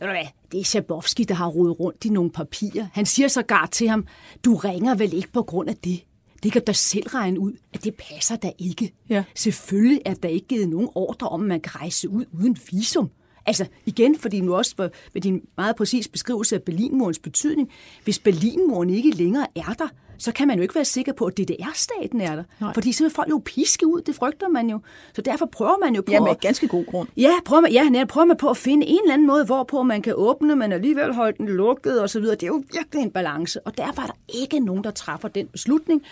ved 0.00 0.09
du 0.09 0.12
hvad, 0.12 0.26
det 0.52 0.61
er 0.61 0.64
Schabowski, 0.64 1.25
der 1.25 1.35
har 1.35 1.47
rodet 1.47 1.81
rundt 1.81 2.05
i 2.05 2.09
nogle 2.09 2.31
papirer. 2.31 2.87
Han 2.93 3.07
siger 3.07 3.28
så 3.28 3.43
gar 3.43 3.67
til 3.67 3.88
ham, 3.88 4.07
du 4.45 4.55
ringer 4.55 4.95
vel 4.95 5.14
ikke 5.14 5.33
på 5.33 5.43
grund 5.43 5.69
af 5.69 5.76
det. 5.76 6.05
Det 6.43 6.52
kan 6.52 6.62
du 6.62 6.64
da 6.67 6.73
selv 6.73 7.09
regne 7.09 7.40
ud, 7.40 7.52
at 7.73 7.85
det 7.85 7.95
passer 7.95 8.37
da 8.37 8.52
ikke. 8.59 8.95
Ja. 9.09 9.25
Selvfølgelig 9.35 10.02
er 10.05 10.14
der 10.14 10.28
ikke 10.28 10.47
givet 10.47 10.69
nogen 10.69 10.88
ordre 10.95 11.28
om, 11.28 11.43
at 11.43 11.49
man 11.49 11.61
kan 11.61 11.81
rejse 11.81 12.09
ud 12.09 12.25
uden 12.33 12.57
visum. 12.71 13.11
Altså 13.47 13.67
igen, 13.87 14.19
fordi 14.19 14.40
nu 14.40 14.55
også 14.55 14.90
med 15.14 15.23
din 15.23 15.43
meget 15.57 15.76
præcis 15.76 16.09
beskrivelse 16.09 16.57
af 16.57 16.62
Berlinmurens 16.62 17.19
betydning, 17.19 17.71
hvis 18.05 18.19
Berlinmuren 18.19 18.90
ikke 18.90 19.11
længere 19.11 19.47
er 19.57 19.75
der, 19.78 19.88
så 20.19 20.33
kan 20.33 20.49
man 20.49 20.57
jo 20.57 20.63
ikke 20.63 20.75
være 20.75 20.85
sikker 20.85 21.13
på, 21.13 21.25
at 21.25 21.39
DDR-staten 21.39 22.21
er 22.21 22.37
der. 22.37 22.43
Nej. 22.61 22.75
Fordi 22.75 22.93
så 22.93 23.05
vil 23.05 23.11
folk 23.11 23.31
jo 23.31 23.43
piske 23.45 23.87
ud, 23.87 24.01
det 24.01 24.15
frygter 24.15 24.49
man 24.49 24.71
jo. 24.71 24.81
Så 25.13 25.23
derfor 25.23 25.47
prøver 25.47 25.79
man 25.85 25.95
jo 25.95 26.03
på... 26.03 26.13
Ja, 26.13 26.21
med 26.21 26.31
at, 26.31 26.41
ganske 26.41 26.69
god 26.69 26.87
grund. 26.87 27.09
Ja, 27.17 27.33
prøver 27.45 27.61
man, 27.61 27.73
ja, 27.73 28.05
prøver 28.05 28.25
man 28.25 28.37
på 28.37 28.49
at 28.49 28.57
finde 28.57 28.87
en 28.87 28.99
eller 29.03 29.15
anden 29.15 29.27
måde, 29.27 29.45
hvorpå 29.45 29.83
man 29.83 30.03
kan 30.03 30.13
åbne, 30.17 30.57
men 30.57 30.73
alligevel 30.73 31.15
holde 31.15 31.39
den 31.39 31.49
lukket 31.49 32.03
osv. 32.03 32.23
Det 32.23 32.43
er 32.43 32.47
jo 32.47 32.63
virkelig 32.73 33.03
en 33.03 33.11
balance, 33.11 33.61
og 33.61 33.79
derfor 33.79 34.03
er 34.03 34.07
der 34.07 34.17
ikke 34.29 34.61
nogen, 34.61 34.85
der 34.85 34.91
træffer 34.91 35.29
den 35.29 35.47
beslutning. 35.47 36.03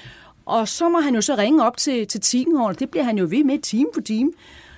Og 0.46 0.68
så 0.68 0.88
må 0.88 1.00
han 1.00 1.14
jo 1.14 1.20
så 1.20 1.34
ringe 1.34 1.64
op 1.64 1.76
til, 1.76 2.06
til 2.06 2.20
Tigenhorn, 2.20 2.74
det 2.74 2.90
bliver 2.90 3.04
han 3.04 3.18
jo 3.18 3.26
ved 3.30 3.44
med 3.44 3.58
time 3.58 3.86
for 3.94 4.00
time. 4.00 4.32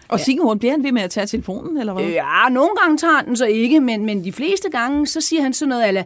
Og 0.09 0.21
ja. 0.29 0.55
bliver 0.55 0.73
han 0.73 0.85
ved 0.85 0.93
med 0.93 1.03
at 1.03 1.11
tage 1.11 1.27
telefonen, 1.27 1.79
eller 1.79 1.93
hvad? 1.93 2.05
Ja, 2.05 2.49
nogle 2.51 2.71
gange 2.83 2.99
tager 2.99 3.15
han 3.15 3.27
den 3.27 3.37
så 3.37 3.47
ikke, 3.47 3.81
men, 3.81 4.07
men 4.07 4.25
de 4.25 4.33
fleste 4.33 4.71
gange, 4.71 5.07
så 5.07 5.21
siger 5.21 5.43
han 5.43 5.53
sådan 5.53 5.69
noget, 5.69 5.89
eller, 5.89 6.03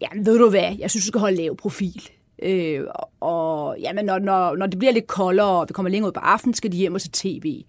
ja, 0.00 0.06
ved 0.16 0.38
du 0.38 0.50
hvad, 0.50 0.76
jeg 0.78 0.90
synes, 0.90 1.04
du 1.04 1.08
skal 1.08 1.20
holde 1.20 1.36
lav 1.36 1.56
profil. 1.56 2.10
Øh, 2.42 2.80
og 3.20 3.76
jamen, 3.80 4.04
når, 4.04 4.18
når, 4.18 4.56
når 4.56 4.66
det 4.66 4.78
bliver 4.78 4.92
lidt 4.92 5.06
koldere, 5.06 5.60
og 5.60 5.68
vi 5.68 5.72
kommer 5.72 5.90
længere 5.90 6.08
ud 6.08 6.12
på 6.12 6.20
aftenen, 6.20 6.54
skal 6.54 6.72
de 6.72 6.76
hjem 6.76 6.94
og 6.94 7.00
se 7.00 7.10
tv. 7.12 7.62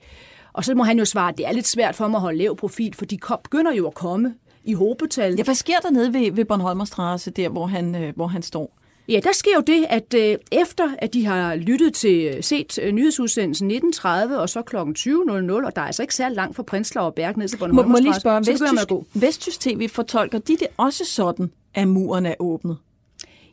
Og 0.53 0.65
så 0.65 0.75
må 0.75 0.83
han 0.83 0.99
jo 0.99 1.05
svare, 1.05 1.29
at 1.29 1.37
det 1.37 1.47
er 1.47 1.51
lidt 1.51 1.67
svært 1.67 1.95
for 1.95 2.07
mig 2.07 2.17
at 2.17 2.21
holde 2.21 2.37
lav 2.37 2.55
profil, 2.55 2.95
for 2.95 3.05
de 3.05 3.17
begynder 3.43 3.73
jo 3.73 3.87
at 3.87 3.93
komme 3.93 4.33
i 4.63 4.73
hobetal. 4.73 5.35
Ja, 5.37 5.43
hvad 5.43 5.55
sker 5.55 5.79
der 5.79 5.89
nede 5.89 6.13
ved, 6.13 6.31
ved 6.31 6.45
Bornholmerstrasse, 6.45 7.31
der 7.31 7.49
hvor 7.49 7.65
han, 7.65 7.95
øh, 7.95 8.15
hvor 8.15 8.27
han 8.27 8.41
står? 8.41 8.77
Ja, 9.09 9.19
der 9.23 9.31
sker 9.33 9.51
jo 9.55 9.61
det, 9.61 9.85
at 9.89 10.13
øh, 10.13 10.37
efter 10.51 10.89
at 10.97 11.13
de 11.13 11.25
har 11.25 11.55
lyttet 11.55 11.93
til, 11.93 12.37
set 12.43 12.79
øh, 12.81 12.91
nyhedsudsendelsen 12.91 13.67
1930 13.71 14.39
og 14.39 14.49
så 14.49 14.61
kl. 14.61 14.75
20.00, 14.75 15.65
og 15.65 15.75
der 15.75 15.81
er 15.81 15.85
altså 15.85 16.01
ikke 16.01 16.15
særlig 16.15 16.35
langt 16.35 16.55
fra 16.55 16.63
Prenzlau 16.63 17.05
og 17.05 17.13
Berg 17.13 17.37
ned 17.37 17.47
til 17.47 17.57
Bornholm. 17.57 17.87
Må, 17.87 17.91
må 17.91 17.99
lige 18.01 18.19
spørge, 18.19 18.37
Vesttysk, 18.37 19.21
Vesttysk 19.21 19.59
TV 19.59 19.89
fortolker 19.89 20.39
de 20.39 20.57
det 20.57 20.67
også 20.77 21.05
sådan, 21.05 21.51
at 21.73 21.87
muren 21.87 22.25
er 22.25 22.35
åbnet? 22.39 22.77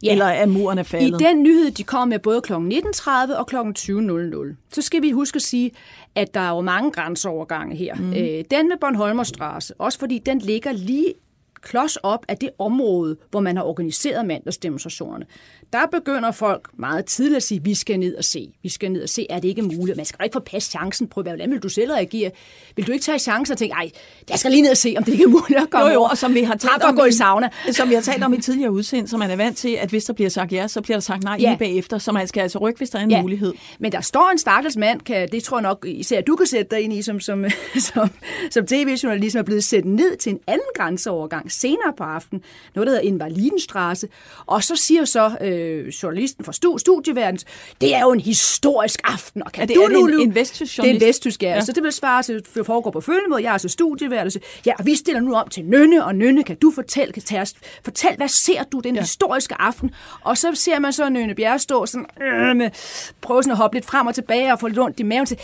Ja. 0.03 0.13
Eller 0.13 0.25
er 0.25 0.47
muren 0.47 0.79
er 0.79 0.83
faldet? 0.83 1.21
I 1.21 1.25
den 1.25 1.43
nyhed, 1.43 1.71
de 1.71 1.85
kom 1.85 2.09
med 2.09 2.19
både 2.19 2.41
kl. 2.41 2.53
19.30 2.53 3.37
og 3.39 3.47
kl. 3.47 3.57
20.00, 3.57 4.57
så 4.73 4.83
skal 4.83 5.03
vi 5.03 5.11
huske 5.11 5.37
at 5.37 5.43
sige, 5.43 5.71
at 6.15 6.35
der 6.35 6.41
er 6.41 6.51
jo 6.51 6.61
mange 6.61 6.91
grænseovergange 6.91 7.77
her. 7.77 7.95
Mm. 7.95 8.13
Øh, 8.13 8.45
den 8.51 8.69
med 8.69 8.77
Bornholmerstrasse, 8.81 9.75
også 9.79 9.99
fordi 9.99 10.19
den 10.19 10.39
ligger 10.39 10.73
lige 10.73 11.15
klods 11.63 11.97
op 11.97 12.25
af 12.29 12.37
det 12.37 12.51
område, 12.59 13.17
hvor 13.31 13.41
man 13.41 13.57
har 13.57 13.65
organiseret 13.65 14.27
mandagsdemonstrationerne. 14.27 15.27
Der 15.73 15.87
begynder 15.93 16.31
folk 16.31 16.69
meget 16.79 17.05
tidligt 17.05 17.37
at 17.37 17.43
sige, 17.43 17.65
vi 17.65 17.75
skal 17.75 17.99
ned 18.01 18.17
og 18.17 18.25
se. 18.25 18.53
Vi 18.63 18.69
skal 18.69 18.93
ned 18.93 19.03
og 19.03 19.09
se, 19.09 19.27
er 19.31 19.39
det 19.39 19.49
ikke 19.49 19.63
muligt? 19.63 19.97
Man 19.97 20.07
skal 20.07 20.25
ikke 20.25 20.35
forpasse 20.35 20.71
chancen 20.71 21.07
på, 21.07 21.23
hvordan 21.23 21.51
vil 21.51 21.59
du 21.59 21.69
selv 21.69 21.93
reagere? 21.93 22.31
Vil 22.77 22.87
du 22.87 22.93
ikke 22.93 23.05
tage 23.05 23.19
chancen 23.19 23.53
og 23.53 23.59
tænke, 23.59 23.75
ej, 23.75 23.91
jeg 24.31 24.39
skal 24.39 24.51
lige 24.51 24.63
ned 24.63 24.71
og 24.71 24.77
se, 24.77 24.95
om 24.99 25.05
det 25.05 25.13
ikke 25.13 25.25
er 25.25 25.29
muligt 25.29 25.61
at 25.61 25.71
komme 25.71 25.89
jo, 25.89 25.95
jo, 25.95 26.03
og 26.03 26.19
som 26.19 26.35
vi 26.35 26.43
har 26.43 26.57
talt 26.57 26.83
om, 26.83 26.97
gå 26.97 27.05
i 27.05 27.13
sauna. 27.13 27.49
Som 27.71 27.89
vi 27.89 27.95
har 27.95 28.03
talt 28.03 28.25
om 28.25 28.35
i 28.35 28.41
tidligere 28.41 28.73
udsend, 28.73 29.09
så 29.09 29.17
man 29.17 29.31
er 29.31 29.37
vant 29.37 29.57
til, 29.57 29.69
at 29.69 29.91
hvis 29.91 30.05
der 30.05 30.13
bliver 30.13 30.31
sagt 30.31 30.53
ja, 30.53 30.69
så 30.69 30.81
bliver 30.81 30.97
der 30.97 31.01
sagt 31.01 31.25
nej 31.25 31.37
ja. 31.41 31.49
lige 31.49 31.59
bagefter, 31.59 31.99
så 31.99 32.13
man 32.13 32.29
skal 32.29 32.41
altså 32.41 32.59
rykke, 32.59 32.79
hvis 32.79 32.91
der 32.91 32.99
er 32.99 33.03
en 33.03 33.11
ja. 33.11 33.23
mulighed. 33.23 33.53
Men 33.79 33.93
der 33.93 34.01
står 34.01 34.31
en 34.33 34.39
stakkels 34.39 34.77
mand, 34.77 35.01
kan, 35.01 35.29
det 35.33 35.43
tror 35.43 35.57
jeg 35.57 35.63
nok 35.63 35.87
især 35.89 36.21
du 36.21 36.37
kan 36.37 36.47
sætte 36.47 36.77
dig 36.77 36.81
ind 36.85 36.93
i, 36.93 37.03
som, 37.03 37.21
som, 37.21 37.45
som, 37.95 38.11
som 38.51 38.67
tv-journalist, 38.67 39.37
er 39.37 39.43
blevet 39.43 39.65
sæt 39.65 39.85
ned 39.85 40.17
til 40.17 40.33
en 40.33 40.39
anden 40.47 40.67
grænseovergang 40.77 41.52
senere 41.53 41.93
på 41.97 42.05
aftenen, 42.05 42.45
noget 42.75 42.87
der 42.87 42.93
hedder 42.93 43.09
Invalidenstrasse, 43.09 44.09
og 44.47 44.65
så 44.65 44.77
siger 44.77 45.05
så 45.05 45.37
øh, 45.41 45.89
journalisten 45.89 46.45
fra 46.45 46.53
studieverden, 46.79 47.39
det 47.81 47.95
er 47.95 48.01
jo 48.01 48.13
en 48.13 48.21
historisk 48.21 49.01
aften, 49.05 49.43
og 49.43 49.53
kan 49.53 49.63
er 49.63 49.67
det, 49.67 49.77
du 49.77 49.83
er 49.83 49.89
det 49.89 50.15
en, 50.15 50.21
en 50.21 50.35
vesttysk 50.35 50.79
journalist? 50.79 51.01
Det 51.01 51.03
er 51.03 51.07
en 51.07 51.09
vesttysk, 51.09 51.43
ja. 51.43 51.55
ja. 51.55 51.61
Så 51.61 51.73
det 51.73 51.83
vil 51.83 51.93
svare 51.93 52.23
til, 52.23 52.33
at 52.33 52.67
foregår 52.67 52.91
på 52.91 53.01
følgende 53.01 53.31
måde. 53.31 53.43
Jeg 53.43 53.49
er 53.49 53.53
altså 53.53 53.69
studievært, 53.69 54.37
ja, 54.67 54.73
vi 54.85 54.95
stiller 54.95 55.21
nu 55.21 55.35
om 55.35 55.49
til 55.49 55.65
Nynne, 55.65 56.05
og 56.05 56.15
Nynne, 56.15 56.45
kan 56.45 56.57
du 56.57 56.73
fortælle, 56.75 57.13
kan 57.13 57.23
tage 57.23 57.41
os, 57.41 57.55
fortæl, 57.85 58.17
hvad 58.17 58.29
ser 58.29 58.65
du 58.65 58.81
den 58.81 58.95
ja. 58.95 59.01
historiske 59.01 59.55
aften? 59.59 59.91
Og 60.21 60.39
så 60.39 60.55
ser 60.55 60.79
man 60.79 60.93
så 60.93 61.09
Nynne 61.09 61.35
Bjerre 61.35 61.59
stå 61.59 61.87
sådan, 61.87 62.07
øh, 62.23 62.57
med, 62.57 62.71
prøve 63.21 63.43
sådan 63.43 63.53
at 63.53 63.59
hoppe 63.59 63.77
lidt 63.77 63.87
frem 63.87 64.07
og 64.07 64.15
tilbage 64.15 64.53
og 64.53 64.61
få 64.61 64.69
lidt 64.69 64.79
ondt 64.79 65.01
i 65.01 65.03
maven 65.03 65.27
til. 65.27 65.39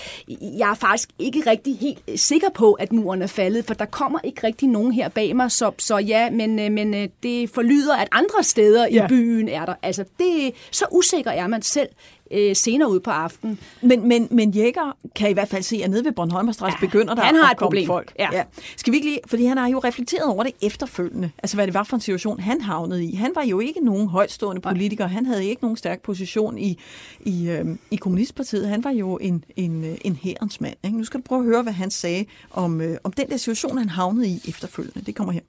Jeg 0.59 0.71
er 0.71 0.75
faktisk 0.75 1.09
ikke 1.19 1.51
rigtig 1.51 1.79
helt 1.79 2.21
sikker 2.21 2.49
på, 2.55 2.73
at 2.73 2.93
muren 2.93 3.23
er 3.23 3.27
faldet, 3.27 3.65
for 3.65 3.75
der 3.75 3.85
kommer 3.85 4.19
ikke 4.25 4.47
rigtig 4.47 4.69
nogen 4.69 4.93
her 4.93 5.09
bag 5.09 5.37
mig, 5.37 5.53
så, 5.53 5.73
så 5.79 5.98
ja, 5.99 6.31
men, 6.31 6.59
øh, 6.59 6.73
men 6.73 6.95
øh, 6.95 7.09
det 7.23 7.51
forlyder, 7.51 7.97
at 7.97 8.09
andre 8.13 8.43
steder 8.43 8.87
ja. 8.89 9.05
i 9.05 9.09
byen 9.09 9.49
er 9.49 9.67
der. 9.67 9.75
Altså, 9.83 10.05
det, 10.19 10.53
så 10.71 10.85
usikker 10.93 11.31
er 11.31 11.47
man 11.47 11.63
selv 11.63 11.89
øh, 12.31 12.57
senere 12.57 12.91
ud 12.91 13.01
på 13.01 13.11
aftenen. 13.11 13.59
Men, 13.83 14.09
men, 14.09 14.29
men 14.31 14.51
Jæger 14.51 14.97
kan 15.15 15.31
i 15.31 15.33
hvert 15.33 15.49
fald 15.49 15.63
se, 15.63 15.81
at 15.85 15.91
nede 15.91 16.05
ved 16.05 16.13
Bornholm 16.13 16.49
ja, 16.61 16.71
begynder 16.81 17.15
der 17.15 17.23
han 17.23 17.35
har 17.35 17.45
at 17.45 17.53
et 17.53 17.59
komme 17.59 17.67
problem. 17.67 17.87
folk. 17.87 18.13
Ja. 18.19 18.29
Ja. 18.33 18.43
Skal 18.77 18.93
vi 18.93 18.97
ikke 18.97 19.09
lige, 19.09 19.21
fordi 19.27 19.45
han 19.45 19.59
har 19.59 19.69
jo 19.69 19.79
reflekteret 19.79 20.25
over 20.25 20.43
det 20.43 20.53
efterfølgende, 20.63 21.31
altså 21.39 21.57
hvad 21.57 21.67
det 21.67 21.75
var 21.75 21.83
for 21.83 21.97
en 21.97 22.01
situation, 22.01 22.41
han 22.41 22.61
havnede 22.61 23.05
i. 23.05 23.15
Han 23.15 23.33
var 23.35 23.43
jo 23.43 23.61
ikke 23.61 23.81
nogen 23.85 24.09
højtstående 24.09 24.61
politiker, 24.61 25.07
han 25.07 25.27
havde 25.27 25.47
ikke 25.47 25.63
nogen 25.63 25.77
stærk 25.77 26.03
position 26.03 26.59
i, 26.59 26.79
i, 27.21 27.49
øh, 27.49 27.65
i 27.91 27.97
Kommunistpartiet, 27.97 28.69
han 28.69 28.85
var 28.85 28.91
jo 28.91 29.17
en, 29.17 29.45
en, 29.57 29.85
øh, 29.85 29.99
en 30.05 30.17
herrens 30.17 30.61
mand. 30.61 30.77
Ikke? 30.85 30.99
Nu 30.99 31.05
skal 31.05 31.21
du 31.21 31.23
prøve 31.23 31.39
at 31.39 31.45
høre, 31.45 31.63
hvad 31.63 31.73
han 31.73 31.91
sagde 31.91 32.25
om, 32.51 32.81
øh, 32.81 32.97
om 33.05 33.13
den 33.13 33.29
der 33.29 33.37
situation, 33.37 33.79
han 33.79 33.89
havnede 33.89 34.29
i 34.29 34.41
efterfølgende. 34.49 35.07
Det 35.07 35.15
kommer 35.15 35.33
her. 35.33 35.41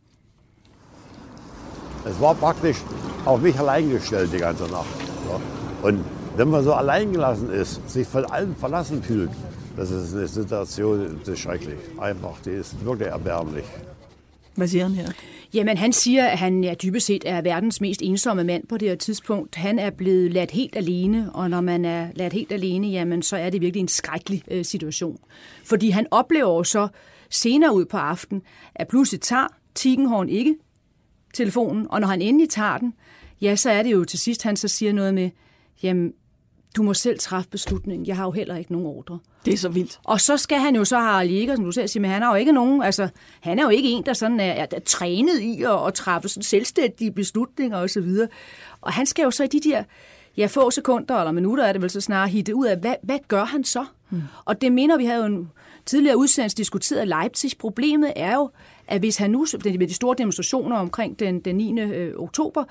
Es 2.06 2.20
war 2.20 2.36
praktisch 2.36 2.78
auf 3.26 3.42
mich 3.42 3.60
allein 3.60 3.90
gestellt 3.90 4.32
die 4.34 4.38
ganze 4.38 4.64
Nacht. 4.64 4.88
Ja. 5.30 5.40
Und 5.88 6.04
wenn 6.38 6.50
man 6.50 6.64
so 6.64 6.74
allein 6.74 7.12
gelassen 7.12 7.52
ist, 7.52 7.90
sich 7.90 8.08
von 8.08 8.26
allem 8.26 8.56
verlassen 8.56 9.04
fühlt, 9.04 9.32
das 9.76 9.92
ist 9.92 10.14
eine 10.14 10.28
Situation, 10.28 11.20
das 11.20 11.34
ist 11.34 11.40
schrecklich. 11.40 11.80
Einfach, 12.00 12.40
die 12.46 12.52
ist 12.52 12.84
wirklich 12.86 13.10
erbärmlich. 13.10 13.66
Hvad 14.56 14.68
siger 14.68 14.84
han 14.84 14.94
her? 14.94 15.12
Jamen, 15.54 15.78
han 15.78 15.94
siger, 15.94 16.28
at 16.28 16.40
han 16.40 16.64
ja, 16.64 16.74
dybest 16.74 17.06
set 17.06 17.24
er 17.26 17.42
verdens 17.42 17.82
mest 17.82 18.02
ensomme 18.02 18.44
mand 18.44 18.68
på 18.68 18.78
det 18.78 18.90
her 18.90 18.96
tidspunkt. 18.96 19.56
Han 19.56 19.80
er 19.80 19.90
blevet 19.90 20.34
ladt 20.34 20.52
helt 20.52 20.76
alene, 20.76 21.30
og 21.34 21.50
når 21.50 21.62
man 21.62 21.86
er 21.86 22.08
ladt 22.16 22.34
helt 22.34 22.52
alene, 22.52 22.88
jamen, 22.88 23.22
så 23.22 23.38
er 23.38 23.50
det 23.50 23.62
virkelig 23.62 23.82
en 23.82 23.88
skrækkelig 23.88 24.44
øh, 24.52 24.66
situation. 24.66 25.20
Fordi 25.66 25.90
han 25.90 26.08
oplever 26.12 26.64
så 26.64 26.88
senere 27.30 27.76
ud 27.76 27.86
på 27.86 27.98
aftenen, 27.98 28.42
at 28.76 28.88
pludselig 28.88 29.22
tager 29.22 29.48
Tigenhorn 29.76 30.30
ikke 30.30 30.56
telefonen, 31.34 31.88
og 31.90 32.02
når 32.02 32.08
han 32.08 32.22
endelig 32.22 32.50
tager 32.50 32.78
den, 32.78 32.94
ja, 33.42 33.56
så 33.56 33.70
er 33.70 33.84
det 33.84 33.92
jo 33.92 34.06
til 34.06 34.20
sidst, 34.20 34.44
han 34.44 34.56
så 34.58 34.68
siger 34.68 34.94
noget 34.94 35.14
med, 35.14 35.30
jamen, 35.84 36.14
du 36.76 36.84
må 36.84 36.94
selv 36.94 37.20
træffe 37.20 37.50
beslutningen, 37.50 38.08
jeg 38.08 38.16
har 38.16 38.26
jo 38.26 38.32
heller 38.32 38.56
ikke 38.56 38.72
nogen 38.72 38.88
ordre. 38.88 39.20
Det 39.46 39.54
er 39.54 39.58
så 39.58 39.70
vildt. 39.70 40.00
Og 40.04 40.22
så 40.22 40.38
skal 40.38 40.60
han 40.60 40.76
jo 40.76 40.86
så 40.86 41.00
have 41.00 41.18
Jæger, 41.18 41.56
som 41.56 41.66
du 41.66 41.72
selv 41.72 41.88
siger, 41.88 42.02
men 42.02 42.12
han 42.12 42.22
har 42.22 42.30
jo 42.30 42.36
ikke 42.36 42.52
nogen, 42.52 42.82
altså, 42.82 43.10
han 43.40 43.60
er 43.60 43.64
jo 43.64 43.70
ikke 43.70 43.90
en, 43.90 44.06
der 44.06 44.14
sådan 44.14 44.40
er, 44.40 44.52
er, 44.72 44.80
trænet 44.86 45.40
i 45.40 45.64
at, 45.64 45.88
at 45.88 45.94
træffe 45.94 46.30
sådan 46.30 46.44
selvstændige 46.44 47.12
beslutninger 47.12 47.78
osv. 47.78 47.84
Og, 47.84 47.90
så 47.90 48.02
videre. 48.02 48.28
og 48.82 48.94
han 48.94 49.06
skal 49.06 49.24
jo 49.24 49.32
så 49.32 49.44
i 49.44 49.48
de 49.48 49.60
der 49.60 49.84
ja, 50.38 50.46
få 50.46 50.72
sekunder 50.72 51.16
eller 51.16 51.32
minutter 51.32 51.64
er 51.64 51.74
det 51.74 51.82
vel 51.82 51.90
så 51.90 52.02
snart 52.02 52.30
hitte 52.30 52.56
ud 52.56 52.66
af, 52.66 52.78
hvad, 52.78 52.96
hvad 53.04 53.20
gør 53.28 53.46
han 53.46 53.64
så? 53.64 53.86
Hmm. 54.10 54.22
Og 54.46 54.62
det 54.62 54.72
mener 54.72 54.98
vi 54.98 55.06
havde 55.06 55.20
jo 55.20 55.26
en 55.26 55.52
tidligere 55.86 56.18
udsendelse 56.18 56.58
diskuteret 56.58 57.08
Leipzig. 57.08 57.52
Problemet 57.60 58.14
er 58.16 58.36
jo, 58.36 58.50
at 58.90 59.00
hvis 59.00 59.18
han 59.18 59.32
nu, 59.32 59.46
med 59.64 59.88
de 59.88 59.94
store 59.94 60.16
demonstrationer 60.18 60.76
omkring 60.76 61.20
den, 61.20 61.40
den 61.40 61.56
9. 61.56 61.80
Øh, 61.82 62.14
oktober, 62.18 62.64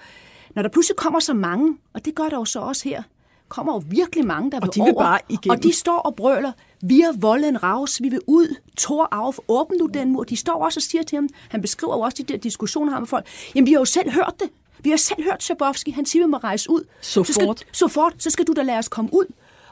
når 0.55 0.63
der 0.63 0.69
pludselig 0.69 0.97
kommer 0.97 1.21
så 1.21 1.35
mange, 1.35 1.77
og 1.93 2.05
det 2.05 2.15
gør 2.15 2.25
der 2.25 2.37
jo 2.37 2.45
så 2.45 2.61
også 2.61 2.89
her, 2.89 3.03
kommer 3.49 3.75
jo 3.75 3.83
virkelig 3.91 4.27
mange, 4.27 4.51
der 4.51 4.57
Og 4.61 4.63
vil 4.67 4.75
de 4.75 4.81
vil 4.81 4.95
over, 4.95 5.03
bare 5.03 5.19
igennem. 5.29 5.51
og 5.51 5.63
de 5.63 5.73
står 5.73 5.99
og 5.99 6.17
brøler, 6.17 6.53
vi 6.83 7.01
er 7.01 7.13
volden 7.21 7.63
raus, 7.63 8.03
vi 8.03 8.09
vil 8.09 8.21
ud, 8.27 8.55
Tor 8.77 9.09
af, 9.13 9.35
åbn 9.49 9.77
nu 9.79 9.87
den 9.87 10.13
mur. 10.13 10.25
De 10.25 10.37
står 10.37 10.65
også 10.65 10.79
og 10.79 10.83
siger 10.83 11.03
til 11.03 11.17
ham, 11.17 11.29
han 11.49 11.61
beskriver 11.61 11.97
jo 11.97 12.01
også 12.01 12.23
de 12.23 12.33
der 12.33 12.39
diskussioner 12.39 12.93
her 12.93 12.99
med 12.99 13.07
folk, 13.07 13.27
jamen 13.55 13.67
vi 13.67 13.73
har 13.73 13.79
jo 13.79 13.85
selv 13.85 14.11
hørt 14.11 14.35
det, 14.41 14.49
vi 14.83 14.91
har 14.91 14.97
selv 14.97 15.25
hørt 15.25 15.43
Sjabovski, 15.43 15.91
han 15.91 16.07
siger, 16.07 16.27
vi 16.27 16.31
må 16.31 16.37
rejse 16.37 16.71
ud. 16.71 16.85
Så 17.01 17.25
skal, 17.25 17.47
fort. 17.47 17.65
så 17.73 17.89
fort, 17.89 18.15
så 18.19 18.31
skal 18.31 18.45
du 18.47 18.53
da 18.53 18.63
lade 18.63 18.79
os 18.79 18.89
komme 18.89 19.11
ud. 19.15 19.25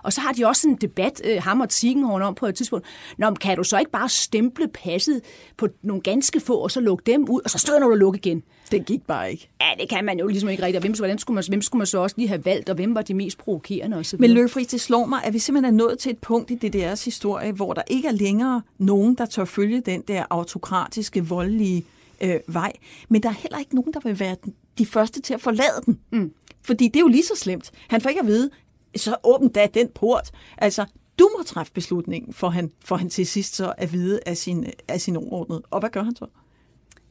Og 0.07 0.13
så 0.13 0.21
har 0.21 0.33
de 0.33 0.47
også 0.47 0.69
en 0.69 0.75
debat, 0.75 1.23
øh, 1.25 1.43
ham 1.43 1.61
og 1.61 1.69
Tigenhorn 1.69 2.23
om 2.23 2.35
på 2.35 2.47
et 2.47 2.55
tidspunkt. 2.55 2.87
Nå, 3.19 3.31
kan 3.31 3.57
du 3.57 3.65
så 3.65 3.79
ikke 3.79 3.91
bare 3.91 4.09
stemple 4.09 4.69
passet 4.69 5.21
på 5.57 5.69
nogle 5.83 6.03
ganske 6.03 6.41
få, 6.41 6.55
og 6.55 6.71
så 6.71 6.81
lukke 6.81 7.03
dem 7.07 7.29
ud, 7.29 7.41
og 7.45 7.51
så 7.51 7.59
stod 7.59 7.81
du 7.81 7.91
og 7.91 7.97
lukke 7.97 8.17
igen? 8.17 8.43
Det 8.71 8.87
gik 8.87 9.03
bare 9.07 9.31
ikke. 9.31 9.49
Ja, 9.61 9.67
det 9.81 9.89
kan 9.89 10.05
man 10.05 10.19
jo 10.19 10.27
ligesom 10.27 10.49
ikke 10.49 10.63
rigtigt. 10.63 10.77
Og 10.77 10.81
Hvem, 10.81 10.93
hvordan 10.97 11.19
skulle 11.19 11.35
man, 11.35 11.45
hvem 11.49 11.63
skulle 11.63 11.79
man 11.79 11.87
så 11.87 11.99
også 11.99 12.15
lige 12.19 12.29
have 12.29 12.45
valgt, 12.45 12.69
og 12.69 12.75
hvem 12.75 12.95
var 12.95 13.03
de 13.03 13.15
mest 13.15 13.39
provokerende 13.39 13.97
osv.? 13.97 14.21
Men 14.21 14.31
Løgfris, 14.31 14.67
det 14.67 14.81
slår 14.81 15.07
mig, 15.07 15.25
at 15.25 15.33
vi 15.33 15.39
simpelthen 15.39 15.75
er 15.75 15.85
nået 15.85 15.99
til 15.99 16.11
et 16.11 16.19
punkt 16.19 16.51
i 16.51 16.55
DDR's 16.55 17.05
historie, 17.05 17.53
hvor 17.53 17.73
der 17.73 17.83
ikke 17.87 18.09
er 18.09 18.13
længere 18.13 18.63
nogen, 18.79 19.15
der 19.15 19.27
tør 19.27 19.45
følge 19.45 19.81
den 19.81 20.03
der 20.09 20.25
autokratiske, 20.31 21.27
voldelige 21.27 21.85
øh, 22.21 22.37
vej. 22.47 22.73
Men 23.09 23.23
der 23.23 23.29
er 23.29 23.35
heller 23.35 23.59
ikke 23.59 23.75
nogen, 23.75 23.93
der 23.93 24.01
vil 24.05 24.21
være 24.21 24.37
de 24.79 24.87
første 24.87 25.21
til 25.21 25.35
at 25.35 25.41
forlade 25.41 25.83
den. 25.87 25.99
Mm. 26.13 26.33
Fordi 26.63 26.89
det 26.89 26.97
er 26.97 27.01
jo 27.01 27.09
lige 27.09 27.25
så 27.25 27.35
slemt. 27.37 27.71
Han 27.89 28.01
får 28.01 28.09
ikke 28.09 28.21
at 28.21 28.27
vide, 28.27 28.51
så 28.99 29.17
åbn 29.23 29.49
da 29.49 29.67
den 29.75 29.88
port. 29.88 30.31
Altså, 30.59 30.85
du 31.19 31.31
må 31.38 31.45
træffe 31.45 31.73
beslutningen, 31.73 32.33
for 32.33 32.49
han, 32.49 32.71
for 32.85 32.97
han 32.97 33.09
til 33.09 33.26
sidst 33.26 33.57
så 33.57 33.73
at 33.79 33.93
vide 33.93 34.21
af 34.26 34.37
sin, 34.37 34.67
af 34.88 35.00
sin 35.00 35.17
overordnede. 35.17 35.62
Og 35.71 35.81
hvad 35.81 35.91
gør 35.91 36.03
han 36.03 36.17
så? 36.17 36.26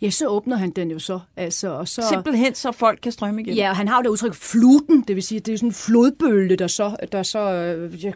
Ja, 0.02 0.10
så 0.10 0.28
åbner 0.28 0.56
han 0.56 0.72
den 0.72 0.92
jo 0.92 1.00
så. 1.00 1.20
Altså, 1.38 1.70
og 1.70 1.88
så... 1.88 2.04
Simpelthen, 2.10 2.56
så 2.56 2.72
folk 2.72 3.00
kan 3.02 3.12
strømme 3.12 3.42
igennem. 3.42 3.58
Ja, 3.58 3.70
og 3.70 3.76
han 3.76 3.88
har 3.88 3.98
jo 3.98 4.04
det 4.04 4.10
udtryk 4.10 4.34
fluten, 4.34 5.04
det 5.08 5.16
vil 5.16 5.24
sige, 5.24 5.40
det 5.40 5.54
er 5.54 5.58
sådan 5.58 5.70
en 5.70 5.74
flodbølge, 5.74 6.56
der 6.56 6.68
så, 6.68 6.96
der 7.12 7.24
så, 7.24 7.40
øh, 7.40 8.04
ja, 8.04 8.12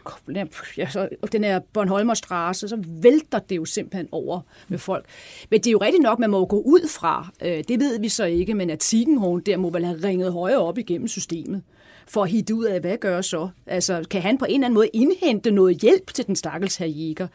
ja, 0.76 0.90
så 0.90 1.08
den 1.32 1.44
her 1.44 1.60
Bornholmer 1.72 2.14
Straße, 2.14 2.68
så 2.68 2.84
vælter 2.86 3.38
det 3.38 3.56
jo 3.56 3.64
simpelthen 3.64 4.08
over 4.12 4.40
med 4.68 4.78
folk. 4.78 5.04
Men 5.50 5.60
det 5.60 5.66
er 5.66 5.72
jo 5.72 5.78
rigtigt 5.78 6.02
nok, 6.02 6.18
man 6.18 6.30
må 6.30 6.46
gå 6.46 6.60
ud 6.60 6.88
fra, 6.88 7.28
øh, 7.42 7.64
det 7.68 7.80
ved 7.80 8.00
vi 8.00 8.08
så 8.08 8.24
ikke, 8.24 8.54
men 8.54 8.70
at 8.70 8.78
Tigenhorn 8.78 9.40
der 9.40 9.56
må 9.56 9.70
vel 9.70 9.84
have 9.84 10.04
ringet 10.04 10.32
højere 10.32 10.58
op 10.58 10.78
igennem 10.78 11.08
systemet 11.08 11.62
for 12.10 12.22
at 12.22 12.30
hitte 12.30 12.54
ud 12.54 12.64
af, 12.64 12.80
hvad 12.80 12.96
gør 12.96 13.20
så? 13.20 13.48
Altså, 13.66 14.04
kan 14.10 14.22
han 14.22 14.38
på 14.38 14.44
en 14.44 14.54
eller 14.54 14.66
anden 14.66 14.74
måde 14.74 14.88
indhente 14.92 15.50
noget 15.50 15.76
hjælp 15.76 16.14
til 16.14 16.26
den 16.26 16.36
stakkels 16.36 16.76
her 16.76 16.86
jæger? 16.86 17.26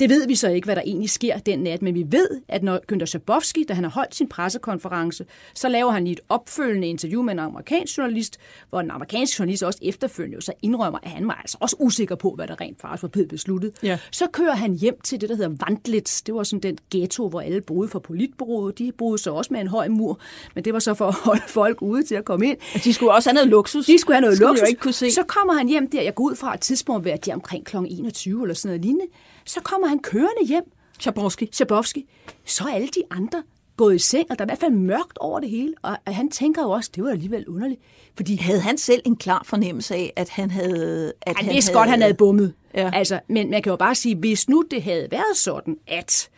Det 0.00 0.10
ved 0.10 0.26
vi 0.26 0.34
så 0.34 0.48
ikke, 0.48 0.64
hvad 0.64 0.76
der 0.76 0.82
egentlig 0.82 1.10
sker 1.10 1.38
den 1.38 1.58
nat, 1.58 1.82
men 1.82 1.94
vi 1.94 2.06
ved, 2.08 2.28
at 2.48 2.62
når 2.62 2.80
Günther 2.92 3.04
Schabowski, 3.04 3.64
da 3.68 3.74
han 3.74 3.84
har 3.84 3.90
holdt 3.90 4.14
sin 4.14 4.28
pressekonference, 4.28 5.24
så 5.54 5.68
laver 5.68 5.90
han 5.90 6.06
et 6.06 6.20
opfølgende 6.28 6.88
interview 6.88 7.22
med 7.22 7.32
en 7.32 7.38
amerikansk 7.38 7.98
journalist, 7.98 8.38
hvor 8.70 8.80
en 8.80 8.90
amerikansk 8.90 9.38
journalist 9.38 9.62
også 9.62 9.78
efterfølgende 9.82 10.34
jo 10.34 10.40
så 10.40 10.52
indrømmer, 10.62 10.98
at 11.02 11.10
han 11.10 11.26
var 11.26 11.34
altså 11.34 11.56
også 11.60 11.76
usikker 11.78 12.14
på, 12.14 12.30
hvad 12.34 12.46
der 12.46 12.60
rent 12.60 12.80
faktisk 12.80 13.02
var 13.02 13.08
blevet 13.08 13.28
besluttet. 13.28 13.72
Ja. 13.82 13.98
Så 14.10 14.26
kører 14.32 14.54
han 14.54 14.74
hjem 14.74 15.00
til 15.04 15.20
det, 15.20 15.28
der 15.28 15.34
hedder 15.36 15.50
Wandlitz. 15.66 16.22
Det 16.22 16.34
var 16.34 16.42
sådan 16.42 16.60
den 16.60 16.78
ghetto, 16.90 17.28
hvor 17.28 17.40
alle 17.40 17.60
boede 17.60 17.88
for 17.88 17.98
politbureauet. 17.98 18.78
De 18.78 18.92
boede 18.98 19.18
så 19.18 19.30
også 19.30 19.52
med 19.52 19.60
en 19.60 19.68
høj 19.68 19.88
mur, 19.88 20.20
men 20.54 20.64
det 20.64 20.72
var 20.72 20.78
så 20.78 20.94
for 20.94 21.06
at 21.08 21.14
holde 21.14 21.42
folk 21.46 21.82
ude 21.82 22.02
til 22.02 22.14
at 22.14 22.24
komme 22.24 22.46
ind. 22.48 22.56
De 22.84 22.92
skulle 22.92 23.12
også 23.12 23.28
have 23.30 23.34
noget 23.34 23.48
luksus. 23.48 23.86
De 23.86 23.98
skulle 23.98 24.14
have 24.14 24.20
noget 24.20 24.36
Skulle 24.36 24.48
luksus. 24.48 24.68
ikke 24.68 24.80
kunne 24.80 24.92
se. 24.92 25.10
Så 25.10 25.22
kommer 25.22 25.54
han 25.54 25.68
hjem 25.68 25.90
der, 25.90 26.02
jeg 26.02 26.14
går 26.14 26.24
ud 26.24 26.36
fra 26.36 26.54
et 26.54 26.60
tidspunkt, 26.60 27.02
hvad 27.04 27.18
det 27.18 27.28
er 27.28 27.34
omkring 27.34 27.64
kl. 27.64 27.76
21 27.76 28.42
eller 28.42 28.54
sådan 28.54 28.68
noget 28.68 28.82
lignende. 28.84 29.06
Så 29.50 29.60
kommer 29.60 29.88
han 29.88 29.98
kørende 29.98 30.46
hjem, 30.46 30.72
Schabowski. 31.00 31.48
Schabowski. 31.52 32.06
Så 32.44 32.64
er 32.64 32.74
alle 32.74 32.88
de 32.88 33.02
andre 33.10 33.42
gået 33.76 33.94
i 33.94 33.98
seng, 33.98 34.26
og 34.30 34.38
der 34.38 34.44
er 34.44 34.46
i 34.46 34.50
hvert 34.50 34.58
fald 34.58 34.72
mørkt 34.72 35.18
over 35.18 35.40
det 35.40 35.50
hele. 35.50 35.74
Og 35.82 35.96
han 36.06 36.30
tænker 36.30 36.62
jo 36.62 36.70
også, 36.70 36.90
det 36.94 37.04
var 37.04 37.10
alligevel 37.10 37.48
underligt. 37.48 37.80
Fordi 38.16 38.36
Havde 38.36 38.60
han 38.60 38.78
selv 38.78 39.02
en 39.04 39.16
klar 39.16 39.42
fornemmelse 39.44 39.94
af, 39.94 40.12
at 40.16 40.28
han 40.28 40.50
havde... 40.50 41.12
At 41.22 41.36
han 41.36 41.54
vidste 41.54 41.72
godt, 41.72 41.88
han 41.88 42.02
havde 42.02 42.14
bummet. 42.14 42.54
Ja. 42.74 42.90
Altså, 42.92 43.20
men 43.28 43.50
man 43.50 43.62
kan 43.62 43.70
jo 43.70 43.76
bare 43.76 43.94
sige, 43.94 44.16
hvis 44.16 44.48
nu 44.48 44.64
det 44.70 44.82
havde 44.82 45.08
været 45.10 45.36
sådan, 45.36 45.76
at 45.86 46.28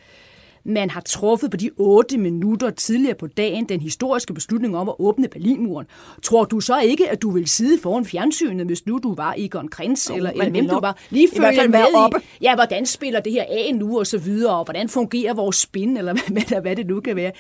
man 0.65 0.91
har 0.91 1.01
truffet 1.01 1.51
på 1.51 1.57
de 1.57 1.71
otte 1.77 2.19
minutter 2.19 2.71
tidligere 2.71 3.15
på 3.15 3.27
dagen 3.27 3.65
den 3.65 3.81
historiske 3.81 4.35
beslutning 4.35 4.77
om 4.77 4.89
at 4.89 4.95
åbne 4.99 5.29
Berlinmuren. 5.29 5.87
Tror 6.23 6.45
du 6.45 6.61
så 6.61 6.81
ikke, 6.81 7.11
at 7.11 7.23
du 7.23 7.31
vil 7.31 7.49
sidde 7.49 7.79
foran 7.83 8.05
fjernsynet, 8.05 8.67
hvis 8.67 8.87
nu 8.87 9.01
du 9.03 9.15
var 9.15 9.35
Egon 9.39 9.69
Krenz, 9.69 10.11
eller, 10.11 10.23
man 10.23 10.33
eller 10.33 10.51
hvem 10.51 10.69
du 10.69 10.81
var? 10.81 10.99
Lige 11.11 11.25
i 11.25 11.39
hvert 11.39 11.55
fald 11.55 11.69
med 11.69 11.79
være 11.79 11.89
i, 11.91 11.95
oppe. 11.95 12.17
ja, 12.41 12.55
hvordan 12.55 12.87
spiller 12.87 13.21
det 13.21 13.33
her 13.33 13.45
af 13.49 13.75
nu, 13.75 13.99
og 13.99 14.07
så 14.07 14.19
videre, 14.19 14.57
og 14.57 14.65
hvordan 14.65 14.89
fungerer 14.89 15.35
vores 15.35 15.57
spin, 15.57 15.97
eller 15.97 16.13
hvad, 16.33 16.61
hvad 16.61 16.77
det 16.77 16.87
nu 16.87 17.01
kan 17.01 17.17
være. 17.17 17.33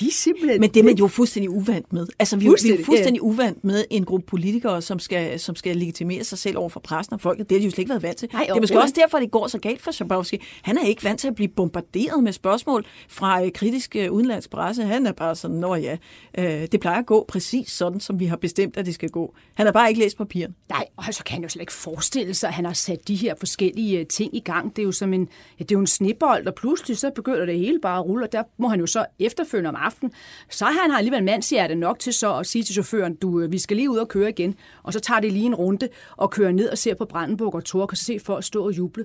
De 0.00 0.06
er 0.06 0.10
simpelthen... 0.12 0.60
Men 0.60 0.70
det 0.70 0.80
er 0.80 0.84
man 0.84 0.94
jo 0.96 1.06
fuldstændig 1.06 1.50
uvant 1.50 1.92
med. 1.92 2.06
Altså, 2.18 2.36
vi, 2.36 2.44
er 2.44 2.46
jo- 2.46 2.50
vi 2.50 2.54
er 2.54 2.58
Fuldstændig, 2.58 2.86
fuldstændig 2.86 3.22
uvant 3.22 3.64
med 3.64 3.84
en 3.90 4.04
gruppe 4.04 4.26
politikere, 4.26 4.82
som 4.82 4.98
skal, 4.98 5.40
som 5.40 5.56
skal 5.56 5.76
legitimere 5.76 6.24
sig 6.24 6.38
selv 6.38 6.58
over 6.58 6.68
for 6.68 6.80
pressen 6.80 7.14
og 7.14 7.20
folket. 7.20 7.48
Det 7.50 7.56
har 7.56 7.60
de 7.60 7.64
jo 7.64 7.70
slet 7.70 7.78
ikke 7.78 7.88
været 7.88 8.02
vant 8.02 8.16
til. 8.16 8.28
Nej, 8.32 8.44
det 8.48 8.56
er 8.56 8.60
måske 8.60 8.80
også 8.80 8.94
derfor, 9.02 9.18
det 9.18 9.30
går 9.30 9.46
så 9.48 9.58
galt 9.58 9.82
for 9.82 9.90
Schabowski. 9.90 10.38
Han 10.62 10.78
er 10.78 10.82
ikke 10.86 11.04
vant 11.04 11.20
til 11.20 11.28
at 11.28 11.34
blive 11.34 11.48
bombarderet 11.48 12.22
med 12.24 12.32
spørgsmål 12.32 12.84
fra 13.08 13.44
øh, 13.44 13.52
kritisk 13.52 13.96
øh, 13.96 14.12
udenlandsk 14.12 14.50
presse. 14.50 14.82
Han 14.84 15.06
er 15.06 15.12
bare 15.12 15.34
sådan, 15.36 15.56
nå 15.56 15.74
ja, 15.74 15.96
øh, 16.38 16.66
det 16.72 16.80
plejer 16.80 16.98
at 16.98 17.06
gå 17.06 17.24
præcis 17.28 17.70
sådan, 17.70 18.00
som 18.00 18.20
vi 18.20 18.24
har 18.26 18.36
bestemt, 18.36 18.76
at 18.76 18.86
det 18.86 18.94
skal 18.94 19.08
gå. 19.08 19.34
Han 19.54 19.66
har 19.66 19.72
bare 19.72 19.88
ikke 19.88 20.00
læst 20.00 20.18
papirerne. 20.18 20.54
Nej, 20.68 20.84
og 20.96 21.04
så 21.10 21.24
kan 21.24 21.34
han 21.34 21.42
jo 21.42 21.48
slet 21.48 21.62
ikke 21.62 21.72
forestille 21.72 22.34
sig, 22.34 22.48
at 22.48 22.54
han 22.54 22.64
har 22.64 22.72
sat 22.72 23.08
de 23.08 23.14
her 23.14 23.34
forskellige 23.38 23.98
øh, 23.98 24.06
ting 24.06 24.36
i 24.36 24.40
gang. 24.40 24.76
Det 24.76 24.82
er 24.82 24.86
jo 24.86 24.92
som 24.92 25.12
en, 25.12 25.28
ja, 25.58 25.62
det 25.64 25.70
er 25.70 25.76
jo 25.76 25.80
en 25.80 25.86
snebold, 25.86 26.46
og 26.46 26.54
pludselig 26.54 26.98
så 26.98 27.10
begynder 27.14 27.44
det 27.46 27.58
hele 27.58 27.78
bare 27.82 27.98
at 27.98 28.04
rulle, 28.04 28.26
og 28.26 28.32
der 28.32 28.42
må 28.58 28.68
han 28.68 28.80
jo 28.80 28.86
så 28.86 29.04
efterfølgende 29.18 29.68
om 29.68 29.76
aften. 29.84 30.12
så 30.50 30.64
har 30.64 30.82
han 30.82 30.90
alligevel 30.90 31.24
mandshjerte 31.24 31.74
nok 31.74 31.98
til 31.98 32.12
så 32.12 32.38
at 32.38 32.46
sige 32.46 32.62
til 32.64 32.72
chaufføren, 32.72 33.14
du, 33.14 33.40
øh, 33.40 33.52
vi 33.52 33.58
skal 33.58 33.76
lige 33.76 33.90
ud 33.90 33.96
og 33.96 34.08
køre 34.08 34.28
igen, 34.28 34.56
og 34.82 34.92
så 34.92 35.00
tager 35.00 35.20
det 35.20 35.32
lige 35.32 35.46
en 35.46 35.54
runde 35.54 35.88
og 36.16 36.30
kører 36.30 36.52
ned 36.52 36.68
og 36.68 36.78
ser 36.78 36.94
på 36.94 37.04
Brandenburg 37.04 37.54
og 37.54 37.64
Tork, 37.64 37.82
og 37.82 37.88
kan 37.88 37.96
se 37.96 38.18
folk 38.20 38.44
stå 38.44 38.64
og 38.66 38.76
juble. 38.76 39.04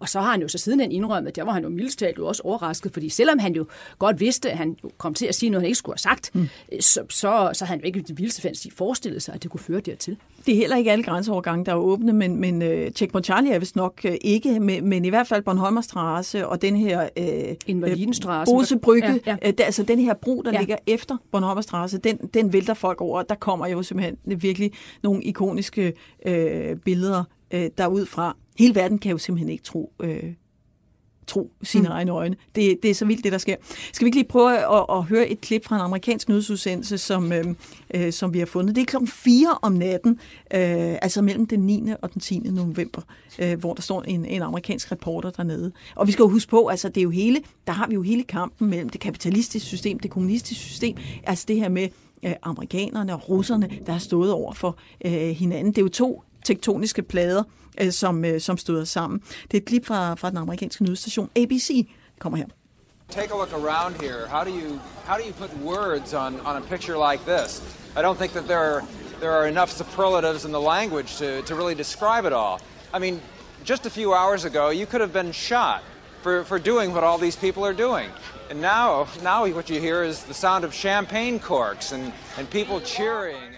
Og 0.00 0.08
så 0.08 0.20
har 0.20 0.30
han 0.30 0.42
jo 0.42 0.48
så 0.48 0.58
siden 0.58 0.80
han 0.80 0.92
indrømmet, 0.92 1.36
der 1.36 1.44
var 1.44 1.52
han 1.52 1.62
jo 1.62 1.68
mildest 1.68 2.02
jo 2.18 2.26
også 2.26 2.42
overrasket, 2.44 2.92
fordi 2.92 3.08
selvom 3.08 3.38
han 3.38 3.54
jo 3.54 3.66
godt 3.98 4.20
vidste, 4.20 4.50
at 4.50 4.58
han 4.58 4.76
kom 4.98 5.14
til 5.14 5.26
at 5.26 5.34
sige 5.34 5.50
noget, 5.50 5.62
han 5.62 5.66
ikke 5.66 5.78
skulle 5.78 5.94
have 5.94 5.98
sagt, 5.98 6.30
mm. 6.34 6.48
så, 6.80 7.00
så, 7.08 7.50
så 7.52 7.64
havde 7.64 7.68
han 7.68 7.80
jo 7.80 7.86
ikke 7.86 8.02
det 8.02 8.18
vildeste 8.18 8.42
fantasi 8.42 8.70
forestillet 8.70 9.22
sig, 9.22 9.34
at 9.34 9.42
det 9.42 9.50
kunne 9.50 9.60
føre 9.60 9.80
dertil. 9.80 10.16
Det 10.46 10.54
er 10.54 10.58
heller 10.58 10.76
ikke 10.76 10.92
alle 10.92 11.04
grænseovergange, 11.04 11.64
der 11.64 11.72
er 11.72 11.76
åbne, 11.76 12.12
men, 12.12 12.36
men 12.36 12.62
uh, 12.62 12.92
Checkpoint 12.96 13.26
Charlie 13.26 13.52
er 13.52 13.58
vist 13.58 13.76
nok 13.76 14.00
uh, 14.04 14.10
ikke, 14.20 14.60
men, 14.60 14.88
men 14.88 15.04
i 15.04 15.08
hvert 15.08 15.26
fald 15.26 15.42
Bornholmer 15.42 15.80
Strasse 15.80 16.46
og 16.46 16.62
den 16.62 16.76
her 16.76 17.08
uh, 17.20 17.56
Invalidenstrasse. 17.66 18.52
Bosebrygge, 18.52 19.20
ja, 19.26 19.36
ja. 19.42 19.48
Uh, 19.48 19.54
der, 19.58 19.64
altså 19.64 19.82
den 19.82 19.98
her 19.98 20.14
bro, 20.14 20.42
der 20.42 20.52
ja. 20.52 20.58
ligger 20.58 20.76
efter 20.86 21.16
Bornholmer 21.32 21.62
Strasse, 21.62 21.98
den, 21.98 22.16
den 22.16 22.52
vælter 22.52 22.74
folk 22.74 23.00
over. 23.00 23.22
Der 23.22 23.34
kommer 23.34 23.66
jo 23.66 23.82
simpelthen 23.82 24.42
virkelig 24.42 24.72
nogle 25.02 25.22
ikoniske 25.22 25.92
uh, 26.26 26.32
billeder 26.84 27.24
uh, 27.54 27.60
derudfra 27.78 28.36
hele 28.60 28.74
verden 28.74 28.98
kan 28.98 29.10
jo 29.10 29.18
simpelthen 29.18 29.48
ikke 29.48 29.64
tro, 29.64 29.92
øh, 30.02 30.32
tro 31.26 31.50
sine 31.62 31.88
mm. 31.88 31.92
egne 31.92 32.12
øjne. 32.12 32.36
Det, 32.54 32.78
det 32.82 32.90
er 32.90 32.94
så 32.94 33.04
vildt, 33.04 33.24
det 33.24 33.32
der 33.32 33.38
sker. 33.38 33.56
Skal 33.92 34.04
vi 34.04 34.08
ikke 34.08 34.16
lige 34.16 34.28
prøve 34.28 34.58
at, 34.58 34.86
at 34.90 35.04
høre 35.04 35.28
et 35.28 35.40
klip 35.40 35.64
fra 35.64 35.76
en 35.76 35.82
amerikansk 35.82 36.28
nyhedsudsendelse, 36.28 36.98
som, 36.98 37.32
øh, 37.32 37.44
øh, 37.94 38.12
som 38.12 38.34
vi 38.34 38.38
har 38.38 38.46
fundet? 38.46 38.76
Det 38.76 38.82
er 38.82 38.86
klokken 38.86 39.08
4 39.08 39.58
om 39.62 39.72
natten, 39.72 40.10
øh, 40.54 40.98
altså 41.02 41.22
mellem 41.22 41.46
den 41.46 41.60
9. 41.60 41.82
og 42.02 42.12
den 42.12 42.20
10. 42.20 42.38
november, 42.38 43.02
øh, 43.38 43.58
hvor 43.58 43.74
der 43.74 43.82
står 43.82 44.02
en, 44.02 44.24
en 44.24 44.42
amerikansk 44.42 44.92
reporter 44.92 45.30
dernede. 45.30 45.72
Og 45.96 46.06
vi 46.06 46.12
skal 46.12 46.22
jo 46.22 46.28
huske 46.28 46.50
på, 46.50 46.66
altså 46.66 46.88
det 46.88 46.96
er 46.96 47.02
jo 47.02 47.10
hele, 47.10 47.42
der 47.66 47.72
har 47.72 47.86
vi 47.86 47.94
jo 47.94 48.02
hele 48.02 48.22
kampen 48.22 48.70
mellem 48.70 48.88
det 48.88 49.00
kapitalistiske 49.00 49.68
system, 49.68 49.98
det 49.98 50.10
kommunistiske 50.10 50.64
system, 50.64 50.96
altså 51.24 51.44
det 51.48 51.56
her 51.56 51.68
med 51.68 51.88
øh, 52.22 52.32
amerikanerne 52.42 53.14
og 53.14 53.28
russerne, 53.28 53.70
der 53.86 53.92
har 53.92 53.98
stået 53.98 54.32
over 54.32 54.52
for 54.52 54.78
øh, 55.04 55.12
hinanden. 55.12 55.72
Det 55.72 55.78
er 55.78 55.82
jo 55.82 55.88
to 55.88 56.22
tektoniske 56.44 57.02
plader, 57.02 57.42
øh, 57.80 57.92
som, 57.92 58.24
øh, 58.24 58.40
som 58.40 58.56
støder 58.56 58.84
sammen. 58.84 59.20
Det 59.42 59.54
er 59.54 59.58
et 59.58 59.64
klip 59.64 59.86
fra, 59.86 60.14
fra 60.14 60.30
den 60.30 60.38
amerikanske 60.38 60.84
nyhedsstation 60.84 61.30
ABC, 61.36 61.88
kommer 62.18 62.38
her. 62.38 62.46
Take 63.10 63.32
a 63.32 63.36
look 63.36 63.52
around 63.52 64.00
here. 64.00 64.26
How 64.28 64.44
do 64.44 64.50
you 64.50 64.78
how 65.06 65.18
do 65.18 65.24
you 65.24 65.32
put 65.32 65.50
words 65.64 66.14
on, 66.14 66.40
on 66.46 66.56
a 66.56 66.60
picture 66.60 67.10
like 67.10 67.24
this? 67.24 67.60
I 67.96 68.02
don't 68.02 68.16
think 68.16 68.32
that 68.32 68.46
there 68.46 68.58
are, 68.58 68.84
there 69.20 69.32
are 69.32 69.48
enough 69.48 69.70
superlatives 69.70 70.44
in 70.44 70.52
the 70.52 70.60
language 70.60 71.16
to, 71.16 71.42
to 71.42 71.54
really 71.56 71.74
describe 71.74 72.24
it 72.24 72.32
all. 72.32 72.60
I 72.94 73.00
mean, 73.00 73.20
just 73.64 73.86
a 73.86 73.90
few 73.90 74.14
hours 74.14 74.44
ago, 74.44 74.70
you 74.70 74.86
could 74.86 75.00
have 75.00 75.12
been 75.12 75.32
shot 75.32 75.82
for, 76.22 76.44
for 76.44 76.58
doing 76.58 76.92
what 76.92 77.02
all 77.02 77.18
these 77.18 77.36
people 77.36 77.64
are 77.64 77.72
doing. 77.72 78.10
And 78.50 78.60
now, 78.60 79.08
now 79.22 79.46
what 79.48 79.68
you 79.70 79.80
hear 79.80 80.02
is 80.02 80.22
the 80.24 80.34
sound 80.34 80.64
of 80.64 80.72
champagne 80.72 81.40
corks 81.40 81.92
and, 81.92 82.12
and 82.38 82.48
people 82.48 82.80
cheering. 82.80 83.54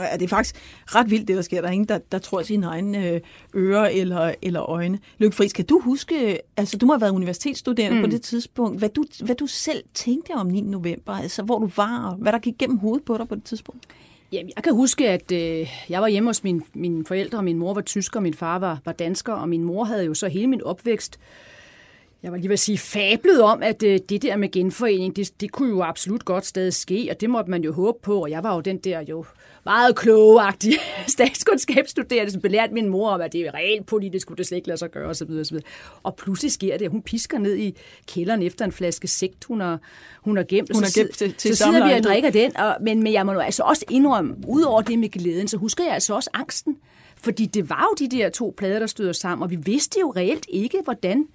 Ja, 0.00 0.16
det 0.16 0.22
er 0.22 0.28
faktisk 0.28 0.56
ret 0.86 1.10
vildt, 1.10 1.28
det 1.28 1.36
der 1.36 1.42
sker. 1.42 1.60
Der 1.60 1.68
er 1.68 1.72
ingen, 1.72 1.88
der, 1.88 1.98
der 2.12 2.18
tror 2.18 2.42
sine 2.42 2.66
egne 2.66 3.08
øh, 3.08 3.20
ører 3.54 3.88
eller, 3.88 4.34
eller 4.42 4.70
øjne. 4.70 4.98
Lykke 5.18 5.36
Friis, 5.36 5.52
kan 5.52 5.66
du 5.66 5.80
huske, 5.80 6.38
altså 6.56 6.78
du 6.78 6.86
må 6.86 6.92
have 6.92 7.00
været 7.00 7.10
universitetsstuderende 7.10 7.96
mm. 7.96 8.04
på 8.04 8.10
det 8.10 8.22
tidspunkt, 8.22 8.78
hvad 8.78 8.88
du, 8.88 9.04
hvad 9.24 9.34
du 9.34 9.46
selv 9.46 9.84
tænkte 9.94 10.30
om 10.30 10.46
9. 10.46 10.60
november, 10.60 11.12
altså 11.12 11.42
hvor 11.42 11.58
du 11.58 11.70
var, 11.76 12.10
og 12.10 12.16
hvad 12.16 12.32
der 12.32 12.38
gik 12.38 12.54
gennem 12.58 12.78
hovedet 12.78 13.04
på 13.04 13.18
dig 13.18 13.28
på 13.28 13.34
det 13.34 13.44
tidspunkt? 13.44 13.86
Jamen, 14.32 14.52
jeg 14.56 14.64
kan 14.64 14.74
huske, 14.74 15.08
at 15.08 15.32
øh, 15.32 15.70
jeg 15.88 16.00
var 16.02 16.08
hjemme 16.08 16.28
hos 16.28 16.44
min, 16.44 16.62
mine 16.74 17.04
forældre, 17.04 17.38
og 17.38 17.44
min 17.44 17.58
mor 17.58 17.74
var 17.74 17.80
tysker, 17.80 18.18
og 18.18 18.22
min 18.22 18.34
far 18.34 18.58
var, 18.58 18.78
var 18.84 18.92
dansker, 18.92 19.32
og 19.32 19.48
min 19.48 19.64
mor 19.64 19.84
havde 19.84 20.04
jo 20.04 20.14
så 20.14 20.28
hele 20.28 20.46
min 20.46 20.62
opvækst 20.62 21.18
jeg 22.24 22.32
var 22.32 22.38
lige 22.38 22.48
ved 22.48 22.52
at 22.52 22.58
sige, 22.58 22.78
fablet 22.78 23.42
om, 23.42 23.62
at 23.62 23.82
øh, 23.82 23.98
det 24.08 24.22
der 24.22 24.36
med 24.36 24.50
genforening, 24.50 25.16
det, 25.16 25.40
det 25.40 25.52
kunne 25.52 25.68
jo 25.68 25.82
absolut 25.82 26.24
godt 26.24 26.46
stadig 26.46 26.74
ske, 26.74 27.08
og 27.10 27.20
det 27.20 27.30
måtte 27.30 27.50
man 27.50 27.64
jo 27.64 27.72
håbe 27.72 27.98
på, 28.02 28.22
og 28.22 28.30
jeg 28.30 28.42
var 28.42 28.54
jo 28.54 28.60
den 28.60 28.78
der 28.78 29.00
jo 29.00 29.24
meget 29.64 29.96
klogeagtige 29.96 30.78
statskundskabsstuderende, 31.06 32.32
som 32.32 32.40
belærte 32.40 32.74
min 32.74 32.88
mor 32.88 33.10
om, 33.10 33.20
at 33.20 33.32
det 33.32 33.40
er 33.40 33.54
reelt 33.54 33.86
politisk, 33.86 34.26
kunne 34.26 34.36
det 34.36 34.46
slet 34.46 34.56
ikke 34.56 34.68
lade 34.68 34.78
sig 34.78 34.90
gøre, 34.90 35.08
osv. 35.08 35.30
osv. 35.40 35.58
Og 36.02 36.16
pludselig 36.16 36.52
sker 36.52 36.76
det, 36.76 36.84
at 36.84 36.90
hun 36.90 37.02
pisker 37.02 37.38
ned 37.38 37.56
i 37.56 37.76
kælderen 38.06 38.42
efter 38.42 38.64
en 38.64 38.72
flaske 38.72 39.08
sigt, 39.08 39.44
hun 39.44 39.60
har, 39.60 39.78
hun 40.22 40.36
har 40.36 40.44
gemt. 40.44 40.70
Hun 40.74 40.82
har 40.82 41.00
gemt 41.00 41.14
til, 41.14 41.34
til 41.34 41.56
Så 41.56 41.64
sidder 41.64 41.86
vi 41.86 41.92
og 41.92 42.02
drikker 42.04 42.30
den, 42.30 42.56
og, 42.56 42.76
men, 42.80 43.02
men 43.02 43.12
jeg 43.12 43.26
må 43.26 43.32
nu 43.32 43.40
altså 43.40 43.62
også 43.62 43.84
indrømme, 43.90 44.34
udover 44.48 44.82
det 44.82 44.98
med 44.98 45.08
glæden, 45.08 45.48
så 45.48 45.56
husker 45.56 45.84
jeg 45.84 45.94
altså 45.94 46.14
også 46.14 46.30
angsten. 46.32 46.76
Fordi 47.16 47.46
det 47.46 47.70
var 47.70 47.88
jo 47.90 48.06
de 48.06 48.16
der 48.16 48.28
to 48.28 48.54
plader, 48.56 48.78
der 48.78 48.86
støder 48.86 49.12
sammen, 49.12 49.42
og 49.42 49.50
vi 49.50 49.56
vidste 49.56 50.00
jo 50.00 50.12
reelt 50.16 50.46
ikke, 50.48 50.80
hvordan, 50.84 51.26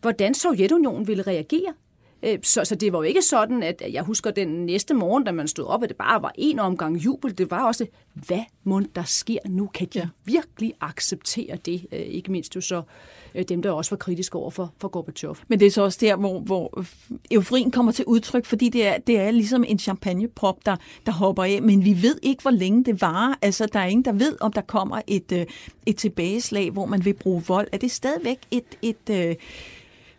hvordan 0.00 0.34
Sovjetunionen 0.34 1.08
ville 1.08 1.22
reagere. 1.22 1.74
Øh, 2.22 2.38
så, 2.42 2.64
så 2.64 2.74
det 2.74 2.92
var 2.92 2.98
jo 2.98 3.02
ikke 3.02 3.22
sådan, 3.22 3.62
at 3.62 3.82
jeg 3.92 4.02
husker 4.02 4.30
den 4.30 4.48
næste 4.48 4.94
morgen, 4.94 5.24
da 5.24 5.32
man 5.32 5.48
stod 5.48 5.64
op, 5.64 5.82
at 5.82 5.88
det 5.88 5.96
bare 5.96 6.22
var 6.22 6.32
en 6.38 6.58
omgang 6.58 6.96
jubel. 6.96 7.38
Det 7.38 7.50
var 7.50 7.66
også, 7.66 7.86
hvad 8.14 8.42
må 8.64 8.80
der 8.80 9.02
sker 9.04 9.38
nu? 9.48 9.66
Kan 9.66 9.86
de 9.94 9.98
ja. 9.98 10.08
virkelig 10.24 10.74
acceptere 10.80 11.56
det? 11.56 11.86
Øh, 11.92 11.98
ikke 12.00 12.32
mindst 12.32 12.56
jo 12.56 12.60
så 12.60 12.82
øh, 13.34 13.44
dem, 13.48 13.62
der 13.62 13.70
også 13.70 13.90
var 13.90 13.96
kritiske 13.96 14.38
over 14.38 14.50
for, 14.50 14.72
for 14.78 14.88
Gorbachev. 14.88 15.36
Men 15.48 15.60
det 15.60 15.66
er 15.66 15.70
så 15.70 15.82
også 15.82 15.98
der, 16.00 16.16
hvor, 16.16 16.40
hvor 16.40 16.84
euforien 17.30 17.70
kommer 17.70 17.92
til 17.92 18.04
udtryk, 18.04 18.44
fordi 18.44 18.68
det 18.68 18.86
er, 18.86 18.98
det 18.98 19.18
er 19.18 19.30
ligesom 19.30 19.64
en 19.68 19.78
champagneprop, 19.78 20.66
der, 20.66 20.76
der 21.06 21.12
hopper 21.12 21.44
af. 21.44 21.62
Men 21.62 21.84
vi 21.84 22.02
ved 22.02 22.18
ikke, 22.22 22.42
hvor 22.42 22.50
længe 22.50 22.84
det 22.84 23.00
varer. 23.00 23.34
Altså, 23.42 23.66
der 23.72 23.80
er 23.80 23.86
ingen, 23.86 24.04
der 24.04 24.12
ved, 24.12 24.36
om 24.40 24.52
der 24.52 24.60
kommer 24.60 25.00
et, 25.06 25.46
et 25.86 25.96
tilbageslag, 25.96 26.70
hvor 26.70 26.86
man 26.86 27.04
vil 27.04 27.14
bruge 27.14 27.42
vold. 27.48 27.68
Er 27.72 27.78
det 27.78 27.90
stadigvæk 27.90 28.38
et... 28.50 28.78
et, 28.82 29.36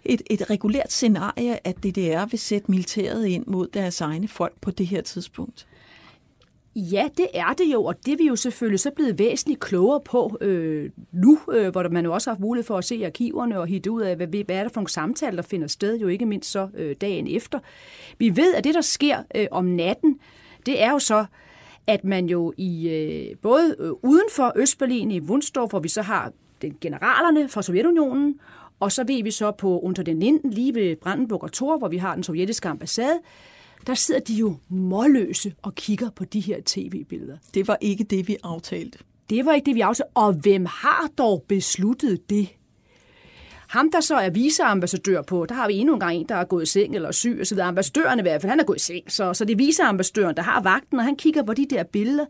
et 0.10 0.22
et, 0.30 0.50
regulært 0.50 0.92
scenarie, 0.92 1.68
at 1.68 1.84
DDR 1.84 2.26
vil 2.26 2.40
sætte 2.40 2.72
militæret 2.72 3.26
ind 3.26 3.46
mod 3.48 3.68
deres 3.68 4.02
egne 4.02 4.28
folk 4.28 4.54
på 4.62 4.72
det 4.72 4.88
her 4.88 5.02
tidspunkt? 5.02 5.68
Ja, 6.76 7.08
det 7.18 7.28
er 7.34 7.54
det 7.54 7.66
jo, 7.74 7.84
og 7.84 8.06
det 8.06 8.14
er 8.14 8.18
vi 8.18 8.28
jo 8.28 8.36
selvfølgelig 8.36 8.80
så 8.80 8.92
blevet 8.92 9.20
væsentligt 9.20 9.60
klogere 9.60 10.02
på 10.02 10.38
øh, 10.42 10.90
nu, 11.12 11.40
øh, 11.52 11.70
hvor 11.70 11.90
man 11.90 12.06
jo 12.06 12.14
også 12.14 12.30
har 12.30 12.36
haft 12.36 12.42
mulighed 12.42 12.66
for 12.66 12.78
at 12.78 12.86
se 12.86 13.06
arkiverne 13.06 13.60
og 13.60 13.68
hitte 13.68 13.92
ud 13.92 14.02
af, 14.02 14.16
hvad, 14.16 14.28
hvad 14.28 14.56
er 14.56 14.64
det 14.64 14.72
for 14.72 14.80
nogle 14.80 14.90
samtaler, 14.90 15.36
der 15.36 15.50
finder 15.50 15.68
sted, 15.68 16.00
jo 16.00 16.08
ikke 16.08 16.26
mindst 16.26 16.52
så 16.52 16.68
øh, 16.74 16.96
dagen 17.02 17.28
efter. 17.28 17.60
Vi 18.18 18.36
ved, 18.36 18.54
at 18.54 18.64
det, 18.64 18.74
der 18.74 18.82
sker 18.82 19.18
øh, 19.36 19.48
om 19.52 19.66
natten, 19.66 20.20
det 20.66 20.84
er 20.84 20.92
jo 20.92 21.00
så, 21.00 21.26
at 21.88 22.04
man 22.04 22.26
jo 22.26 22.54
i 22.58 22.90
øh, 22.90 23.38
både 23.42 23.76
øh, 23.80 23.92
uden 23.92 24.28
for 24.32 24.54
Østberlin 24.56 25.12
i 25.12 25.22
Wunstorf, 25.22 25.70
hvor 25.70 25.80
vi 25.80 25.90
så 25.90 26.02
har 26.02 26.32
den 26.62 26.78
generalerne 26.82 27.50
fra 27.50 27.62
Sovjetunionen, 27.62 28.40
og 28.80 28.92
så 28.92 29.04
ved 29.04 29.24
vi 29.24 29.32
så 29.32 29.52
på 29.52 29.80
Unter 29.80 30.04
den 30.04 30.20
Linden, 30.20 30.52
lige 30.52 30.76
ved 30.76 30.96
Brandenburg 30.96 31.44
og 31.44 31.52
Tor, 31.52 31.78
hvor 31.78 31.88
vi 31.88 31.98
har 31.98 32.14
den 32.14 32.24
sovjetiske 32.24 32.70
ambassade, 32.70 33.20
der 33.88 33.94
sidder 33.94 34.20
de 34.20 34.34
jo 34.34 34.56
målløse 34.70 35.54
og 35.62 35.76
kigger 35.76 36.10
på 36.10 36.26
de 36.26 36.40
her 36.40 36.58
tv-billeder. 36.66 37.38
Det 37.54 37.68
var 37.68 37.78
ikke 37.82 38.04
det, 38.04 38.28
vi 38.28 38.38
aftalte. 38.44 39.00
Det 39.30 39.46
var 39.46 39.54
ikke 39.54 39.66
det, 39.66 39.76
vi 39.76 39.82
aftalte. 39.82 40.10
Og 40.16 40.34
hvem 40.34 40.66
har 40.66 41.10
dog 41.18 41.46
besluttet 41.48 42.30
det? 42.30 42.50
Ham, 43.70 43.92
der 43.92 44.00
så 44.00 44.16
er 44.16 44.30
viseambassadør 44.30 45.22
på, 45.22 45.46
der 45.50 45.56
har 45.56 45.68
vi 45.68 45.74
endnu 45.74 45.94
en 45.94 46.00
gang 46.00 46.16
en, 46.16 46.26
der 46.30 46.36
er 46.36 46.44
gået 46.44 46.64
i 46.64 46.66
seng 46.66 46.96
eller 46.96 47.12
syg, 47.12 47.38
og 47.40 47.48
så 47.48 47.56
videre. 47.56 47.68
Ambassadøren 47.68 48.20
i 48.20 48.22
hvert 48.22 48.42
fald, 48.42 48.50
han 48.50 48.60
er 48.60 48.64
gået 48.64 48.78
i 48.78 48.80
seng, 48.80 49.12
så, 49.12 49.34
så 49.34 49.46
det 49.46 49.54
er 49.54 49.58
viseambassadøren, 49.58 50.36
der 50.36 50.44
har 50.44 50.62
vagten, 50.62 51.00
og 51.00 51.06
han 51.06 51.16
kigger 51.16 51.44
på 51.44 51.54
de 51.54 51.66
der 51.70 51.84
billeder. 51.84 52.26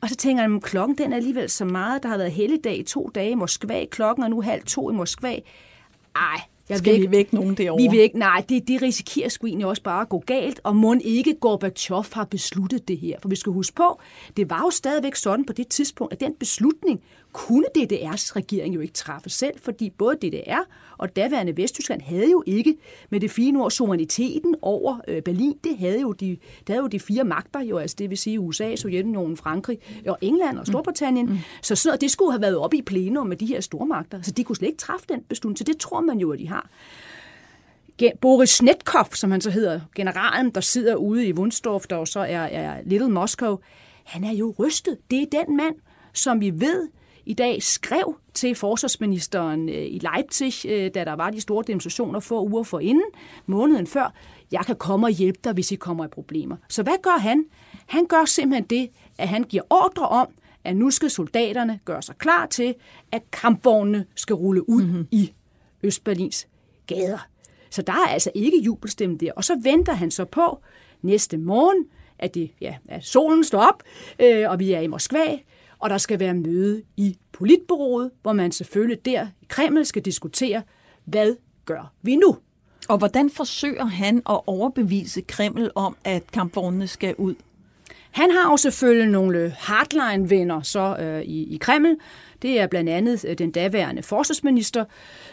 Og 0.00 0.08
så 0.08 0.16
tænker 0.16 0.42
jeg, 0.42 0.54
at 0.54 0.62
klokken 0.62 0.98
den 0.98 1.12
er 1.12 1.16
alligevel 1.16 1.50
så 1.50 1.64
meget. 1.64 2.02
Der 2.02 2.08
har 2.08 2.16
været 2.16 2.32
helligdag 2.32 2.78
i 2.78 2.82
to 2.82 3.10
dage 3.14 3.30
i 3.30 3.34
Moskva. 3.34 3.84
Klokken 3.84 4.24
er 4.24 4.28
nu 4.28 4.40
halv 4.40 4.62
to 4.62 4.90
i 4.90 4.92
Moskva. 4.92 5.38
Ej, 6.16 6.40
jeg 6.68 6.78
Skal 6.78 7.00
vi 7.00 7.10
væk 7.10 7.32
nogen 7.32 7.54
derovre? 7.54 7.82
Vi 7.82 7.88
vil 7.88 8.00
ikke, 8.00 8.18
nej, 8.18 8.44
det, 8.48 8.68
det 8.68 8.82
risikerer 8.82 9.28
sgu 9.28 9.46
egentlig 9.46 9.66
også 9.66 9.82
bare 9.82 10.00
at 10.00 10.08
gå 10.08 10.18
galt, 10.26 10.60
og 10.62 10.76
må 10.76 10.94
ikke 11.04 11.34
Gorbachev 11.40 12.04
har 12.12 12.24
besluttet 12.24 12.88
det 12.88 12.98
her. 12.98 13.18
For 13.22 13.28
vi 13.28 13.36
skal 13.36 13.52
huske 13.52 13.74
på, 13.76 14.00
det 14.36 14.50
var 14.50 14.60
jo 14.60 14.70
stadigvæk 14.70 15.14
sådan 15.14 15.44
på 15.44 15.52
det 15.52 15.68
tidspunkt, 15.68 16.12
at 16.12 16.20
den 16.20 16.34
beslutning 16.34 17.00
kunne 17.34 17.66
DDR's 17.78 18.36
regering 18.36 18.74
jo 18.74 18.80
ikke 18.80 18.94
træffe 18.94 19.30
selv, 19.30 19.58
fordi 19.62 19.90
både 19.90 20.16
DDR 20.16 20.60
og 20.98 21.16
daværende 21.16 21.56
Vesttyskland 21.56 22.02
havde 22.02 22.30
jo 22.30 22.42
ikke 22.46 22.76
med 23.10 23.20
det 23.20 23.30
fine 23.30 23.62
ord 23.62 23.70
suveræniteten 23.70 24.54
over 24.62 25.00
øh, 25.08 25.22
Berlin. 25.22 25.58
Det 25.64 25.78
havde 25.78 26.00
jo 26.00 26.12
de, 26.12 26.30
det 26.58 26.68
havde 26.68 26.80
jo 26.80 26.86
de 26.86 27.00
fire 27.00 27.24
magter, 27.24 27.60
jo, 27.60 27.78
altså 27.78 27.96
det 27.98 28.10
vil 28.10 28.18
sige 28.18 28.40
USA, 28.40 28.76
Sovjetunionen, 28.76 29.36
Frankrig 29.36 29.78
og 30.06 30.18
England 30.20 30.58
og 30.58 30.66
Storbritannien. 30.66 31.26
Mm. 31.26 31.38
Så, 31.62 31.76
så 31.76 31.96
det 32.00 32.10
skulle 32.10 32.32
have 32.32 32.42
været 32.42 32.56
oppe 32.56 32.76
i 32.76 32.82
plenum 32.82 33.26
med 33.26 33.36
de 33.36 33.46
her 33.46 33.60
store 33.60 33.86
magter. 33.86 34.22
Så 34.22 34.30
de 34.30 34.44
kunne 34.44 34.56
slet 34.56 34.68
ikke 34.68 34.78
træffe 34.78 35.06
den 35.08 35.22
beslutning. 35.22 35.58
Så 35.58 35.64
det 35.64 35.76
tror 35.76 36.00
man 36.00 36.18
jo, 36.18 36.32
at 36.32 36.38
de 36.38 36.48
har. 36.48 36.70
Boris 38.20 38.50
Snetkov, 38.50 39.06
som 39.14 39.30
han 39.30 39.40
så 39.40 39.50
hedder, 39.50 39.80
generalen, 39.94 40.50
der 40.50 40.60
sidder 40.60 40.94
ude 40.94 41.26
i 41.26 41.32
Wunstorf, 41.32 41.86
der 41.86 42.04
så 42.04 42.20
er, 42.20 42.40
er 42.40 42.80
Little 42.84 43.08
Moscow, 43.08 43.58
han 44.04 44.24
er 44.24 44.32
jo 44.32 44.54
rystet. 44.58 44.98
Det 45.10 45.22
er 45.22 45.44
den 45.44 45.56
mand, 45.56 45.74
som 46.12 46.40
vi 46.40 46.52
ved 46.54 46.88
i 47.26 47.34
dag 47.34 47.62
skrev 47.62 48.16
til 48.34 48.54
forsvarsministeren 48.54 49.68
øh, 49.68 49.74
i 49.74 49.98
Leipzig, 49.98 50.70
øh, 50.70 50.90
da 50.94 51.04
der 51.04 51.12
var 51.12 51.30
de 51.30 51.40
store 51.40 51.64
demonstrationer 51.66 52.20
få 52.20 52.48
uger 52.48 52.62
for 52.62 52.80
inden, 52.80 53.04
måneden 53.46 53.86
før, 53.86 54.14
jeg 54.52 54.66
kan 54.66 54.76
komme 54.76 55.06
og 55.06 55.10
hjælpe 55.10 55.38
dig, 55.44 55.52
hvis 55.52 55.72
I 55.72 55.76
kommer 55.76 56.04
i 56.04 56.08
problemer. 56.08 56.56
Så 56.68 56.82
hvad 56.82 57.02
gør 57.02 57.18
han? 57.18 57.44
Han 57.86 58.06
gør 58.06 58.24
simpelthen 58.24 58.64
det, 58.64 58.90
at 59.18 59.28
han 59.28 59.44
giver 59.44 59.62
ordre 59.70 60.08
om, 60.08 60.28
at 60.64 60.76
nu 60.76 60.90
skal 60.90 61.10
soldaterne 61.10 61.80
gøre 61.84 62.02
sig 62.02 62.16
klar 62.18 62.46
til, 62.46 62.74
at 63.12 63.22
kampvognene 63.30 64.06
skal 64.14 64.34
rulle 64.34 64.68
ud 64.68 64.82
mm-hmm. 64.82 65.08
i 65.10 65.32
Østberlins 65.82 66.48
gader. 66.86 67.26
Så 67.70 67.82
der 67.82 67.92
er 67.92 68.06
altså 68.08 68.30
ikke 68.34 68.60
jubelstemme 68.62 69.16
der. 69.16 69.32
Og 69.36 69.44
så 69.44 69.60
venter 69.62 69.92
han 69.92 70.10
så 70.10 70.24
på 70.24 70.58
næste 71.02 71.36
morgen, 71.36 71.86
at, 72.18 72.34
det, 72.34 72.50
ja, 72.60 72.76
at 72.88 73.04
solen 73.04 73.44
står 73.44 73.58
op, 73.60 73.82
øh, 74.18 74.50
og 74.50 74.58
vi 74.58 74.72
er 74.72 74.80
i 74.80 74.86
Moskva, 74.86 75.38
og 75.84 75.90
der 75.90 75.98
skal 75.98 76.20
være 76.20 76.34
møde 76.34 76.82
i 76.96 77.16
politbureauet, 77.32 78.10
hvor 78.22 78.32
man 78.32 78.52
selvfølgelig 78.52 79.04
der 79.04 79.26
i 79.42 79.46
Kreml 79.48 79.84
skal 79.84 80.02
diskutere, 80.02 80.62
hvad 81.04 81.36
gør 81.64 81.92
vi 82.02 82.16
nu? 82.16 82.36
Og 82.88 82.98
hvordan 82.98 83.30
forsøger 83.30 83.84
han 83.84 84.16
at 84.16 84.40
overbevise 84.46 85.20
Kreml 85.20 85.70
om, 85.74 85.96
at 86.04 86.22
kampvognene 86.32 86.86
skal 86.86 87.14
ud? 87.14 87.34
Han 88.10 88.30
har 88.30 88.50
jo 88.50 88.56
selvfølgelig 88.56 89.08
nogle 89.08 89.54
hardline-venner 89.58 90.62
så 90.62 90.96
øh, 90.96 91.22
i, 91.22 91.54
i 91.54 91.56
Kreml. 91.56 91.96
Det 92.42 92.60
er 92.60 92.66
blandt 92.66 92.90
andet 92.90 93.24
øh, 93.28 93.38
den 93.38 93.50
daværende 93.50 94.02
forsvarsminister. 94.02 94.84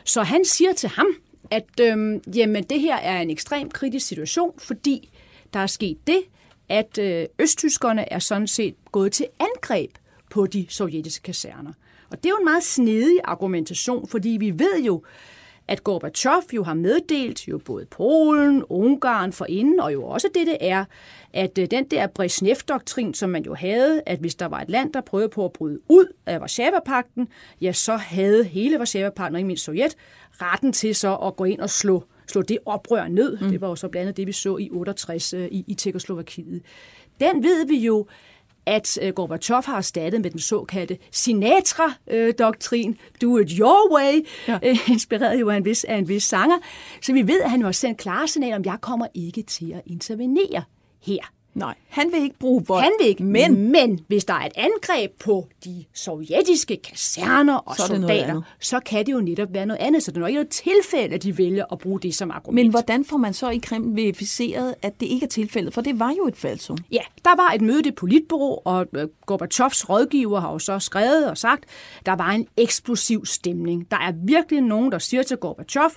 Så 0.03 0.23
han 0.23 0.45
siger 0.45 0.73
til 0.73 0.89
ham, 0.89 1.07
at 1.51 1.79
øh, 1.81 2.19
jamen, 2.35 2.63
det 2.63 2.79
her 2.79 2.95
er 2.95 3.21
en 3.21 3.29
ekstrem 3.29 3.69
kritisk 3.69 4.07
situation, 4.07 4.51
fordi 4.57 5.09
der 5.53 5.59
er 5.59 5.67
sket 5.67 5.97
det, 6.07 6.21
at 6.69 6.97
øh, 6.97 7.25
østtyskerne 7.39 8.13
er 8.13 8.19
sådan 8.19 8.47
set 8.47 8.75
gået 8.91 9.11
til 9.11 9.25
angreb 9.39 9.91
på 10.31 10.45
de 10.45 10.65
sovjetiske 10.69 11.23
kaserner. 11.23 11.73
Og 12.11 12.17
det 12.17 12.25
er 12.25 12.29
jo 12.29 12.37
en 12.37 12.45
meget 12.45 12.63
snedig 12.63 13.19
argumentation, 13.23 14.07
fordi 14.07 14.29
vi 14.29 14.59
ved 14.59 14.83
jo, 14.85 15.03
at 15.67 15.83
Gorbachev 15.83 16.41
jo 16.53 16.63
har 16.63 16.73
meddelt 16.73 17.47
jo 17.47 17.57
både 17.57 17.85
Polen, 17.85 18.63
Ungarn 18.69 19.33
for 19.33 19.45
inden, 19.49 19.79
og 19.79 19.93
jo 19.93 20.03
også 20.03 20.29
det, 20.33 20.47
det 20.47 20.57
er, 20.61 20.85
at 21.33 21.57
øh, 21.57 21.67
den 21.71 21.85
der 21.85 22.07
Brezhnev-doktrin, 22.07 23.13
som 23.13 23.29
man 23.29 23.43
jo 23.43 23.53
havde, 23.53 24.01
at 24.05 24.19
hvis 24.19 24.35
der 24.35 24.45
var 24.45 24.61
et 24.61 24.69
land, 24.69 24.93
der 24.93 25.01
prøvede 25.01 25.29
på 25.29 25.45
at 25.45 25.53
bryde 25.53 25.79
ud 25.89 26.05
af 26.25 26.41
Varsava-pakten, 26.41 27.27
ja, 27.61 27.71
så 27.71 27.95
havde 27.95 28.43
hele 28.43 28.79
Varsava-pakten, 28.79 29.35
og 29.35 29.39
ikke 29.39 29.47
mindst 29.47 29.63
Sovjet, 29.63 29.95
retten 30.31 30.73
til 30.73 30.95
så 30.95 31.15
at 31.15 31.35
gå 31.35 31.43
ind 31.43 31.59
og 31.59 31.69
slå, 31.69 32.03
slå 32.27 32.41
det 32.41 32.57
oprør 32.65 33.07
ned. 33.07 33.37
Mm. 33.41 33.49
Det 33.49 33.61
var 33.61 33.67
jo 33.67 33.75
så 33.75 33.87
blandt 33.87 34.03
andet 34.03 34.17
det, 34.17 34.27
vi 34.27 34.31
så 34.31 34.57
i 34.57 34.69
68 34.71 35.33
øh, 35.33 35.47
i, 35.51 35.63
i 35.67 35.73
Tjekoslovakiet. 35.73 36.61
Den 37.19 37.43
ved 37.43 37.67
vi 37.67 37.77
jo, 37.77 38.07
at 38.65 39.00
øh, 39.02 39.13
Gorbachev 39.13 39.63
har 39.65 39.78
erstattet 39.78 40.21
med 40.21 40.32
den 40.32 40.39
såkaldte 40.39 40.97
Sinatra-doktrin, 41.12 42.97
do 43.21 43.38
it 43.38 43.52
your 43.60 43.93
way, 43.93 44.28
ja. 44.47 44.60
øh, 44.63 44.89
inspireret 44.89 45.39
jo 45.39 45.50
af 45.50 45.58
en, 45.58 45.65
vis, 45.65 45.84
af 45.84 45.95
en 45.95 46.08
vis 46.08 46.24
sanger. 46.24 46.58
Så 47.02 47.13
vi 47.13 47.28
ved, 47.28 47.41
at 47.41 47.50
han 47.50 47.62
har 47.62 47.71
sendt 47.71 47.97
klare 47.97 48.28
signaler 48.28 48.56
om, 48.56 48.65
jeg 48.65 48.78
kommer 48.82 49.08
ikke 49.13 49.41
til 49.41 49.71
at 49.71 49.82
intervenere 49.86 50.63
her. 51.04 51.32
Nej, 51.53 51.75
han 51.89 52.11
vil 52.11 52.21
ikke 52.21 52.39
bruge 52.39 52.63
vold. 52.67 52.83
Han 52.83 52.91
vil 52.99 53.07
ikke, 53.07 53.23
men, 53.23 53.71
men 53.71 53.99
hvis 54.07 54.25
der 54.25 54.33
er 54.33 54.45
et 54.45 54.51
angreb 54.55 55.11
på 55.19 55.47
de 55.65 55.85
sovjetiske 55.93 56.77
kaserner 56.77 57.55
og 57.55 57.75
så 57.75 57.85
soldater, 57.87 58.41
så 58.59 58.79
kan 58.79 59.05
det 59.05 59.11
jo 59.11 59.21
netop 59.21 59.53
være 59.53 59.65
noget 59.65 59.81
andet. 59.81 60.03
Så 60.03 60.11
det 60.11 60.17
er 60.17 60.21
nok 60.21 60.29
ikke 60.29 60.41
et 60.41 60.49
tilfælde, 60.49 61.15
at 61.15 61.23
de 61.23 61.37
vælger 61.37 61.65
at 61.71 61.79
bruge 61.79 61.99
det 61.99 62.15
som 62.15 62.31
argument. 62.31 62.55
Men 62.55 62.71
hvordan 62.71 63.05
får 63.05 63.17
man 63.17 63.33
så 63.33 63.49
i 63.49 63.57
Kreml 63.57 63.95
verificeret, 63.95 64.75
at 64.81 64.99
det 64.99 65.05
ikke 65.05 65.23
er 65.23 65.29
tilfældet? 65.29 65.73
For 65.73 65.81
det 65.81 65.99
var 65.99 66.13
jo 66.17 66.27
et 66.27 66.37
falsum. 66.37 66.77
Ja, 66.91 67.01
der 67.25 67.35
var 67.35 67.51
et 67.55 67.61
møde 67.61 67.79
i 67.79 67.83
det 67.83 67.95
politbureau, 67.95 68.59
og 68.65 68.87
øh, 68.93 69.07
Gorbachevs 69.25 69.89
rådgiver 69.89 70.39
har 70.39 70.51
jo 70.51 70.59
så 70.59 70.79
skrevet 70.79 71.29
og 71.29 71.37
sagt, 71.37 71.65
der 72.05 72.13
var 72.13 72.29
en 72.29 72.47
eksplosiv 72.57 73.25
stemning. 73.25 73.91
Der 73.91 73.97
er 73.97 74.13
virkelig 74.25 74.61
nogen, 74.61 74.91
der 74.91 74.99
siger 74.99 75.23
til 75.23 75.37
Gorbachev, 75.37 75.91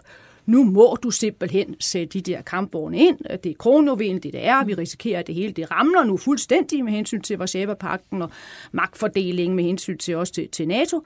nu 0.46 0.64
må 0.64 0.96
du 1.02 1.10
simpelthen 1.10 1.76
sætte 1.80 2.18
de 2.18 2.32
der 2.32 2.42
kampvogne 2.42 2.98
ind. 2.98 3.18
Det 3.42 3.50
er 3.50 3.54
kronovelen, 3.58 4.22
det 4.22 4.32
der 4.32 4.38
er. 4.38 4.64
Vi 4.64 4.74
risikerer, 4.74 5.18
at 5.18 5.26
det 5.26 5.34
hele 5.34 5.52
det 5.52 5.70
ramler 5.70 6.04
nu 6.04 6.16
fuldstændig 6.16 6.84
med 6.84 6.92
hensyn 6.92 7.20
til 7.20 7.38
Varsava-pakten 7.38 8.22
og 8.22 8.30
magtfordelingen 8.72 9.56
med 9.56 9.64
hensyn 9.64 9.98
til 9.98 10.16
også 10.16 10.32
til, 10.32 10.48
til 10.48 10.68
NATO. 10.68 11.04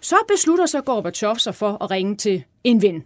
Så 0.00 0.16
beslutter 0.28 0.66
så 0.66 0.80
Gorbachev 0.80 1.38
sig 1.38 1.54
for 1.54 1.84
at 1.84 1.90
ringe 1.90 2.16
til 2.16 2.44
en 2.64 2.82
ven. 2.82 3.04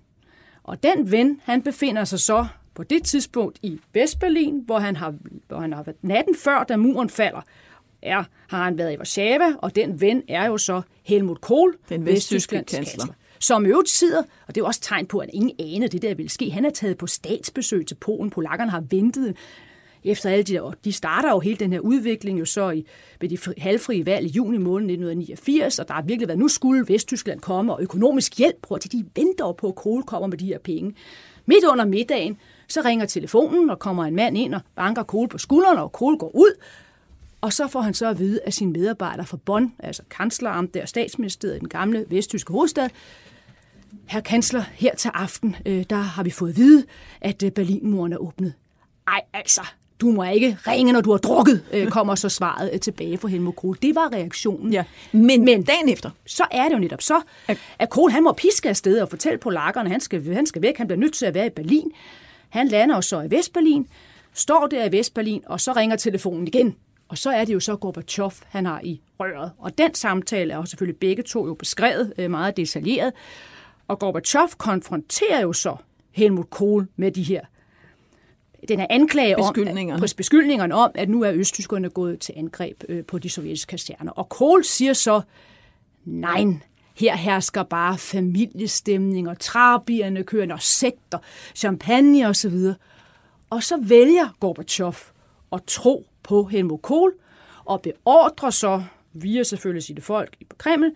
Og 0.62 0.82
den 0.82 1.10
ven, 1.10 1.40
han 1.44 1.62
befinder 1.62 2.04
sig 2.04 2.20
så 2.20 2.46
på 2.74 2.82
det 2.82 3.04
tidspunkt 3.04 3.58
i 3.62 3.80
Vestberlin, 3.92 4.62
hvor 4.66 4.78
han 4.78 4.96
har, 4.96 5.14
hvor 5.48 5.58
han 5.58 5.72
har 5.72 5.82
været 5.82 5.96
natten 6.02 6.34
før, 6.36 6.64
da 6.64 6.76
muren 6.76 7.10
falder, 7.10 7.40
er, 8.02 8.24
har 8.48 8.64
han 8.64 8.78
været 8.78 8.92
i 8.92 8.96
Warszawa, 8.96 9.54
og 9.58 9.76
den 9.76 10.00
ven 10.00 10.22
er 10.28 10.46
jo 10.46 10.58
så 10.58 10.82
Helmut 11.04 11.40
Kohl, 11.40 11.74
den 11.88 12.06
vesttyske 12.06 12.56
kansler. 12.56 12.78
kansler 12.78 13.14
som 13.38 13.66
øvrigt 13.66 13.88
sidder, 13.88 14.18
og 14.18 14.54
det 14.54 14.56
er 14.56 14.62
jo 14.62 14.66
også 14.66 14.80
tegn 14.80 15.06
på, 15.06 15.18
at 15.18 15.30
ingen 15.32 15.52
aner 15.58 15.88
det 15.88 16.02
der 16.02 16.14
ville 16.14 16.30
ske. 16.30 16.50
Han 16.50 16.64
er 16.64 16.70
taget 16.70 16.98
på 16.98 17.06
statsbesøg 17.06 17.86
til 17.86 17.94
Polen. 17.94 18.30
Polakkerne 18.30 18.70
har 18.70 18.84
ventet 18.90 19.36
efter 20.04 20.30
alle 20.30 20.42
de 20.42 20.52
der, 20.52 20.72
de 20.84 20.92
starter 20.92 21.30
jo 21.30 21.40
hele 21.40 21.56
den 21.56 21.72
her 21.72 21.80
udvikling 21.80 22.40
jo 22.40 22.44
så 22.44 22.70
i, 22.70 22.86
ved 23.20 23.28
de 23.28 23.38
halvfrie 23.58 24.06
valg 24.06 24.26
i 24.26 24.28
juni 24.28 24.58
måned 24.58 24.86
1989, 24.90 25.78
og 25.78 25.88
der 25.88 25.94
har 25.94 26.02
virkelig 26.02 26.28
været, 26.28 26.38
nu 26.38 26.48
skulle 26.48 26.84
Vesttyskland 26.88 27.40
komme, 27.40 27.72
og 27.74 27.82
økonomisk 27.82 28.38
hjælp, 28.38 28.56
prøv 28.62 28.76
at 28.84 28.92
de 28.92 29.04
venter 29.16 29.52
på, 29.52 29.68
at 29.68 29.74
Kohl 29.74 30.02
kommer 30.02 30.26
med 30.26 30.38
de 30.38 30.46
her 30.46 30.58
penge. 30.58 30.94
Midt 31.46 31.64
under 31.64 31.84
middagen, 31.84 32.38
så 32.68 32.80
ringer 32.84 33.06
telefonen, 33.06 33.70
og 33.70 33.78
kommer 33.78 34.04
en 34.04 34.16
mand 34.16 34.38
ind 34.38 34.54
og 34.54 34.60
banker 34.76 35.02
Kohl 35.02 35.28
på 35.28 35.38
skuldrene, 35.38 35.82
og 35.82 35.92
Kohl 35.92 36.18
går 36.18 36.30
ud, 36.36 36.54
og 37.40 37.52
så 37.52 37.68
får 37.68 37.80
han 37.80 37.94
så 37.94 38.06
at 38.06 38.18
vide 38.18 38.40
af 38.46 38.52
sine 38.52 38.72
medarbejdere 38.72 39.26
fra 39.26 39.38
Bonn, 39.44 39.74
altså 39.78 40.02
kansleramt 40.10 40.74
der 40.74 40.86
statsministeriet 40.86 41.56
i 41.56 41.58
den 41.58 41.68
gamle 41.68 42.04
vesttyske 42.08 42.52
hovedstad, 42.52 42.88
Herr 44.06 44.20
kansler, 44.20 44.62
her 44.74 44.94
til 44.94 45.10
aften, 45.14 45.56
øh, 45.66 45.84
der 45.90 45.96
har 45.96 46.22
vi 46.22 46.30
fået 46.30 46.50
at 46.50 46.56
vide, 46.56 46.84
at 47.20 47.42
øh, 47.42 47.50
Berlinmuren 47.50 48.12
er 48.12 48.16
åbnet. 48.16 48.52
Ej, 49.08 49.20
altså, 49.32 49.60
du 50.00 50.10
må 50.10 50.24
ikke 50.24 50.58
ringe, 50.66 50.92
når 50.92 51.00
du 51.00 51.10
har 51.10 51.18
drukket, 51.18 51.64
øh, 51.72 51.88
kommer 51.96 52.14
så 52.14 52.28
svaret 52.28 52.70
øh, 52.72 52.80
tilbage 52.80 53.18
fra 53.18 53.28
Helmut 53.28 53.56
Kohl. 53.56 53.78
Det 53.82 53.94
var 53.94 54.12
reaktionen. 54.12 54.72
Ja. 54.72 54.84
Men, 55.12 55.44
Men 55.44 55.62
dagen 55.62 55.88
efter? 55.88 56.10
Så 56.26 56.44
er 56.50 56.64
det 56.64 56.72
jo 56.72 56.78
netop 56.78 57.02
så, 57.02 57.20
at 57.78 57.90
Kohl 57.90 58.10
han 58.10 58.22
må 58.22 58.32
piske 58.32 58.68
afsted 58.68 59.00
og 59.00 59.08
fortælle 59.08 59.38
på 59.38 59.50
lakkerne, 59.50 59.90
han 59.90 60.00
skal, 60.00 60.34
han 60.34 60.46
skal 60.46 60.62
væk, 60.62 60.78
han 60.78 60.86
bliver 60.86 61.00
nødt 61.00 61.14
til 61.14 61.26
at 61.26 61.34
være 61.34 61.46
i 61.46 61.50
Berlin. 61.50 61.92
Han 62.48 62.68
lander 62.68 62.94
jo 62.94 63.00
så 63.00 63.20
i 63.20 63.30
Vestberlin, 63.30 63.86
står 64.34 64.66
der 64.66 64.84
i 64.84 64.92
Vestberlin, 64.92 65.42
og 65.46 65.60
så 65.60 65.72
ringer 65.72 65.96
telefonen 65.96 66.46
igen. 66.46 66.76
Og 67.08 67.18
så 67.18 67.30
er 67.30 67.44
det 67.44 67.54
jo 67.54 67.60
så 67.60 67.76
Gorbachev, 67.76 68.32
han 68.48 68.66
har 68.66 68.80
i 68.84 69.00
røret. 69.20 69.50
Og 69.58 69.78
den 69.78 69.94
samtale 69.94 70.52
er 70.52 70.56
jo 70.56 70.64
selvfølgelig 70.64 71.00
begge 71.00 71.22
to 71.22 71.46
jo 71.46 71.54
beskrevet 71.54 72.12
øh, 72.18 72.30
meget 72.30 72.56
detaljeret. 72.56 73.12
Og 73.88 73.98
Gorbachev 73.98 74.48
konfronterer 74.58 75.40
jo 75.40 75.52
så 75.52 75.76
Helmut 76.10 76.50
Kohl 76.50 76.88
med 76.96 77.12
de 77.12 77.22
her 77.22 77.40
den 78.68 78.80
her 78.80 78.86
anklage 78.90 79.38
om, 79.38 79.54
på 79.98 80.06
beskyldningerne 80.16 80.74
om, 80.74 80.90
at 80.94 81.08
nu 81.08 81.22
er 81.22 81.32
østtyskerne 81.32 81.90
gået 81.90 82.20
til 82.20 82.34
angreb 82.36 82.84
øh, 82.88 83.04
på 83.04 83.18
de 83.18 83.30
sovjetiske 83.30 83.70
kaserner. 83.70 84.12
Og 84.12 84.28
Kohl 84.28 84.64
siger 84.64 84.92
så, 84.92 85.20
nej, 86.04 86.44
her 86.94 87.16
hersker 87.16 87.62
bare 87.62 87.98
familiestemning, 87.98 89.28
og 89.28 89.38
trabierne 89.38 90.24
kører 90.24 90.52
og 90.52 90.62
sekter, 90.62 91.18
champagne 91.54 92.28
osv. 92.28 92.56
Og 93.50 93.62
så 93.62 93.78
vælger 93.82 94.36
Gorbachev 94.40 94.94
at 95.52 95.60
tro 95.66 96.06
på 96.22 96.44
Helmut 96.44 96.82
Kohl, 96.82 97.12
og 97.64 97.82
beordrer 97.82 98.50
så, 98.50 98.82
via 99.12 99.42
selvfølgelig 99.42 99.82
sine 99.82 100.00
folk 100.00 100.36
i 100.40 100.46
Kreml, 100.58 100.92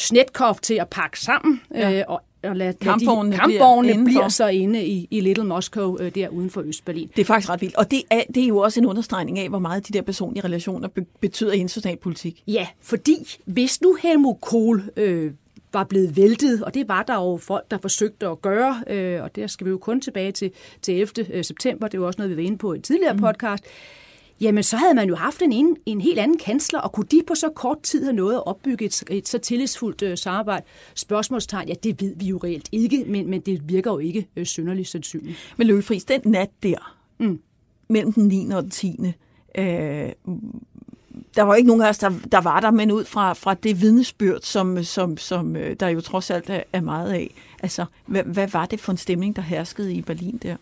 Snetkov 0.00 0.58
til 0.62 0.74
at 0.74 0.88
pakke 0.88 1.20
sammen 1.20 1.60
ja. 1.74 1.98
øh, 1.98 2.04
og 2.08 2.22
og 2.42 2.56
lade, 2.56 2.72
kampvognene, 2.72 3.36
de, 3.36 3.40
kampvognene 3.40 3.92
bliver, 3.92 4.04
bliver 4.04 4.28
så 4.28 4.46
inde 4.48 4.84
i, 4.84 5.08
i 5.10 5.20
Little 5.20 5.44
Moscow, 5.44 5.96
øh, 6.00 6.14
der 6.14 6.28
uden 6.28 6.50
for 6.50 6.60
Østberlin. 6.60 7.10
Det 7.16 7.22
er 7.22 7.26
faktisk 7.26 7.50
ret 7.50 7.60
vildt. 7.60 7.76
Og 7.76 7.90
det 7.90 8.02
er, 8.10 8.22
det 8.34 8.42
er 8.42 8.46
jo 8.46 8.58
også 8.58 8.80
en 8.80 8.86
understregning 8.86 9.38
af, 9.38 9.48
hvor 9.48 9.58
meget 9.58 9.88
de 9.88 9.92
der 9.92 10.02
personlige 10.02 10.44
relationer 10.44 10.88
be, 10.88 11.06
betyder 11.20 11.52
i 11.52 11.56
international 11.56 11.96
politik. 11.96 12.42
Ja, 12.46 12.66
fordi 12.82 13.38
hvis 13.44 13.80
nu 13.80 13.98
Helmut 14.02 14.40
Kohl 14.40 14.82
øh, 14.96 15.32
var 15.72 15.84
blevet 15.84 16.16
væltet, 16.16 16.64
og 16.64 16.74
det 16.74 16.88
var 16.88 17.02
der 17.02 17.14
jo 17.14 17.36
folk, 17.36 17.70
der 17.70 17.78
forsøgte 17.78 18.26
at 18.26 18.42
gøre, 18.42 18.82
øh, 18.86 19.22
og 19.22 19.36
der 19.36 19.46
skal 19.46 19.64
vi 19.64 19.70
jo 19.70 19.78
kun 19.78 20.00
tilbage 20.00 20.32
til, 20.32 20.50
til 20.82 20.94
11. 20.94 21.26
Øh, 21.32 21.44
september, 21.44 21.88
det 21.88 22.00
var 22.00 22.06
også 22.06 22.18
noget, 22.18 22.30
vi 22.30 22.42
var 22.42 22.46
inde 22.46 22.58
på 22.58 22.72
i 22.72 22.76
et 22.76 22.84
tidligere 22.84 23.12
mm. 23.12 23.20
podcast, 23.20 23.64
jamen 24.40 24.62
så 24.62 24.76
havde 24.76 24.94
man 24.94 25.08
jo 25.08 25.14
haft 25.16 25.42
en, 25.42 25.52
en, 25.52 25.76
en 25.86 26.00
helt 26.00 26.18
anden 26.18 26.38
kansler, 26.38 26.80
og 26.80 26.92
kunne 26.92 27.06
de 27.10 27.22
på 27.26 27.34
så 27.34 27.48
kort 27.48 27.82
tid 27.82 28.04
have 28.04 28.12
nået 28.12 28.34
at 28.34 28.46
opbygge 28.46 28.84
et, 28.84 29.02
et 29.10 29.28
så 29.28 29.38
tillidsfuldt 29.38 30.02
øh, 30.02 30.18
samarbejde? 30.18 30.64
Spørgsmålstegn, 30.94 31.68
ja, 31.68 31.74
det 31.82 32.02
ved 32.02 32.14
vi 32.16 32.26
jo 32.26 32.40
reelt 32.44 32.68
ikke, 32.72 33.04
men, 33.06 33.30
men 33.30 33.40
det 33.40 33.68
virker 33.68 33.90
jo 33.90 33.98
ikke 33.98 34.28
øh, 34.36 34.46
synderligt 34.46 34.88
sandsynligt. 34.88 35.54
Men 35.56 35.66
Løbe 35.66 35.82
Friis, 35.82 36.04
den 36.04 36.20
nat 36.24 36.50
der, 36.62 36.96
mm. 37.18 37.40
mellem 37.88 38.12
den 38.12 38.28
9. 38.28 38.50
og 38.50 38.62
den 38.62 38.70
10. 38.70 38.96
Øh, 39.58 40.12
der 41.36 41.42
var 41.42 41.54
ikke 41.54 41.66
nogen 41.66 41.82
af 41.82 41.88
os, 41.88 41.98
der, 41.98 42.12
der 42.32 42.40
var 42.40 42.60
der, 42.60 42.70
men 42.70 42.92
ud 42.92 43.04
fra, 43.04 43.32
fra 43.32 43.54
det 43.54 43.80
vidnesbyrd, 43.80 44.40
som, 44.42 44.84
som, 44.84 45.16
som 45.16 45.56
øh, 45.56 45.76
der 45.80 45.88
jo 45.88 46.00
trods 46.00 46.30
alt 46.30 46.50
er, 46.50 46.62
er 46.72 46.80
meget 46.80 47.12
af. 47.12 47.34
Altså, 47.62 47.84
hvad, 48.06 48.22
hvad 48.22 48.48
var 48.48 48.66
det 48.66 48.80
for 48.80 48.92
en 48.92 48.98
stemning, 48.98 49.36
der 49.36 49.42
herskede 49.42 49.94
i 49.94 50.02
Berlin 50.02 50.38
der? 50.42 50.56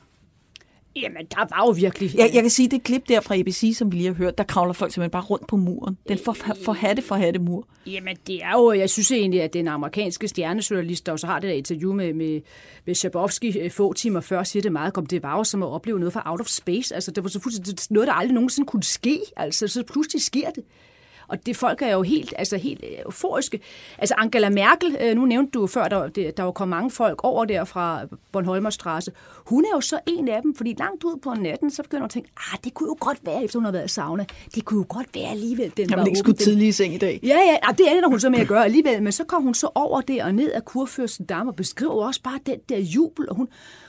Jamen, 0.97 1.27
der 1.31 1.57
var 1.57 1.67
jo 1.67 1.71
virkelig... 1.71 2.15
Jeg, 2.17 2.31
jeg 2.35 2.43
kan 2.43 2.51
sige, 2.51 2.69
det 2.69 2.83
klip 2.83 3.09
der 3.09 3.21
fra 3.21 3.39
ABC, 3.39 3.75
som 3.77 3.93
vi 3.93 3.97
lige 3.97 4.07
har 4.07 4.15
hørt, 4.15 4.39
der 4.39 4.45
kravler 4.45 4.73
folk 4.73 4.93
simpelthen 4.93 5.11
bare 5.11 5.23
rundt 5.23 5.47
på 5.47 5.57
muren. 5.57 5.99
Den 6.09 6.19
for, 6.25 6.33
for 6.33 6.73
for 7.03 7.15
hatte 7.15 7.39
mur. 7.39 7.69
Jamen, 7.87 8.17
det 8.27 8.43
er 8.43 8.53
jo... 8.53 8.73
Jeg 8.73 8.91
synes 8.91 9.11
egentlig, 9.11 9.43
at 9.43 9.53
den 9.53 9.69
amerikanske 9.69 10.29
stjernejournalist, 10.29 11.07
der 11.07 11.13
også 11.13 11.27
har 11.27 11.39
det 11.39 11.49
der 11.49 11.55
interview 11.55 11.93
med, 11.93 12.15
med, 12.15 12.41
med 12.87 12.95
Shabovski 12.95 13.59
øh, 13.59 13.71
få 13.71 13.93
timer 13.93 14.21
før, 14.21 14.43
siger 14.43 14.63
det 14.63 14.73
meget 14.73 14.95
godt. 14.95 15.11
Det 15.11 15.23
var 15.23 15.37
jo 15.37 15.45
som 15.45 15.63
at 15.63 15.69
opleve 15.69 15.99
noget 15.99 16.13
fra 16.13 16.23
out 16.27 16.41
of 16.41 16.47
space. 16.47 16.95
Altså, 16.95 17.11
det 17.11 17.25
var 17.25 17.31
så 17.31 17.41
fuldstændig 17.41 17.75
noget, 17.91 18.07
der 18.07 18.13
aldrig 18.13 18.35
nogensinde 18.35 18.67
kunne 18.67 18.83
ske. 18.83 19.21
Altså, 19.37 19.69
så 19.69 19.83
pludselig 19.83 20.23
sker 20.23 20.51
det. 20.51 20.65
Og 21.29 21.47
det 21.47 21.57
folk 21.57 21.83
er 21.83 21.93
jo 21.93 22.03
helt, 22.03 22.35
altså 22.39 22.57
helt 22.57 22.85
euforiske. 23.05 23.61
Altså 23.99 24.15
Angela 24.19 24.49
Merkel, 24.49 24.97
øh, 25.01 25.17
nu 25.17 25.27
nævnte 25.27 25.51
du 25.51 25.67
før, 25.67 25.89
der, 25.89 26.09
der 26.37 26.43
var 26.43 26.51
kommet 26.51 26.77
mange 26.77 26.91
folk 26.91 27.25
over 27.25 27.45
der 27.45 27.65
fra 27.65 28.01
Bornholmer 28.33 28.71
Strasse. 28.71 29.13
Hun 29.47 29.65
er 29.65 29.69
jo 29.75 29.81
så 29.81 29.99
en 30.07 30.29
af 30.29 30.43
dem, 30.43 30.55
fordi 30.55 30.75
langt 30.79 31.05
ud 31.05 31.19
på 31.23 31.35
natten, 31.35 31.71
så 31.71 31.83
begynder 31.83 32.01
hun 32.01 32.05
at 32.05 32.11
tænke, 32.11 32.31
ah, 32.37 32.59
det 32.65 32.75
kunne 32.75 32.87
jo 32.87 32.97
godt 33.01 33.19
være, 33.23 33.45
efter 33.45 33.59
hun 33.59 33.65
har 33.65 33.73
været 33.73 33.91
sauna, 33.91 34.25
det 34.55 34.65
kunne 34.65 34.79
jo 34.79 34.87
godt 34.89 35.07
være 35.15 35.31
alligevel, 35.31 35.73
den 35.77 35.91
Jamen, 35.91 36.03
var 36.03 36.07
ikke 36.07 36.19
skulle 36.19 36.37
tidlig 36.37 36.69
i 36.69 36.73
seng 36.73 36.95
i 36.95 36.99
dag. 36.99 37.21
Ja, 37.23 37.29
ja, 37.29 37.57
ja, 37.69 37.73
det 37.79 37.97
ender 37.97 38.09
hun 38.09 38.21
så 38.21 38.31
med 38.31 38.39
at 38.39 38.49
gøre 38.49 38.65
alligevel, 38.65 39.03
men 39.03 39.13
så 39.13 39.25
kom 39.25 39.43
hun 39.43 39.55
så 39.55 39.69
over 39.75 40.01
der 40.01 40.25
og 40.25 40.35
ned 40.35 40.53
af 40.53 40.65
kurfyrsten 40.65 41.27
Dam 41.27 41.49
og 41.49 41.57
beskriver 41.57 42.07
også 42.07 42.23
bare 42.23 42.39
den 42.47 42.59
der 42.69 42.79
jubel, 42.79 43.29
og 43.29 43.37
hun, 43.37 43.49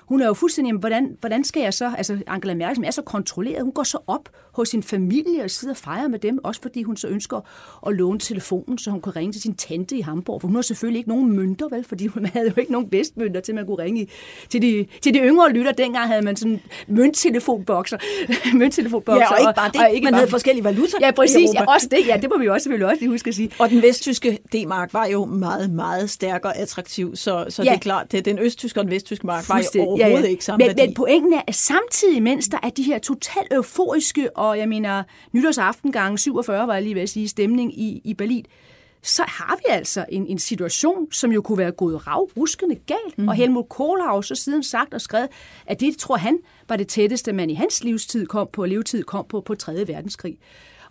hun 0.10 0.22
er 0.22 0.26
jo 0.26 0.34
fuldstændig, 0.34 0.70
jamen, 0.70 0.80
hvordan, 0.80 1.18
hvordan 1.20 1.44
skal 1.44 1.62
jeg 1.62 1.74
så, 1.74 1.94
altså 1.98 2.18
Angela 2.28 2.54
Merkel, 2.54 2.76
som 2.76 2.84
er 2.84 2.92
så 2.92 3.02
kontrolleret, 3.02 3.64
hun 3.64 3.72
går 3.72 3.84
så 3.84 3.98
op 4.08 4.30
hos 4.52 4.70
sin 4.70 4.84
familie 4.84 5.44
og 5.44 5.50
sidder 5.50 5.74
og 5.74 5.78
fejrer 5.78 6.08
med 6.08 6.20
dem, 6.20 6.40
også 6.44 6.62
fordi 6.62 6.84
hun 6.84 6.98
så 6.98 7.08
ønsker 7.08 7.42
at 7.88 7.96
låne 7.96 8.20
telefonen, 8.20 8.78
så 8.78 8.92
hun 8.92 9.02
kan 9.02 9.16
ringe 9.16 9.34
til 9.34 9.42
sin 9.42 9.54
tante 9.54 9.96
i 9.96 10.02
Hamburg, 10.02 10.42
for 10.42 10.48
hun 10.48 10.56
har 10.56 10.62
selvfølgelig 10.62 10.98
ikke 10.98 11.10
nogen 11.10 11.32
mønter, 11.36 11.68
vel, 11.70 11.84
fordi 11.84 12.08
hun 12.08 12.26
havde 12.34 12.48
jo 12.48 12.54
ikke 12.58 12.72
nogen 12.72 12.92
vestmønter 12.92 13.42
til, 13.42 13.56
man 13.56 13.66
kunne 13.66 13.84
ringe 13.84 14.08
til 14.50 14.62
de, 14.62 14.86
til 15.02 15.14
de 15.14 15.20
yngre 15.20 15.52
lytter. 15.52 15.72
Dengang 15.72 16.08
havde 16.08 16.22
man 16.22 16.36
sådan 16.36 16.62
mønttelefonbokser. 16.88 17.98
mønttelefonbokser 18.58 19.22
ja, 19.22 19.34
og 19.34 19.40
ikke 19.40 19.54
bare 19.56 19.72
det, 19.74 19.82
og 19.82 19.92
ikke 19.92 20.06
man 20.06 20.14
bare... 20.14 20.20
havde 20.20 20.32
forskellige 20.32 20.64
valuta 20.64 20.98
Ja, 21.02 21.12
præcis, 21.12 21.50
ja, 21.54 21.66
også 21.66 21.88
det, 21.92 22.08
ja, 22.08 22.18
det 22.22 22.30
må 22.30 22.38
vi 22.38 22.48
også 22.48 22.64
selvfølgelig 22.64 22.88
også 22.88 23.00
lige 23.00 23.10
huske 23.10 23.28
at 23.28 23.36
sige. 23.36 23.52
Og 23.60 23.70
den 23.70 23.82
vesttyske 23.82 24.40
D-mark 24.54 24.94
var 24.94 25.06
jo 25.06 25.26
meget, 25.26 25.70
meget 25.70 26.10
stærkere 26.10 26.58
attraktiv, 26.58 27.16
så, 27.16 27.46
så 27.50 27.64
ja. 27.64 27.70
det 27.70 27.76
er 27.76 27.80
klart, 27.80 28.12
det, 28.12 28.26
den 28.26 28.40
østtyske 28.40 28.80
og 28.80 28.84
den 28.84 28.92
vesttyske 28.92 29.28
mark 29.28 29.50
var 29.50 29.58
jo 29.76 29.99
overhovedet 30.06 30.24
ja, 30.24 30.28
ja. 30.28 30.32
ikke 30.32 30.46
samme 30.46 30.66
men, 30.68 30.76
men 30.76 30.94
pointen 30.94 31.34
er, 31.34 31.42
at 31.48 31.56
samtidig, 31.56 32.24
mens 32.24 32.48
der 32.48 32.58
er 32.64 32.70
de 32.70 32.84
her 32.84 33.00
totalt 33.00 33.54
euforiske, 33.54 34.38
og 34.38 34.58
jeg 34.58 34.70
mener, 34.70 35.04
nytårsaften 35.32 35.92
gange 35.92 36.18
47, 36.18 36.68
var 36.68 36.74
jeg 36.74 36.84
lige 36.84 36.96
ved 36.96 37.02
at 37.02 37.10
sige, 37.10 37.28
stemning 37.28 37.80
i, 37.80 38.02
i 38.04 38.14
Berlin, 38.14 38.46
så 39.02 39.24
har 39.28 39.58
vi 39.58 39.64
altså 39.70 40.06
en, 40.10 40.28
en 40.28 40.40
situation, 40.40 41.12
som 41.12 41.32
jo 41.32 41.42
kunne 41.42 41.58
være 41.58 41.72
gået 41.72 42.08
ravruskende 42.08 42.76
galt. 42.76 43.18
Mm. 43.18 43.28
Og 43.28 43.34
Helmut 43.34 43.70
Kohl 43.70 44.02
har 44.02 44.16
jo 44.16 44.22
så 44.22 44.36
siden 44.36 44.64
sagt 44.64 44.94
og 44.94 45.02
skrevet, 45.02 45.28
at 45.66 45.80
det 45.80 45.98
tror 45.98 46.18
han 46.18 46.40
var 46.70 46.76
det 46.76 46.88
tætteste, 46.88 47.34
man 47.34 47.50
i 47.50 47.54
hans 47.54 47.84
livstid 47.84 48.26
kom 48.26 48.50
på, 48.54 48.66
levetid 48.66 49.04
kom 49.04 49.26
på, 49.30 49.42
på 49.42 49.56
3. 49.56 49.88
verdenskrig. 49.88 50.38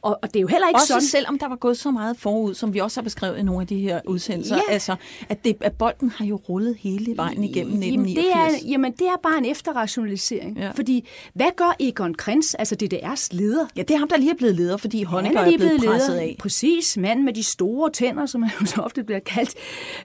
Og, 0.02 0.18
og 0.22 0.28
det 0.28 0.37
er 0.37 0.40
jo 0.40 0.46
heller 0.46 0.68
ikke 0.68 0.76
også 0.76 0.87
sådan... 0.87 1.02
selvom 1.02 1.38
der 1.38 1.48
var 1.48 1.56
gået 1.56 1.78
så 1.78 1.90
meget 1.90 2.16
forud, 2.16 2.54
som 2.54 2.74
vi 2.74 2.78
også 2.78 3.00
har 3.00 3.04
beskrevet 3.04 3.38
i 3.38 3.42
nogle 3.42 3.61
af 3.61 3.66
de 3.66 3.80
her 3.80 4.00
udsendelser, 4.06 4.56
ja. 4.56 4.62
altså, 4.72 4.96
at, 5.28 5.44
det, 5.44 5.56
at 5.61 5.72
bolden 5.72 6.11
har 6.11 6.24
jo 6.24 6.37
rullet 6.48 6.76
hele 6.80 7.16
vejen 7.16 7.44
igennem 7.44 7.72
1989. 7.72 8.26
Jamen, 8.26 8.54
det 8.54 8.66
er, 8.66 8.70
jamen, 8.70 8.92
det 8.92 9.06
er 9.06 9.16
bare 9.22 9.38
en 9.38 9.44
efterrationalisering. 9.44 10.58
Ja. 10.58 10.70
Fordi, 10.70 11.08
hvad 11.34 11.46
gør 11.56 11.76
Egon 11.80 12.14
Krenz, 12.14 12.54
altså 12.58 12.76
DDR's 12.82 13.28
leder? 13.30 13.66
Ja, 13.76 13.82
det 13.82 13.90
er 13.90 13.98
ham, 13.98 14.08
der 14.08 14.16
lige 14.16 14.30
er 14.30 14.34
blevet 14.34 14.54
leder, 14.54 14.76
fordi 14.76 15.02
Honecker 15.02 15.40
er, 15.40 15.52
er 15.52 15.56
blevet, 15.56 15.80
presset 15.87 16.11
leder. 16.11 16.22
af. 16.22 16.37
Præcis, 16.38 16.96
manden 16.96 17.24
med 17.24 17.32
de 17.32 17.42
store 17.42 17.90
tænder, 17.90 18.26
som 18.26 18.42
han 18.42 18.52
jo 18.61 18.66
så 18.66 18.80
ofte 18.80 19.02
bliver 19.02 19.20
kaldt. 19.20 19.54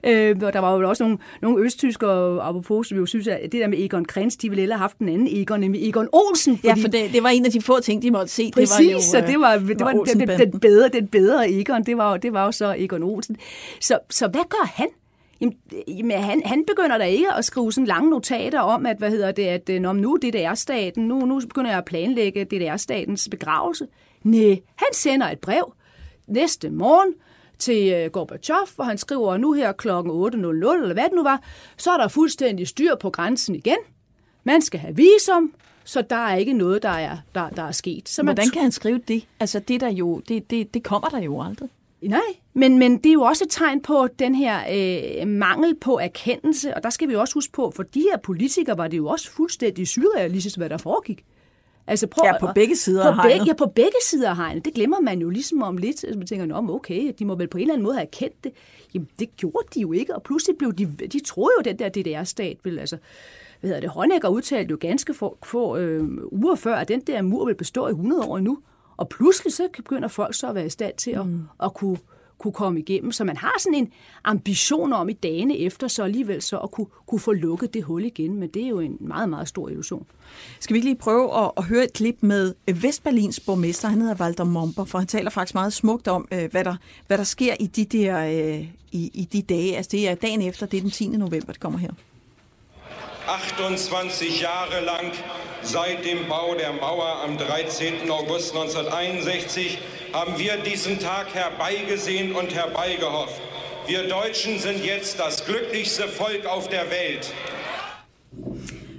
Øh, 0.04 0.36
og 0.42 0.52
der 0.52 0.58
var 0.58 0.76
jo 0.76 0.88
også 0.88 1.02
nogle, 1.02 1.18
nogle 1.42 1.64
østtyskere, 1.64 2.42
apropos, 2.42 2.86
som 2.88 2.98
jo 2.98 3.06
synes, 3.06 3.26
at 3.26 3.40
det 3.42 3.52
der 3.52 3.68
med 3.68 3.78
Egon 3.78 4.04
Krenz, 4.04 4.36
de 4.36 4.48
ville 4.48 4.62
ellers 4.62 4.76
have 4.76 4.82
haft 4.82 4.98
en 4.98 5.08
anden 5.08 5.28
Egon, 5.30 5.60
nemlig 5.60 5.88
Egon 5.88 6.08
Olsen. 6.12 6.56
Fordi... 6.56 6.68
Ja, 6.68 6.74
for 6.74 6.88
det, 6.88 7.12
det 7.12 7.22
var 7.22 7.28
en 7.28 7.44
af 7.44 7.52
de 7.52 7.60
få 7.60 7.80
ting, 7.80 8.02
de 8.02 8.10
måtte 8.10 8.32
se. 8.32 8.50
Præcis, 8.54 8.76
det 8.76 8.86
var 8.86 8.92
jo, 8.92 9.00
så 9.00 9.20
det 9.20 9.40
var, 9.40 9.56
det 9.56 9.83
var, 9.84 9.94
var 9.94 10.04
den, 10.04 10.20
den, 10.20 10.52
den, 10.52 10.60
bedre, 10.60 10.88
den 10.88 11.08
bedre 11.08 11.50
Egon, 11.50 11.82
det 11.82 11.96
var, 11.96 12.16
det 12.16 12.32
var 12.32 12.44
jo 12.44 12.52
så 12.52 12.74
Egon 12.78 13.02
Olsen. 13.02 13.36
Så, 13.80 13.98
så 14.10 14.28
hvad 14.28 14.48
gør 14.48 14.66
han? 14.66 14.88
Jamen, 15.88 16.10
han, 16.10 16.42
han 16.44 16.64
begynder 16.66 16.98
da 16.98 17.04
ikke 17.04 17.32
at 17.32 17.44
skrive 17.44 17.72
sådan 17.72 17.86
lange 17.86 18.10
notater 18.10 18.60
om, 18.60 18.86
at 18.86 18.96
hvad 18.98 19.10
hedder 19.10 19.32
det, 19.32 19.46
at 19.46 19.70
øh, 19.70 19.80
når 19.80 19.92
nu 19.92 20.18
det 20.22 20.34
er 20.34 20.54
staten, 20.54 21.08
nu, 21.08 21.26
nu 21.26 21.40
begynder 21.40 21.70
jeg 21.70 21.78
at 21.78 21.84
planlægge 21.84 22.44
det 22.44 22.68
er 22.68 22.76
statens 22.76 23.28
begravelse. 23.30 23.86
Nej, 24.22 24.60
han 24.76 24.88
sender 24.92 25.30
et 25.30 25.38
brev 25.38 25.72
næste 26.26 26.70
morgen 26.70 27.14
til 27.58 28.04
uh, 28.04 28.12
Gorbachev, 28.12 28.66
hvor 28.74 28.84
han 28.84 28.98
skriver, 28.98 29.36
nu 29.36 29.52
her 29.52 29.72
klokken 29.72 30.12
8.00, 30.12 30.18
eller 30.36 30.92
hvad 30.92 31.04
det 31.04 31.12
nu 31.12 31.22
var, 31.22 31.42
så 31.76 31.90
er 31.90 31.96
der 31.96 32.08
fuldstændig 32.08 32.68
styr 32.68 32.94
på 32.94 33.10
grænsen 33.10 33.54
igen. 33.54 33.76
Man 34.44 34.62
skal 34.62 34.80
have 34.80 34.96
visum, 34.96 35.52
så 35.84 36.02
der 36.10 36.16
er 36.16 36.36
ikke 36.36 36.52
noget, 36.52 36.82
der 36.82 36.88
er, 36.88 37.16
der, 37.34 37.48
der 37.48 37.62
er 37.62 37.72
sket. 37.72 38.08
Så 38.08 38.22
Hvordan 38.22 38.50
kan 38.50 38.62
han 38.62 38.72
skrive 38.72 39.00
det? 39.08 39.26
Altså, 39.40 39.58
det, 39.58 39.80
der 39.80 39.88
jo, 39.88 40.22
det, 40.28 40.50
det, 40.50 40.74
det 40.74 40.82
kommer 40.82 41.08
der 41.08 41.20
jo 41.20 41.42
aldrig. 41.42 41.68
Nej, 42.02 42.20
men, 42.54 42.78
men 42.78 42.98
det 42.98 43.06
er 43.06 43.12
jo 43.12 43.22
også 43.22 43.44
et 43.44 43.50
tegn 43.50 43.82
på 43.82 44.08
den 44.18 44.34
her 44.34 44.60
øh, 44.72 45.28
mangel 45.28 45.74
på 45.74 45.98
erkendelse, 45.98 46.74
og 46.74 46.82
der 46.82 46.90
skal 46.90 47.08
vi 47.08 47.14
også 47.14 47.34
huske 47.34 47.52
på, 47.52 47.72
for 47.76 47.82
de 47.82 48.00
her 48.00 48.18
politikere 48.18 48.78
var 48.78 48.88
det 48.88 48.96
jo 48.96 49.06
også 49.06 49.30
fuldstændig 49.30 49.88
surrealistisk, 49.88 50.56
hvad 50.56 50.68
der 50.68 50.76
foregik. 50.76 51.24
Altså 51.86 52.06
prøv, 52.06 52.26
ja, 52.26 52.38
på 52.38 52.48
begge 52.54 52.76
sider 52.76 53.02
på 53.02 53.08
af 53.08 53.14
hegnet. 53.14 53.46
Ja, 53.46 53.52
på 53.52 53.66
begge 53.66 53.96
sider 54.02 54.30
af 54.30 54.36
hegnet. 54.36 54.64
Det 54.64 54.74
glemmer 54.74 55.00
man 55.00 55.20
jo 55.20 55.30
ligesom 55.30 55.62
om 55.62 55.76
lidt. 55.76 56.04
Altså, 56.04 56.18
man 56.18 56.26
tænker, 56.26 56.54
om 56.54 56.70
okay, 56.70 57.12
de 57.18 57.24
må 57.24 57.34
vel 57.34 57.48
på 57.48 57.58
en 57.58 57.62
eller 57.62 57.74
anden 57.74 57.84
måde 57.84 57.94
have 57.94 58.06
erkendt 58.06 58.44
det. 58.44 58.52
Jamen, 58.94 59.08
det 59.18 59.36
gjorde 59.36 59.66
de 59.74 59.80
jo 59.80 59.92
ikke, 59.92 60.14
og 60.14 60.22
pludselig 60.22 60.58
blev 60.58 60.72
de, 60.72 60.86
de 60.86 61.20
troede 61.24 61.52
jo, 61.58 61.62
den 61.62 61.78
der 61.78 61.88
DDR-stat 61.88 62.56
ville, 62.64 62.80
altså, 62.80 62.96
hvad 63.64 63.68
hedder 63.68 63.80
det, 63.80 63.90
Honecker 63.90 64.28
udtalte 64.28 64.70
jo 64.70 64.76
ganske 64.80 65.14
få, 65.14 65.38
få 65.42 65.76
øh, 65.76 66.08
uger 66.32 66.54
før, 66.54 66.76
at 66.76 66.88
den 66.88 67.00
der 67.00 67.22
mur 67.22 67.46
vil 67.46 67.54
bestå 67.54 67.86
i 67.86 67.90
100 67.90 68.22
år 68.22 68.38
endnu. 68.38 68.58
Og 68.96 69.08
pludselig 69.08 69.52
så 69.52 69.68
begynder 69.76 70.08
folk 70.08 70.34
så 70.34 70.48
at 70.48 70.54
være 70.54 70.66
i 70.66 70.70
stand 70.70 70.94
til 70.96 71.10
at, 71.10 71.26
mm. 71.26 71.42
at 71.62 71.74
kunne, 71.74 71.98
kunne 72.38 72.52
komme 72.52 72.80
igennem. 72.80 73.12
Så 73.12 73.24
man 73.24 73.36
har 73.36 73.54
sådan 73.58 73.78
en 73.78 73.92
ambition 74.24 74.92
om 74.92 75.08
i 75.08 75.12
dagene 75.12 75.58
efter, 75.58 75.88
så 75.88 76.02
alligevel 76.04 76.42
så 76.42 76.58
at 76.58 76.70
kunne, 76.70 76.86
kunne 77.06 77.18
få 77.18 77.32
lukket 77.32 77.74
det 77.74 77.82
hul 77.82 78.04
igen. 78.04 78.36
Men 78.36 78.48
det 78.48 78.64
er 78.64 78.68
jo 78.68 78.80
en 78.80 78.96
meget, 79.00 79.28
meget 79.28 79.48
stor 79.48 79.68
illusion. 79.68 80.06
Skal 80.60 80.74
vi 80.74 80.78
ikke 80.78 80.88
lige 80.88 80.98
prøve 80.98 81.44
at, 81.44 81.50
at 81.56 81.64
høre 81.64 81.84
et 81.84 81.92
klip 81.92 82.16
med 82.20 82.54
Vestberlins 82.82 83.40
borgmester? 83.40 83.88
Han 83.88 84.00
hedder 84.00 84.16
Walter 84.20 84.44
Momper, 84.44 84.84
for 84.84 84.98
han 84.98 85.06
taler 85.06 85.30
faktisk 85.30 85.54
meget 85.54 85.72
smukt 85.72 86.08
om, 86.08 86.28
øh, 86.32 86.50
hvad 86.50 86.64
der, 86.64 86.76
hvad 87.06 87.18
der 87.18 87.24
sker 87.24 87.54
i 87.60 87.66
de, 87.66 87.84
der, 87.84 88.24
øh, 88.26 88.68
i, 88.92 89.10
i 89.14 89.28
de 89.32 89.42
dage. 89.42 89.76
Altså 89.76 89.90
det 89.92 90.08
er 90.08 90.14
dagen 90.14 90.42
efter, 90.42 90.66
det 90.66 90.76
er 90.76 90.80
den 90.80 90.90
10. 90.90 91.08
november, 91.08 91.52
det 91.52 91.60
kommer 91.60 91.78
her. 91.78 91.90
28 93.26 94.40
Jahre 94.42 94.84
lang 94.84 95.12
seit 95.62 96.04
dem 96.04 96.28
Bau 96.28 96.54
der 96.54 96.74
Mauer 96.74 97.22
am 97.24 97.38
13. 97.38 98.10
August 98.10 98.54
1961 98.54 99.78
haben 100.12 100.38
wir 100.38 100.58
diesen 100.58 100.98
Tag 100.98 101.34
herbeigesehnt 101.34 102.36
und 102.36 102.54
herbeigehofft. 102.54 103.40
Wir 103.86 104.08
Deutschen 104.08 104.58
sind 104.58 104.84
jetzt 104.84 105.18
das 105.18 105.46
glücklichste 105.46 106.06
Volk 106.06 106.44
auf 106.44 106.68
der 106.68 106.90
Welt. 106.90 107.32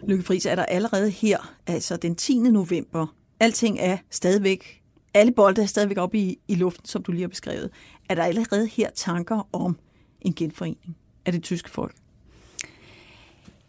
Lykke 0.08 0.24
Friis, 0.24 0.46
er 0.46 0.56
der 0.56 0.70
allerede 0.70 1.08
her, 1.08 1.40
altså 1.68 1.98
den 1.98 2.18
10. 2.18 2.40
november, 2.40 3.14
alting 3.40 3.78
er 3.78 3.98
stadigvæk, 4.10 4.82
alle 5.14 5.32
bolde 5.32 5.62
er 5.62 5.68
stadigvæk 5.68 5.98
oppe 5.98 6.18
i, 6.18 6.40
i 6.48 6.56
luften, 6.56 6.86
som 6.86 7.04
du 7.04 7.12
lige 7.12 7.22
har 7.22 7.30
beskrevet. 7.30 7.70
Er 8.10 8.16
der 8.16 8.24
allerede 8.24 8.68
her 8.68 8.90
tanker 8.90 9.48
om 9.52 9.78
en 10.22 10.34
genforening 10.34 10.98
af 11.26 11.32
det 11.32 11.44
tyske 11.44 11.70
folk? 11.70 11.96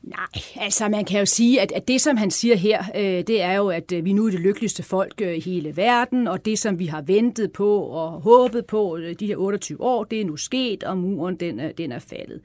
Nej, 0.07 0.27
altså 0.57 0.89
man 0.89 1.05
kan 1.05 1.19
jo 1.19 1.27
sige, 1.27 1.61
at, 1.61 1.73
at 1.73 1.89
det 1.89 2.01
som 2.01 2.17
han 2.17 2.31
siger 2.31 2.57
her, 2.57 2.85
øh, 2.95 3.27
det 3.27 3.43
er 3.43 3.53
jo, 3.53 3.69
at 3.69 3.93
øh, 3.93 4.05
vi 4.05 4.13
nu 4.13 4.27
er 4.27 4.31
det 4.31 4.41
lykkeligste 4.41 4.83
folk 4.83 5.21
øh, 5.21 5.37
i 5.37 5.41
hele 5.41 5.77
verden, 5.77 6.29
og 6.29 6.45
det 6.45 6.59
som 6.59 6.79
vi 6.79 6.87
har 6.87 7.03
ventet 7.03 7.53
på 7.53 7.81
og 7.81 8.11
håbet 8.11 8.67
på 8.67 8.97
øh, 8.97 9.15
de 9.21 9.27
her 9.27 9.37
28 9.37 9.81
år, 9.81 10.05
det 10.05 10.21
er 10.21 10.25
nu 10.25 10.37
sket, 10.37 10.85
og 10.85 10.99
muren 10.99 11.37
den 11.37 11.61
den 11.79 11.93
er 11.93 11.99
faldet. 11.99 12.41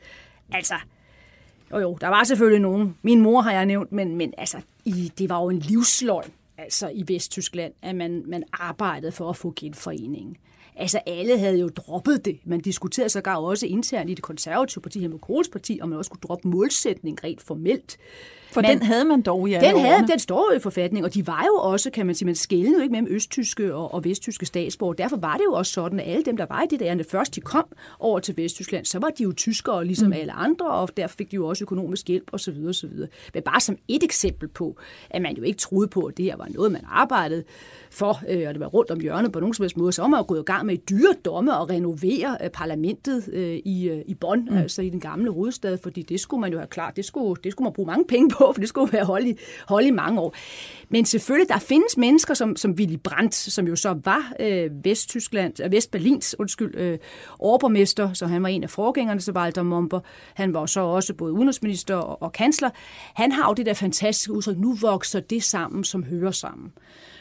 Altså, 0.54 0.74
jo 1.72 1.80
jo, 1.80 1.98
der 2.02 2.08
var 2.08 2.24
selvfølgelig 2.24 2.62
nogen, 2.62 2.98
min 3.02 3.22
mor 3.22 3.42
har 3.42 3.52
jeg 3.52 3.66
nævnt, 3.66 3.92
men, 3.92 4.16
men 4.16 4.34
altså, 4.38 4.58
i, 4.86 5.12
det 5.18 5.30
var 5.30 5.42
jo 5.42 5.50
en 5.50 5.60
livsløgn 5.60 6.32
altså 6.58 6.90
i 6.90 7.04
Vesttyskland, 7.08 7.74
at 7.82 7.96
man, 7.96 8.24
man 8.28 8.44
arbejdede 8.54 9.12
for 9.12 9.30
at 9.30 9.36
få 9.36 9.54
genforeningen. 9.56 10.38
Altså 10.82 11.00
alle 11.06 11.40
havde 11.40 11.60
jo 11.60 11.68
droppet 11.68 12.26
det. 12.26 12.40
Man 12.44 12.60
diskuterede 12.60 13.10
sågar 13.10 13.36
også 13.36 13.66
internt 13.68 14.10
i 14.10 14.14
det 14.14 14.24
konservative 14.24 14.82
parti, 14.82 15.00
Helmut 15.00 15.22
Kohls 15.22 15.50
parti, 15.50 15.80
om 15.82 15.90
man 15.90 15.98
også 15.98 16.10
skulle 16.10 16.22
droppe 16.22 16.48
målsætning 16.48 17.24
rent 17.24 17.42
formelt. 17.42 17.98
For 18.52 18.62
Men, 18.62 18.70
den 18.70 18.82
havde 18.82 19.06
man 19.06 19.22
dog 19.22 19.50
i 19.50 19.54
alle 19.54 19.68
Den, 19.68 19.80
havde, 19.80 20.08
den 20.08 20.20
står 20.20 20.48
jo 20.52 20.58
i 20.58 20.60
forfatningen, 20.60 21.06
og 21.06 21.14
de 21.14 21.28
var 21.28 21.46
jo 21.48 21.56
også, 21.56 21.92
kan 21.92 22.06
man 22.06 22.16
sige, 22.16 22.26
man 22.26 22.36
skældede 22.36 22.76
jo 22.76 22.82
ikke 22.82 22.92
mellem 22.92 23.08
østtyske 23.12 23.76
og, 23.76 23.94
og 23.94 24.04
vesttyske 24.04 24.46
statsborger. 24.46 24.94
Derfor 24.94 25.18
var 25.18 25.38
det 25.38 25.44
jo 25.44 25.54
også 25.54 25.72
sådan, 25.72 26.00
at 26.00 26.08
alle 26.08 26.24
dem, 26.24 26.38
der 26.38 26.46
var 26.50 26.62
i 26.62 26.66
det 26.70 26.80
der, 26.80 27.04
først 27.10 27.36
de 27.36 27.42
kom 27.42 27.66
over 28.00 28.20
til 28.20 28.38
Vesttyskland, 28.38 28.86
så 28.86 29.00
var 29.00 29.10
de 29.10 29.24
jo 29.24 29.32
tyskere 29.32 29.86
ligesom 29.86 30.08
mm. 30.08 30.14
alle 30.14 30.32
andre, 30.32 30.66
og 30.66 30.98
der 30.98 31.08
fik 31.08 31.32
de 31.32 31.36
jo 31.36 31.48
også 31.48 31.64
økonomisk 31.64 32.08
hjælp 32.08 32.30
osv. 32.34 32.56
osv. 32.70 32.90
Men 33.34 33.44
bare 33.44 33.60
som 33.60 33.78
et 33.88 34.04
eksempel 34.04 34.48
på, 34.48 34.78
at 35.10 35.22
man 35.22 35.36
jo 35.36 35.44
ikke 35.44 35.60
troede 35.60 35.88
på, 35.88 36.02
at 36.02 36.18
det 36.18 36.26
her 36.26 36.36
var 36.36 36.48
noget, 36.50 36.72
man 36.72 36.82
arbejdede 36.90 37.44
for, 37.92 38.22
øh, 38.30 38.48
og 38.48 38.54
det 38.54 38.60
var 38.60 38.68
rundt 38.68 38.92
om 38.92 39.00
hjørnet 39.00 39.32
på 39.32 39.40
nogen 39.40 39.54
som 39.54 39.64
helst 39.64 39.78
måde, 39.78 39.92
så 39.92 40.02
var 40.02 40.08
man 40.08 40.20
jo 40.20 40.26
gået 40.28 40.40
i 40.40 40.44
gang 40.44 40.66
med 40.66 40.74
i 40.74 40.82
dyre 40.90 41.14
domme 41.26 41.58
og 41.58 41.70
renovere 41.70 42.38
øh, 42.44 42.50
parlamentet 42.50 43.30
øh, 43.34 43.60
i, 43.66 43.90
øh, 43.90 44.02
i 44.08 44.14
Bonn, 44.14 44.48
mm. 44.52 44.58
altså 44.58 44.82
i 44.82 44.90
den 44.90 45.00
gamle 45.00 45.32
hovedstad, 45.32 45.78
fordi 45.78 46.02
det 46.02 46.20
skulle 46.20 46.42
man 46.42 46.52
jo 46.52 46.58
have 46.58 46.68
klart, 46.68 46.96
det 46.96 47.06
skulle, 47.06 47.42
det 47.44 47.52
skulle 47.52 47.66
man 47.66 47.74
bruge 47.74 47.88
mange 47.88 48.06
penge 48.08 48.30
på, 48.30 48.41
for 48.46 48.60
det 48.60 48.70
skulle 48.70 48.94
være 48.94 49.06
hold 49.06 49.26
i, 49.26 49.38
hold 49.68 49.86
i 49.86 49.92
mange 49.92 50.22
år. 50.22 50.36
Men 50.90 51.06
selvfølgelig, 51.06 51.50
der 51.50 51.60
findes 51.60 51.98
mennesker 51.98 52.34
som, 52.34 52.56
som 52.56 52.72
Willy 52.72 52.98
Brandt, 53.04 53.36
som 53.36 53.68
jo 53.68 53.76
så 53.76 54.00
var 54.04 54.34
øh, 54.40 54.70
Vesttyskland, 54.84 55.64
øh, 55.64 55.72
Vestberlins 55.72 56.36
undskyld, 56.40 56.76
øh, 56.76 56.98
overborgmester, 57.40 58.14
så 58.14 58.28
han 58.28 58.44
var 58.44 58.50
en 58.50 58.64
af 58.64 58.70
forgængerne 58.70 59.20
til 59.20 59.34
Walter 59.34 59.64
Momper. 59.64 60.00
Han 60.34 60.54
var 60.54 60.66
så 60.66 60.82
også 60.82 61.14
både 61.14 61.34
udenrigsminister 61.34 61.96
og, 61.96 62.22
og 62.22 62.32
kansler. 62.32 62.70
Han 63.16 63.32
har 63.32 63.50
jo 63.50 63.54
det 63.54 63.66
der 63.66 63.74
fantastiske 63.74 64.34
udtryk, 64.34 64.58
nu 64.58 64.74
vokser 64.74 65.20
det 65.20 65.44
sammen, 65.44 65.84
som 65.84 66.04
hører 66.04 66.32
sammen. 66.32 66.72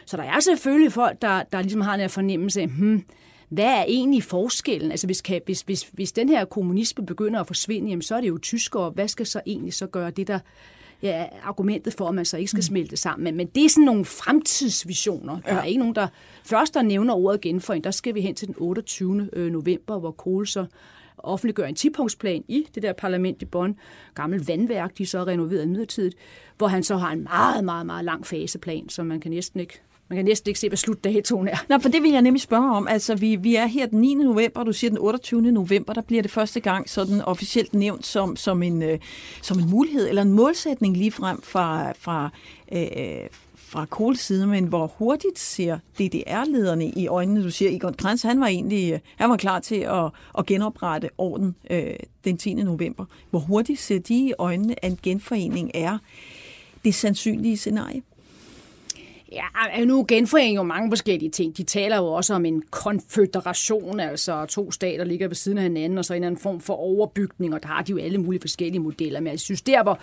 Så 0.06 0.16
der 0.16 0.22
er 0.22 0.40
selvfølgelig 0.40 0.92
folk, 0.92 1.22
der, 1.22 1.42
der 1.42 1.62
ligesom 1.62 1.80
har 1.80 1.94
en 1.94 2.10
fornemmelse 2.10 2.60
af, 2.60 2.68
hmm, 2.68 3.04
hvad 3.50 3.64
er 3.64 3.84
egentlig 3.88 4.22
forskellen? 4.22 4.90
Altså 4.90 5.06
hvis, 5.06 5.20
kan, 5.20 5.40
hvis, 5.44 5.60
hvis, 5.60 5.82
hvis 5.92 6.12
den 6.12 6.28
her 6.28 6.44
kommunisme 6.44 7.06
begynder 7.06 7.40
at 7.40 7.46
forsvinde, 7.46 7.88
jamen, 7.88 8.02
så 8.02 8.14
er 8.14 8.20
det 8.20 8.28
jo 8.28 8.38
tyskere. 8.38 8.90
Hvad 8.90 9.08
skal 9.08 9.26
så 9.26 9.40
egentlig 9.46 9.74
så 9.74 9.86
gøre 9.86 10.10
det, 10.10 10.26
der 10.26 10.38
ja, 11.02 11.26
argumentet 11.42 11.92
for, 11.94 12.08
at 12.08 12.14
man 12.14 12.24
så 12.24 12.36
ikke 12.36 12.50
skal 12.50 12.58
mm. 12.58 12.62
smelte 12.62 12.96
sammen. 12.96 13.24
Men, 13.24 13.36
men 13.36 13.46
det 13.46 13.64
er 13.64 13.68
sådan 13.68 13.84
nogle 13.84 14.04
fremtidsvisioner. 14.04 15.40
Der 15.40 15.52
er 15.52 15.64
ikke 15.64 15.78
nogen, 15.78 15.94
der 15.94 16.08
først 16.44 16.74
der 16.74 16.82
nævner 16.82 17.14
ordet 17.14 17.40
genforening. 17.40 17.84
Der 17.84 17.90
skal 17.90 18.14
vi 18.14 18.20
hen 18.20 18.34
til 18.34 18.48
den 18.48 18.54
28. 18.58 19.30
Øh, 19.32 19.52
november, 19.52 19.98
hvor 19.98 20.10
Kohl 20.10 20.46
så 20.46 20.66
offentliggøre 21.24 21.68
en 21.68 21.76
10-punktsplan 21.78 22.44
i 22.48 22.66
det 22.74 22.82
der 22.82 22.92
parlament 22.92 23.42
i 23.42 23.44
Bonn. 23.44 23.76
Gammel 24.14 24.46
vandværk, 24.46 24.98
de 24.98 25.06
så 25.06 25.18
har 25.18 25.26
renoveret 25.26 25.68
midlertidigt, 25.68 26.16
hvor 26.58 26.66
han 26.66 26.82
så 26.82 26.96
har 26.96 27.12
en 27.12 27.22
meget, 27.22 27.64
meget, 27.64 27.86
meget 27.86 28.04
lang 28.04 28.26
faseplan, 28.26 28.88
som 28.88 29.06
man 29.06 29.20
kan 29.20 29.30
næsten 29.30 29.60
ikke 29.60 29.80
man 30.10 30.16
kan 30.16 30.24
næsten 30.24 30.50
ikke 30.50 30.60
se, 30.60 30.68
hvad 30.68 30.76
slutdatoen 30.76 31.48
er. 31.48 31.56
Nå, 31.68 31.78
for 31.78 31.88
det 31.88 32.02
vil 32.02 32.10
jeg 32.10 32.22
nemlig 32.22 32.40
spørge 32.40 32.76
om. 32.76 32.88
Altså, 32.88 33.14
vi, 33.14 33.36
vi 33.36 33.54
er 33.56 33.66
her 33.66 33.86
den 33.86 34.00
9. 34.00 34.14
november, 34.14 34.60
og 34.60 34.66
du 34.66 34.72
siger 34.72 34.90
den 34.90 34.98
28. 34.98 35.42
november, 35.42 35.92
der 35.92 36.02
bliver 36.02 36.22
det 36.22 36.30
første 36.30 36.60
gang 36.60 36.90
sådan 36.90 37.20
officielt 37.22 37.74
nævnt 37.74 38.06
som, 38.06 38.36
som, 38.36 38.62
en, 38.62 38.82
øh, 38.82 38.98
som 39.42 39.58
en 39.58 39.70
mulighed 39.70 40.08
eller 40.08 40.22
en 40.22 40.32
målsætning 40.32 40.96
lige 40.96 41.12
frem 41.12 41.42
fra, 41.42 41.92
fra, 41.92 42.30
øh, 42.72 43.28
fra 43.70 43.86
Kohls 43.86 44.20
side, 44.20 44.46
men 44.46 44.64
hvor 44.64 44.86
hurtigt 44.86 45.38
ser 45.38 45.78
DDR-lederne 45.98 46.86
i 46.86 47.06
øjnene? 47.06 47.44
Du 47.44 47.50
siger, 47.50 47.70
Egon 47.70 47.94
Krenz, 47.94 48.22
han 48.22 48.40
var 48.40 48.46
egentlig 48.46 48.92
øh, 48.92 48.98
han 49.16 49.30
var 49.30 49.36
klar 49.36 49.60
til 49.60 49.74
at, 49.74 50.10
at 50.38 50.46
genoprette 50.46 51.08
orden 51.18 51.54
øh, 51.70 51.94
den 52.24 52.36
10. 52.36 52.54
november. 52.54 53.04
Hvor 53.30 53.38
hurtigt 53.38 53.80
ser 53.80 53.98
de 53.98 54.14
i 54.14 54.32
øjnene, 54.38 54.84
at 54.84 54.90
en 54.92 54.98
genforening 55.02 55.70
er 55.74 55.98
det 56.84 56.94
sandsynlige 56.94 57.56
scenarie? 57.56 58.02
Ja, 59.32 59.84
nu 59.84 60.04
genforening 60.08 60.56
jo 60.56 60.62
mange 60.62 60.90
forskellige 60.90 61.30
ting. 61.30 61.56
De 61.56 61.62
taler 61.62 61.96
jo 61.96 62.06
også 62.06 62.34
om 62.34 62.44
en 62.44 62.62
konføderation, 62.70 64.00
altså 64.00 64.46
to 64.46 64.70
stater 64.70 65.04
ligger 65.04 65.28
ved 65.28 65.34
siden 65.34 65.58
af 65.58 65.62
hinanden, 65.62 65.98
og 65.98 66.04
så 66.04 66.14
en 66.14 66.24
anden 66.24 66.40
form 66.40 66.60
for 66.60 66.74
overbygning, 66.74 67.54
og 67.54 67.62
der 67.62 67.68
har 67.68 67.82
de 67.82 67.92
jo 67.92 67.98
alle 67.98 68.18
mulige 68.18 68.40
forskellige 68.40 68.80
modeller. 68.80 69.20
Men 69.20 69.30
jeg 69.30 69.40
synes, 69.40 69.62
der 69.62 69.82
hvor, 69.82 69.98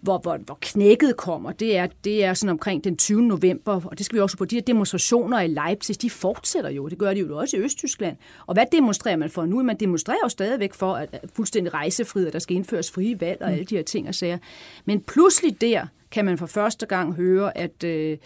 hvor, 0.00 0.18
hvor, 0.18 0.36
hvor 0.36 0.58
knækket 0.60 1.16
kommer, 1.16 1.52
det 1.52 1.76
er, 1.76 1.86
det 2.04 2.24
er 2.24 2.34
sådan 2.34 2.50
omkring 2.50 2.84
den 2.84 2.96
20. 2.96 3.22
november, 3.22 3.80
og 3.84 3.98
det 3.98 4.06
skal 4.06 4.16
vi 4.16 4.20
også 4.20 4.36
på. 4.36 4.44
De 4.44 4.56
her 4.56 4.62
demonstrationer 4.62 5.40
i 5.40 5.46
Leipzig, 5.46 6.02
de 6.02 6.10
fortsætter 6.10 6.70
jo. 6.70 6.88
Det 6.88 6.98
gør 6.98 7.14
de 7.14 7.20
jo 7.20 7.38
også 7.38 7.56
i 7.56 7.60
Østtyskland. 7.60 8.16
Og 8.46 8.54
hvad 8.54 8.64
demonstrerer 8.72 9.16
man 9.16 9.30
for 9.30 9.46
nu? 9.46 9.62
Man 9.62 9.76
demonstrerer 9.76 10.18
jo 10.24 10.28
stadigvæk 10.28 10.74
for, 10.74 10.94
at 10.94 11.08
fuldstændig 11.34 11.74
rejsefrihed, 11.74 12.30
der 12.30 12.38
skal 12.38 12.56
indføres 12.56 12.90
frie 12.90 13.20
valg 13.20 13.42
og 13.42 13.52
alle 13.52 13.64
de 13.64 13.76
her 13.76 13.82
ting 13.82 14.08
og 14.08 14.14
sager. 14.14 14.38
Men 14.84 15.00
pludselig 15.00 15.60
der 15.60 15.86
kan 16.10 16.24
man 16.24 16.38
for 16.38 16.46
første 16.46 16.86
gang 16.86 17.14
høre, 17.14 17.58
at 17.58 17.84
øh, 17.84 18.18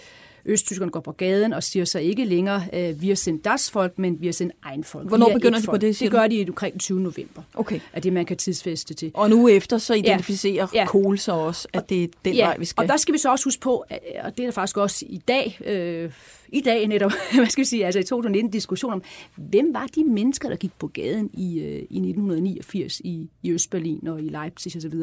Østtyskerne 0.48 0.90
går 0.90 1.00
på 1.00 1.12
gaden 1.12 1.52
og 1.52 1.62
siger 1.62 1.84
sig 1.84 2.02
ikke 2.02 2.24
længere, 2.24 2.64
øh, 2.72 3.02
vi 3.02 3.10
er 3.10 3.14
sendt 3.14 3.44
das 3.44 3.70
folk, 3.70 3.98
men 3.98 4.20
vi 4.20 4.28
er 4.28 4.32
sendt 4.32 4.52
egen 4.62 4.84
folk. 4.84 5.08
Hvornår 5.08 5.32
begynder 5.32 5.60
de 5.60 5.66
på 5.66 5.76
det? 5.76 6.00
Det 6.00 6.10
gør 6.10 6.26
de 6.26 6.44
omkring 6.48 6.80
20. 6.80 7.00
november. 7.00 7.42
Okay. 7.54 7.80
At 7.92 8.04
det, 8.04 8.12
man 8.12 8.26
kan 8.26 8.36
tidsfeste 8.36 8.94
til. 8.94 9.10
Og 9.14 9.30
nu 9.30 9.48
efter 9.48 9.78
så 9.78 9.94
identificerer 9.94 10.66
ja. 10.74 10.86
Kohl 10.86 11.18
så 11.18 11.32
også, 11.32 11.68
at 11.72 11.88
det 11.90 12.02
er 12.02 12.08
den 12.24 12.34
ja. 12.34 12.46
vej, 12.46 12.56
vi 12.58 12.64
skal. 12.64 12.82
Og 12.82 12.88
der 12.88 12.96
skal 12.96 13.14
vi 13.14 13.18
så 13.18 13.30
også 13.30 13.44
huske 13.44 13.60
på, 13.60 13.84
og 14.24 14.36
det 14.36 14.42
er 14.42 14.46
der 14.46 14.50
faktisk 14.50 14.76
også 14.76 15.04
i 15.08 15.22
dag, 15.28 15.58
øh, 15.64 16.12
i 16.48 16.60
dag 16.60 16.86
netop, 16.86 17.12
hvad 17.34 17.46
skal 17.46 17.62
vi 17.62 17.66
sige, 17.66 17.86
altså 17.86 18.00
i 18.00 18.02
2019 18.02 18.50
diskussion 18.50 18.92
om, 18.92 19.02
hvem 19.36 19.74
var 19.74 19.86
de 19.86 20.04
mennesker, 20.04 20.48
der 20.48 20.56
gik 20.56 20.72
på 20.78 20.86
gaden 20.86 21.30
i, 21.32 21.60
øh, 21.60 21.76
i 21.90 21.98
1989 21.98 23.00
i, 23.00 23.30
i 23.42 23.52
Østberlin 23.52 24.08
og 24.08 24.22
i 24.22 24.28
Leipzig 24.28 24.76
osv. 24.76 24.94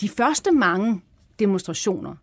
De 0.00 0.08
første 0.08 0.52
mange 0.52 1.00
demonstrationer, 1.38 2.14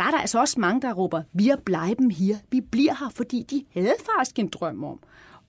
der 0.00 0.06
er 0.06 0.10
der 0.10 0.18
altså 0.18 0.40
også 0.40 0.60
mange, 0.60 0.82
der 0.82 0.92
råber, 0.92 1.22
vi 1.32 1.48
er 1.48 1.56
bleiben 1.56 2.10
her, 2.10 2.36
vi 2.50 2.60
bliver 2.60 2.94
her, 2.94 3.10
fordi 3.14 3.46
de 3.50 3.64
havde 3.72 3.94
faktisk 4.16 4.38
en 4.38 4.48
drøm 4.48 4.84
om 4.84 4.98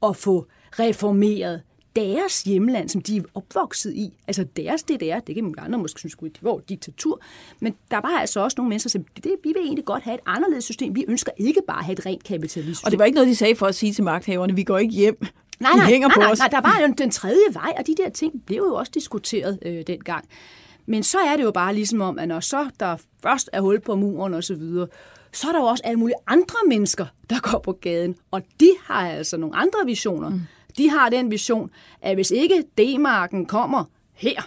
at 0.09 0.15
få 0.15 0.47
reformeret 0.79 1.61
deres 1.95 2.43
hjemland, 2.43 2.89
som 2.89 3.01
de 3.01 3.17
er 3.17 3.21
opvokset 3.35 3.93
i, 3.93 4.13
altså 4.27 4.43
deres 4.43 4.83
DDR, 4.83 5.19
det 5.19 5.35
kan 5.35 5.43
man 5.43 5.53
andre 5.57 5.79
måske 5.79 5.99
synes, 5.99 6.15
det 6.15 6.39
var 6.41 6.59
diktatur, 6.69 7.21
men 7.59 7.75
der 7.91 7.97
var 7.97 8.19
altså 8.19 8.39
også 8.39 8.55
nogle 8.57 8.69
mennesker, 8.69 8.89
som 8.89 9.03
det, 9.23 9.35
vi 9.43 9.53
vil 9.55 9.61
egentlig 9.61 9.85
godt 9.85 10.03
have 10.03 10.13
et 10.13 10.21
anderledes 10.25 10.63
system. 10.63 10.95
Vi 10.95 11.05
ønsker 11.07 11.31
ikke 11.37 11.61
bare 11.67 11.79
at 11.79 11.85
have 11.85 11.93
et 11.93 12.05
rent 12.05 12.23
kapitalistisk 12.23 12.85
Og 12.85 12.91
det 12.91 12.99
var 12.99 13.05
ikke 13.05 13.15
noget, 13.15 13.27
de 13.27 13.35
sagde 13.35 13.55
for 13.55 13.65
at 13.65 13.75
sige 13.75 13.93
til 13.93 14.03
magthaverne, 14.03 14.55
vi 14.55 14.63
går 14.63 14.77
ikke 14.77 14.93
hjem. 14.93 15.17
Nej, 15.59 15.71
nej, 15.75 15.85
hænger 15.85 16.07
nej, 16.07 16.15
på 16.15 16.19
nej, 16.19 16.31
os. 16.31 16.39
nej, 16.39 16.47
der 16.47 16.61
var 16.61 16.79
jo 16.81 16.93
den 16.97 17.11
tredje 17.11 17.53
vej, 17.53 17.73
og 17.77 17.87
de 17.87 17.95
der 17.97 18.09
ting 18.09 18.45
blev 18.45 18.57
jo 18.57 18.75
også 18.75 18.91
diskuteret 18.95 19.59
øh, 19.65 19.83
dengang. 19.87 20.25
Men 20.91 21.03
så 21.03 21.17
er 21.19 21.37
det 21.37 21.43
jo 21.43 21.51
bare 21.51 21.75
ligesom 21.75 22.01
om, 22.01 22.19
at 22.19 22.27
når 22.27 22.39
så 22.39 22.69
der 22.79 22.97
først 23.23 23.49
er 23.53 23.61
hul 23.61 23.79
på 23.79 23.95
muren 23.95 24.33
og 24.33 24.43
så 24.43 24.55
videre, 24.55 24.87
så 25.31 25.47
er 25.47 25.51
der 25.51 25.59
jo 25.59 25.65
også 25.65 25.83
alle 25.85 25.99
mulige 25.99 26.15
andre 26.27 26.57
mennesker, 26.67 27.05
der 27.29 27.39
går 27.51 27.59
på 27.59 27.71
gaden. 27.71 28.15
Og 28.31 28.41
de 28.59 28.69
har 28.83 29.09
altså 29.09 29.37
nogle 29.37 29.55
andre 29.55 29.79
visioner. 29.85 30.29
Mm. 30.29 30.41
De 30.77 30.89
har 30.89 31.09
den 31.09 31.31
vision, 31.31 31.69
at 32.01 32.15
hvis 32.15 32.31
ikke 32.31 32.63
D-marken 32.77 33.45
kommer 33.45 33.83
her, 34.13 34.41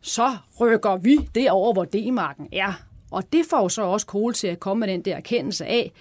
så 0.00 0.36
rykker 0.60 0.96
vi 0.96 1.18
det 1.34 1.50
over, 1.50 1.72
hvor 1.72 1.84
D-marken 1.84 2.48
er. 2.52 2.72
Og 3.10 3.32
det 3.32 3.46
får 3.50 3.68
så 3.68 3.82
også 3.82 4.06
Kohl 4.06 4.34
til 4.34 4.46
at 4.46 4.60
komme 4.60 4.80
med 4.80 4.88
den 4.88 5.02
der 5.02 5.16
erkendelse 5.16 5.66
af, 5.66 5.92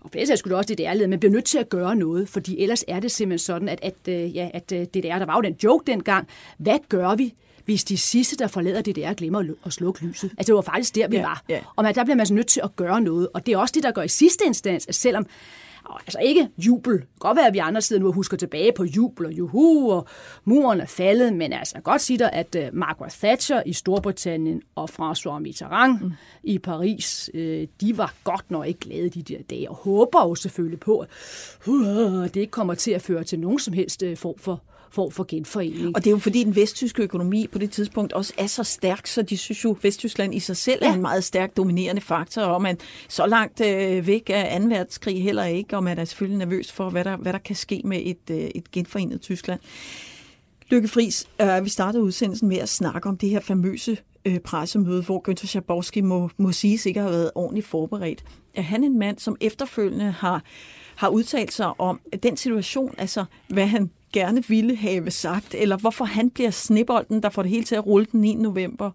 og 0.00 0.10
for 0.10 0.18
det 0.18 0.38
skulle 0.38 0.56
også 0.56 0.68
det 0.68 0.78
der 0.78 1.06
men 1.06 1.20
bliver 1.20 1.32
nødt 1.32 1.44
til 1.44 1.58
at 1.58 1.68
gøre 1.68 1.96
noget, 1.96 2.28
fordi 2.28 2.62
ellers 2.62 2.84
er 2.88 3.00
det 3.00 3.10
simpelthen 3.10 3.38
sådan, 3.38 3.68
at, 3.68 3.78
at, 3.82 4.08
øh, 4.08 4.36
ja, 4.36 4.50
at 4.54 4.72
øh, 4.72 4.86
det 4.94 5.02
der, 5.02 5.18
der 5.18 5.26
var 5.26 5.34
jo 5.34 5.40
den 5.40 5.56
joke 5.64 5.92
dengang, 5.92 6.28
hvad 6.58 6.78
gør 6.88 7.14
vi, 7.14 7.34
hvis 7.66 7.84
de 7.84 7.96
sidste, 7.96 8.36
der 8.36 8.46
forlader 8.46 8.82
det 8.82 8.96
der, 8.96 9.14
glemmer 9.14 9.44
at 9.66 9.72
slukke 9.72 10.06
lyset. 10.06 10.30
Altså, 10.38 10.46
det 10.46 10.54
var 10.54 10.60
faktisk 10.60 10.94
der, 10.94 11.08
vi 11.08 11.16
ja, 11.16 11.22
var. 11.22 11.42
Ja. 11.48 11.60
Og 11.76 11.84
man, 11.84 11.94
der 11.94 12.04
bliver 12.04 12.16
man 12.16 12.26
så 12.26 12.34
nødt 12.34 12.46
til 12.46 12.60
at 12.64 12.76
gøre 12.76 13.00
noget. 13.00 13.28
Og 13.34 13.46
det 13.46 13.52
er 13.52 13.58
også 13.58 13.72
det, 13.72 13.82
der 13.82 13.90
gør 13.90 14.02
i 14.02 14.08
sidste 14.08 14.44
instans, 14.44 14.86
at 14.86 14.94
selvom 14.94 15.26
altså 15.90 16.18
ikke 16.18 16.48
jubel. 16.58 16.92
Det 16.92 17.00
kan 17.00 17.08
godt 17.18 17.36
være, 17.36 17.46
at 17.46 17.54
vi 17.54 17.58
andre 17.58 17.82
sidder 17.82 18.02
nu 18.02 18.08
og 18.08 18.14
husker 18.14 18.36
tilbage 18.36 18.72
på 18.72 18.84
jubel 18.84 19.26
og 19.26 19.32
juhu, 19.32 19.92
og 19.92 20.06
muren 20.44 20.80
er 20.80 20.86
faldet, 20.86 21.32
men 21.32 21.52
altså, 21.52 21.80
godt 21.80 22.00
sige 22.00 22.18
dig, 22.18 22.32
at 22.32 22.56
uh, 22.58 22.78
Margaret 22.78 23.12
Thatcher 23.12 23.62
i 23.66 23.72
Storbritannien 23.72 24.62
og 24.74 24.88
François 24.90 25.38
Mitterrand 25.38 26.00
mm. 26.00 26.12
i 26.42 26.58
Paris, 26.58 27.30
uh, 27.34 27.40
de 27.80 27.98
var 27.98 28.14
godt 28.24 28.50
nok 28.50 28.66
ikke 28.66 28.80
glade 28.80 29.08
de 29.08 29.22
der 29.22 29.42
dage, 29.50 29.70
og 29.70 29.76
håber 29.76 30.28
jo 30.28 30.34
selvfølgelig 30.34 30.80
på, 30.80 30.98
at 30.98 31.08
uh, 31.66 32.24
det 32.24 32.36
ikke 32.36 32.50
kommer 32.50 32.74
til 32.74 32.90
at 32.90 33.02
føre 33.02 33.24
til 33.24 33.40
nogen 33.40 33.58
som 33.58 33.74
helst 33.74 34.02
uh, 34.02 34.16
form 34.16 34.38
for 34.38 34.62
form 34.90 35.10
for 35.10 35.24
genforening. 35.28 35.96
Og 35.96 36.04
det 36.04 36.06
er 36.06 36.10
jo 36.10 36.18
fordi 36.18 36.44
den 36.44 36.56
vesttyske 36.56 37.02
økonomi 37.02 37.46
på 37.52 37.58
det 37.58 37.70
tidspunkt 37.70 38.12
også 38.12 38.32
er 38.38 38.46
så 38.46 38.62
stærk, 38.62 39.06
så 39.06 39.22
de 39.22 39.36
synes 39.36 39.64
jo, 39.64 39.70
at 39.70 39.84
Vesttyskland 39.84 40.34
i 40.34 40.40
sig 40.40 40.56
selv 40.56 40.78
ja. 40.82 40.90
er 40.90 40.94
en 40.94 41.02
meget 41.02 41.24
stærk 41.24 41.56
dominerende 41.56 42.00
faktor, 42.00 42.42
og 42.42 42.62
man 42.62 42.78
så 43.08 43.26
langt 43.26 43.60
øh, 43.60 44.06
væk 44.06 44.30
af 44.34 44.60
2. 44.60 44.66
verdenskrig 44.66 45.22
heller 45.22 45.44
ikke, 45.44 45.76
og 45.76 45.84
man 45.84 45.98
er 45.98 46.04
selvfølgelig 46.04 46.38
nervøs 46.38 46.72
for, 46.72 46.90
hvad 46.90 47.04
der, 47.04 47.16
hvad 47.16 47.32
der 47.32 47.38
kan 47.38 47.56
ske 47.56 47.80
med 47.84 48.00
et, 48.04 48.30
øh, 48.30 48.36
et 48.36 48.70
genforenet 48.70 49.20
Tyskland. 49.20 49.60
Lykke 50.70 50.88
Friis, 50.88 51.28
øh, 51.40 51.64
vi 51.64 51.68
startede 51.68 52.02
udsendelsen 52.02 52.48
med 52.48 52.56
at 52.56 52.68
snakke 52.68 53.08
om 53.08 53.16
det 53.16 53.28
her 53.28 53.40
famøse 53.40 53.98
øh, 54.26 54.38
pressemøde, 54.38 55.02
hvor 55.02 55.24
Günther 55.28 55.46
Schabowski 55.46 56.00
må, 56.00 56.30
må 56.36 56.52
sige 56.52 56.78
sikkert 56.78 57.04
har 57.04 57.10
været 57.10 57.30
ordentligt 57.34 57.66
forberedt. 57.66 58.24
Er 58.54 58.62
han 58.62 58.84
en 58.84 58.98
mand, 58.98 59.18
som 59.18 59.36
efterfølgende 59.40 60.10
har, 60.10 60.42
har 60.96 61.08
udtalt 61.08 61.52
sig 61.52 61.80
om 61.80 62.00
den 62.22 62.36
situation, 62.36 62.94
altså 62.98 63.24
hvad 63.48 63.66
han 63.66 63.90
gerne 64.20 64.44
ville 64.48 64.76
have 64.76 65.10
sagt, 65.10 65.54
eller 65.54 65.76
hvorfor 65.76 66.04
han 66.04 66.30
bliver 66.30 66.50
snibolden, 66.50 67.22
der 67.22 67.28
får 67.28 67.42
det 67.42 67.50
hele 67.50 67.64
til 67.64 67.74
at 67.74 67.86
rulle 67.86 68.06
den 68.12 68.20
9. 68.20 68.34
november? 68.34 68.90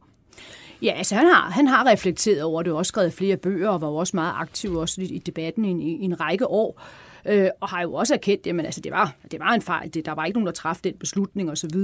Ja, 0.81 0.93
altså 0.97 1.15
han 1.15 1.27
har, 1.27 1.49
han 1.49 1.67
har 1.67 1.85
reflekteret 1.85 2.43
over 2.43 2.63
det, 2.63 2.71
og 2.71 2.77
også 2.77 2.89
skrevet 2.89 3.13
flere 3.13 3.37
bøger, 3.37 3.69
og 3.69 3.81
var 3.81 3.87
også 3.87 4.15
meget 4.15 4.33
aktiv 4.37 4.75
også 4.75 5.01
i, 5.01 5.21
debatten 5.25 5.65
i, 5.65 5.95
i 5.95 6.03
en 6.03 6.19
række 6.19 6.47
år 6.47 6.81
øh, 7.25 7.49
og 7.59 7.69
har 7.69 7.81
jo 7.81 7.93
også 7.93 8.13
erkendt, 8.13 8.47
at 8.47 8.65
altså, 8.65 8.81
det, 8.81 8.91
var, 8.91 9.15
det 9.31 9.39
var 9.39 9.53
en 9.53 9.61
fejl, 9.61 9.93
det, 9.93 10.05
der 10.05 10.11
var 10.11 10.25
ikke 10.25 10.39
nogen, 10.39 10.47
der 10.47 10.53
træffede 10.53 10.89
den 10.89 10.97
beslutning 10.97 11.51
osv. 11.51 11.77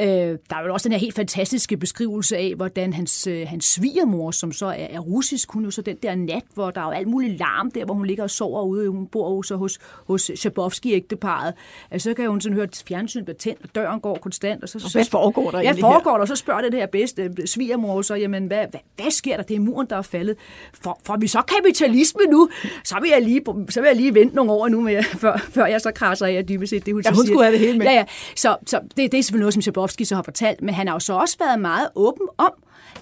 Øh, 0.00 0.06
der 0.06 0.56
er 0.56 0.66
jo 0.66 0.72
også 0.72 0.88
den 0.88 0.92
her 0.92 0.98
helt 0.98 1.14
fantastiske 1.14 1.76
beskrivelse 1.76 2.36
af, 2.36 2.52
hvordan 2.56 2.92
hans, 2.92 3.26
øh, 3.26 3.48
hans 3.48 3.64
svigermor, 3.64 4.30
som 4.30 4.52
så 4.52 4.66
er, 4.66 4.72
er 4.72 4.98
russisk, 4.98 5.52
hun 5.52 5.64
jo 5.64 5.70
så 5.70 5.82
den 5.82 5.96
der 6.02 6.14
nat, 6.14 6.44
hvor 6.54 6.70
der 6.70 6.80
er 6.80 6.84
jo 6.84 6.90
alt 6.90 7.08
muligt 7.08 7.38
larm 7.38 7.70
der, 7.70 7.84
hvor 7.84 7.94
hun 7.94 8.06
ligger 8.06 8.22
og 8.22 8.30
sover 8.30 8.62
ude. 8.62 8.88
Hun 8.88 9.06
bor 9.06 9.34
jo 9.36 9.42
så 9.42 9.56
hos, 9.56 9.78
hos 10.06 10.30
Shabovski-ægteparet. 10.34 11.54
Altså, 11.90 12.10
så 12.10 12.14
kan 12.14 12.28
hun 12.28 12.40
sådan 12.40 12.54
høre, 12.54 12.66
at 12.66 12.82
fjernsynet 12.88 13.24
bliver 13.24 13.38
tændt, 13.38 13.62
og 13.62 13.74
døren 13.74 14.00
går 14.00 14.18
konstant. 14.22 14.62
Og, 14.62 14.68
så, 14.68 14.80
og 14.84 14.92
hvad 14.92 15.04
foregår 15.04 15.50
der 15.50 15.60
Ja, 15.60 15.72
foregår 15.72 16.12
der, 16.12 16.20
og 16.20 16.28
så 16.28 16.36
spørger 16.36 16.60
det 16.60 16.74
her 16.74 16.86
bedste 16.86 17.30
svigermor 17.46 18.02
så, 18.02 18.14
jamen, 18.14 18.46
hvad, 18.46 18.66
hvad, 18.70 18.80
hvad 18.96 19.10
sker 19.10 19.36
der? 19.36 19.42
Det 19.42 19.56
er 19.56 19.60
muren, 19.60 19.86
der 19.90 19.96
er 19.96 20.02
faldet. 20.02 20.36
For, 20.74 21.00
for 21.04 21.16
vi 21.16 21.26
så 21.26 21.42
kapitalisme 21.42 22.20
nu, 22.30 22.48
så 22.84 22.96
vil 23.00 23.10
jeg 23.10 23.22
lige, 23.22 23.40
så 23.68 23.80
vil 23.80 23.88
jeg 23.88 23.96
lige 23.96 24.14
vente 24.14 24.36
nogle 24.36 24.52
år 24.52 24.68
nu, 24.68 24.80
med, 24.80 25.02
før, 25.22 25.36
før 25.50 25.66
jeg 25.66 25.80
så 25.80 25.90
krasser 25.90 26.26
af 26.26 26.46
dybest 26.46 26.70
set 26.70 26.86
det, 26.86 26.94
hun, 26.94 27.02
ja, 27.04 27.10
hun 27.10 27.26
skulle 27.26 27.44
have 27.44 27.52
det 27.52 27.60
hele 27.60 27.78
med. 27.78 27.86
Ja, 27.86 27.92
ja. 27.92 28.04
Så, 28.36 28.56
så 28.66 28.80
det, 28.96 29.12
det 29.12 29.18
er 29.18 29.22
selvfølgelig 29.22 29.42
noget, 29.42 29.54
som 29.54 29.62
Shabovski 29.82 30.04
så 30.04 30.14
har 30.14 30.22
fortalt, 30.22 30.62
men 30.62 30.74
han 30.74 30.86
har 30.86 30.94
jo 30.94 31.00
så 31.00 31.12
også 31.12 31.36
været 31.38 31.60
meget 31.60 31.88
åben 31.94 32.28
om, 32.38 32.52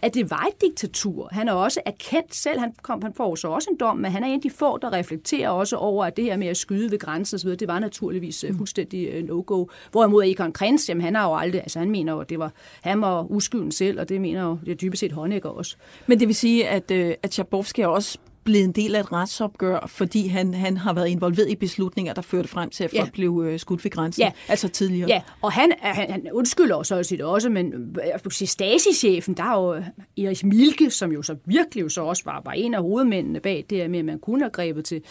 at 0.02 0.14
det 0.14 0.30
var 0.30 0.46
et 0.48 0.60
diktatur. 0.60 1.28
Han 1.32 1.48
er 1.48 1.52
også 1.52 1.80
erkendt 1.86 2.34
selv, 2.34 2.60
han, 2.60 2.72
kom, 2.82 3.02
han 3.02 3.14
får 3.14 3.34
så 3.34 3.48
også 3.48 3.70
en 3.70 3.76
dom, 3.80 3.96
men 3.96 4.10
han 4.10 4.22
er 4.22 4.26
en 4.26 4.34
af 4.34 4.40
de 4.40 4.50
få, 4.50 4.78
der 4.78 4.92
reflekterer 4.92 5.48
også 5.48 5.76
over, 5.76 6.04
at 6.04 6.16
det 6.16 6.24
her 6.24 6.36
med 6.36 6.46
at 6.46 6.56
skyde 6.56 6.90
ved 6.90 6.98
grænsen 6.98 7.34
osv., 7.34 7.50
det 7.50 7.68
var 7.68 7.78
naturligvis 7.78 8.44
mm. 8.48 8.56
fuldstændig 8.56 9.22
uh, 9.22 9.28
no-go. 9.28 9.66
Hvorimod 9.90 10.24
Egon 10.24 10.52
Krenz, 10.52 10.88
jamen 10.88 11.02
han 11.02 11.14
har 11.14 11.28
jo 11.28 11.36
aldrig, 11.36 11.60
altså 11.60 11.78
han 11.78 11.90
mener 11.90 12.12
jo, 12.12 12.20
at 12.20 12.30
det 12.30 12.38
var 12.38 12.52
ham 12.82 13.02
og 13.02 13.32
uskylden 13.32 13.72
selv, 13.72 14.00
og 14.00 14.08
det 14.08 14.20
mener 14.20 14.42
jo 14.42 14.58
det 14.64 14.72
er 14.72 14.76
dybest 14.76 15.00
set 15.00 15.12
Honecker 15.12 15.48
også. 15.48 15.76
Men 16.06 16.20
det 16.20 16.28
vil 16.28 16.34
sige, 16.34 16.68
at, 16.68 16.90
uh, 16.90 17.12
at 17.22 17.32
Schabowski 17.32 17.82
også 17.82 18.18
blevet 18.50 18.64
en 18.64 18.72
del 18.72 18.94
af 18.94 19.00
et 19.00 19.12
retsopgør, 19.12 19.86
fordi 19.86 20.26
han, 20.26 20.54
han 20.54 20.76
har 20.76 20.92
været 20.92 21.08
involveret 21.08 21.50
i 21.50 21.56
beslutninger, 21.56 22.14
der 22.14 22.22
førte 22.22 22.48
frem 22.48 22.70
til, 22.70 22.84
at 22.84 22.90
folk 22.90 23.06
ja. 23.06 23.10
blev 23.10 23.44
øh, 23.46 23.60
skudt 23.60 23.84
ved 23.84 23.90
grænsen, 23.90 24.22
ja. 24.22 24.30
altså 24.48 24.68
tidligere. 24.68 25.08
Ja, 25.08 25.22
og 25.42 25.52
han, 25.52 25.72
han, 25.80 26.10
han 26.10 26.28
undskylder 26.32 26.74
også 26.74 27.02
sit 27.02 27.20
også, 27.20 27.48
men 27.48 27.96
Stasi-chefen, 28.30 29.34
der 29.34 29.42
er 29.42 29.60
jo 29.60 29.82
Erich 30.24 30.46
Milke, 30.46 30.90
som 30.90 31.12
jo 31.12 31.22
så 31.22 31.36
virkelig 31.44 31.82
jo 31.82 31.88
så 31.88 32.02
også 32.02 32.22
var, 32.24 32.42
var 32.44 32.52
en 32.52 32.74
af 32.74 32.82
hovedmændene 32.82 33.40
bag 33.40 33.64
det 33.70 33.90
med, 33.90 33.98
at 33.98 34.04
man 34.04 34.18
kunne 34.18 34.42
have 34.42 34.50
grebet 34.50 34.84
til, 34.84 35.02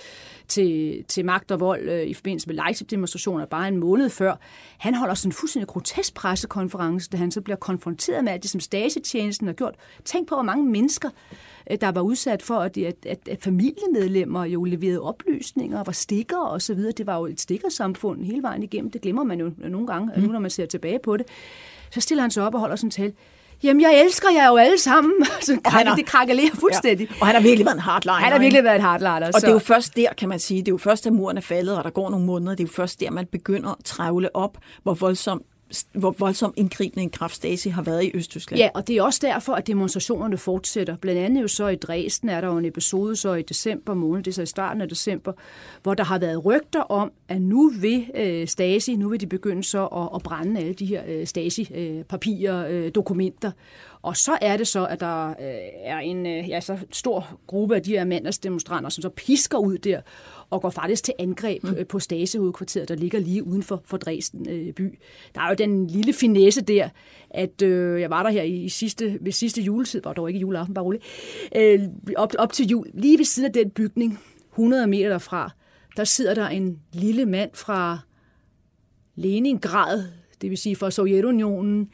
til, 0.50 1.04
til 1.08 1.26
magt 1.26 1.52
og 1.52 1.60
vold 1.60 1.90
øh, 1.90 2.04
i 2.04 2.14
forbindelse 2.14 2.48
med 2.48 2.56
Leipzig-demonstrationer 2.56 3.46
bare 3.46 3.68
en 3.68 3.78
måned 3.78 4.10
før. 4.10 4.36
Han 4.78 4.96
holder 4.96 5.14
sådan 5.14 5.30
en 5.30 5.34
fuldstændig 5.34 5.68
grotesk 5.68 6.14
pressekonference, 6.14 7.10
da 7.10 7.18
han 7.18 7.32
så 7.32 7.42
bliver 7.42 7.58
konfronteret 7.58 8.24
med 8.24 8.32
alt 8.32 8.44
det, 8.44 8.52
som 8.52 8.60
Stasi-tjenesten 8.60 9.48
har 9.48 9.54
gjort. 9.54 9.76
Tænk 10.06 10.28
på, 10.28 10.36
hvor 10.36 10.44
mange 10.44 10.66
mennesker 10.66 11.10
Øh, 11.70 11.78
der 11.82 11.92
var 11.92 12.02
udsat 12.02 12.42
for, 12.42 12.60
at, 12.60 12.78
at, 12.78 13.06
at, 13.06 13.20
at 13.30 13.44
familiemedlemmer 13.44 14.46
jo 14.46 14.64
leverede 14.64 15.02
oplysninger, 15.02 15.84
var 15.84 15.92
stikker 15.92 16.38
og 16.38 16.62
så 16.62 16.74
videre. 16.74 16.92
Det 16.92 17.08
var 17.08 17.18
jo 17.18 17.26
et 17.26 17.42
stikkersamfund 17.42 18.24
hele 18.24 18.44
vejen 18.44 18.64
igennem. 18.64 18.92
Det 18.92 19.02
glemmer 19.02 19.24
man 19.24 19.40
jo 19.40 19.52
nogle 19.58 19.88
gange, 19.88 20.12
mm. 20.16 20.24
nu 20.24 20.32
når 20.32 20.40
man 20.40 20.52
ser 20.52 20.66
tilbage 20.66 21.00
på 21.04 21.18
det. 21.18 21.26
Så 21.92 22.02
stiller 22.02 22.22
han 22.22 22.32
sig 22.32 22.44
op 22.44 22.54
og 22.54 22.60
holder 22.60 22.76
sådan 22.76 22.88
en 22.88 22.92
tale. 22.92 23.14
Jamen, 23.64 23.82
jeg 23.82 24.02
elsker 24.02 24.28
jer 24.36 24.48
jo 24.48 24.58
alle 24.58 24.80
sammen. 24.80 25.14
Så 25.42 25.58
og 25.66 25.72
han 25.72 25.88
har, 25.88 25.96
det 25.96 26.06
krakalerer 26.06 26.56
fuldstændig. 26.60 27.08
Ja. 27.10 27.16
Og 27.22 27.28
han 27.28 27.36
har 27.36 27.42
virkelig 27.42 27.66
været 27.66 27.76
en 27.76 27.82
hardliner. 27.82 28.14
Han 28.14 28.32
har 28.32 28.40
virkelig 28.40 28.64
været 28.64 28.76
en 28.76 28.82
hardliner. 28.82 29.28
Og 29.28 29.34
så. 29.34 29.40
det 29.40 29.48
er 29.48 29.54
jo 29.54 29.60
først 29.60 29.96
der, 29.96 30.14
kan 30.18 30.30
man 30.30 30.40
sige, 30.40 30.60
det 30.60 30.68
er 30.68 30.72
jo 30.72 30.78
først, 30.78 31.08
at 31.08 31.14
muren 31.14 31.38
er 31.38 31.42
faldet, 31.42 31.78
og 31.78 31.84
der 31.84 31.90
går 31.90 32.10
nogle 32.10 32.26
måneder, 32.26 32.52
det 32.52 32.64
er 32.64 32.68
jo 32.68 32.74
først 32.74 33.00
der, 33.00 33.12
man 33.12 33.26
begynder 33.26 33.70
at 33.70 33.86
travle 33.86 34.36
op, 34.36 34.58
hvor 34.84 34.94
voldsomt 34.94 35.44
hvor 35.94 36.16
voldsom 36.20 36.54
indgribende 36.56 37.04
en 37.04 37.10
kraft 37.10 37.36
Stasi 37.36 37.70
har 37.70 37.82
været 37.82 38.04
i 38.04 38.12
Østtyskland. 38.14 38.60
Ja, 38.60 38.70
og 38.74 38.88
det 38.88 38.98
er 38.98 39.04
også 39.04 39.20
derfor, 39.24 39.54
at 39.54 39.68
demonstrationerne 39.68 40.38
fortsætter. 40.38 40.96
Blandt 40.98 41.22
andet 41.22 41.42
jo 41.42 41.48
så 41.48 41.68
i 41.68 41.76
Dresden 41.76 42.30
er 42.30 42.42
der 42.42 42.48
jo 42.48 42.58
en 42.58 42.66
episode 42.66 43.16
så 43.16 43.34
i 43.34 43.42
december 43.42 43.94
måned, 43.94 44.24
det 44.24 44.32
er 44.32 44.36
så 44.36 44.42
i 44.42 44.46
starten 44.46 44.82
af 44.82 44.90
december, 44.90 45.34
hvor 45.84 45.94
der 45.94 46.04
har 46.04 46.20
været 46.20 46.46
rygter 46.46 46.82
om, 46.82 47.12
at 47.28 47.42
nu 47.42 47.70
vil 47.70 48.12
øh, 48.16 48.48
Stasi, 48.48 48.96
nu 48.96 49.10
vil 49.10 49.22
de 49.22 49.28
begynde 49.28 49.64
så 49.64 49.86
at, 49.86 50.10
at 50.16 50.24
brænde 50.24 50.60
alle 50.60 50.74
de 50.74 50.86
her 50.86 51.04
øh, 51.08 51.28
Stasi-papirer, 51.28 52.68
øh, 52.68 52.86
øh, 52.86 52.92
dokumenter. 52.96 53.52
Og 54.02 54.18
så 54.18 54.38
er 54.42 54.58
det 54.58 54.68
så, 54.68 54.86
at 54.86 55.00
der 55.00 55.30
øh, 55.30 55.36
er 55.84 55.98
en 55.98 56.26
øh, 56.26 56.50
ja, 56.50 56.62
så 56.62 56.78
stor 56.92 57.40
gruppe 57.48 57.76
af 57.76 57.84
de 57.84 57.92
her 57.92 58.06
mandagsdemonstranter, 58.06 58.90
som 58.90 59.02
så 59.02 59.10
pisker 59.10 59.58
ud 59.58 59.78
der 59.78 60.02
og 60.50 60.62
går 60.62 60.70
faktisk 60.70 61.04
til 61.04 61.14
angreb 61.20 61.64
mm. 61.64 61.70
Øh, 61.78 61.88
på 61.88 62.00
Stasi-hovedkvarteret, 62.00 62.90
der 62.90 62.96
ligger 62.96 63.20
lige 63.20 63.44
uden 63.44 63.64
for, 63.64 63.82
for 63.86 63.98
Dresden 63.98 64.50
øh, 64.50 64.74
by. 64.74 65.00
Der 65.36 65.42
er 65.42 65.50
jo 65.50 65.56
den 65.56 65.88
lille 65.88 66.14
finesse 66.14 66.62
der, 66.62 66.90
at 67.30 67.62
øh, 67.62 68.02
jeg 68.02 68.10
var 68.10 68.24
der 68.24 68.30
her 68.30 68.44
i 68.44 68.70
sidste, 68.70 69.18
ved 69.22 69.32
sidste 69.32 69.62
juletid, 69.62 70.02
var 70.04 70.14
dog 70.14 70.30
ikke 70.30 70.40
juleaften, 70.40 70.74
bare 70.74 70.86
roligt, 70.86 71.04
øh, 71.56 71.80
op, 72.18 72.34
op 72.40 72.54
til 72.54 72.68
jul, 72.68 72.88
lige 72.94 73.18
ved 73.18 73.26
siden 73.26 73.48
af 73.48 73.54
den 73.54 73.70
bygning, 73.70 74.20
100 74.52 74.88
meter 74.88 75.10
derfra, 75.10 75.52
der 75.98 76.04
sidder 76.04 76.34
der 76.34 76.48
en 76.48 76.80
lille 76.94 77.26
mand 77.26 77.50
fra 77.54 78.00
Leningrad, 79.16 80.04
det 80.42 80.50
vil 80.50 80.58
sige 80.58 80.76
fra 80.76 80.92
Sovjetunionen, 80.92 81.90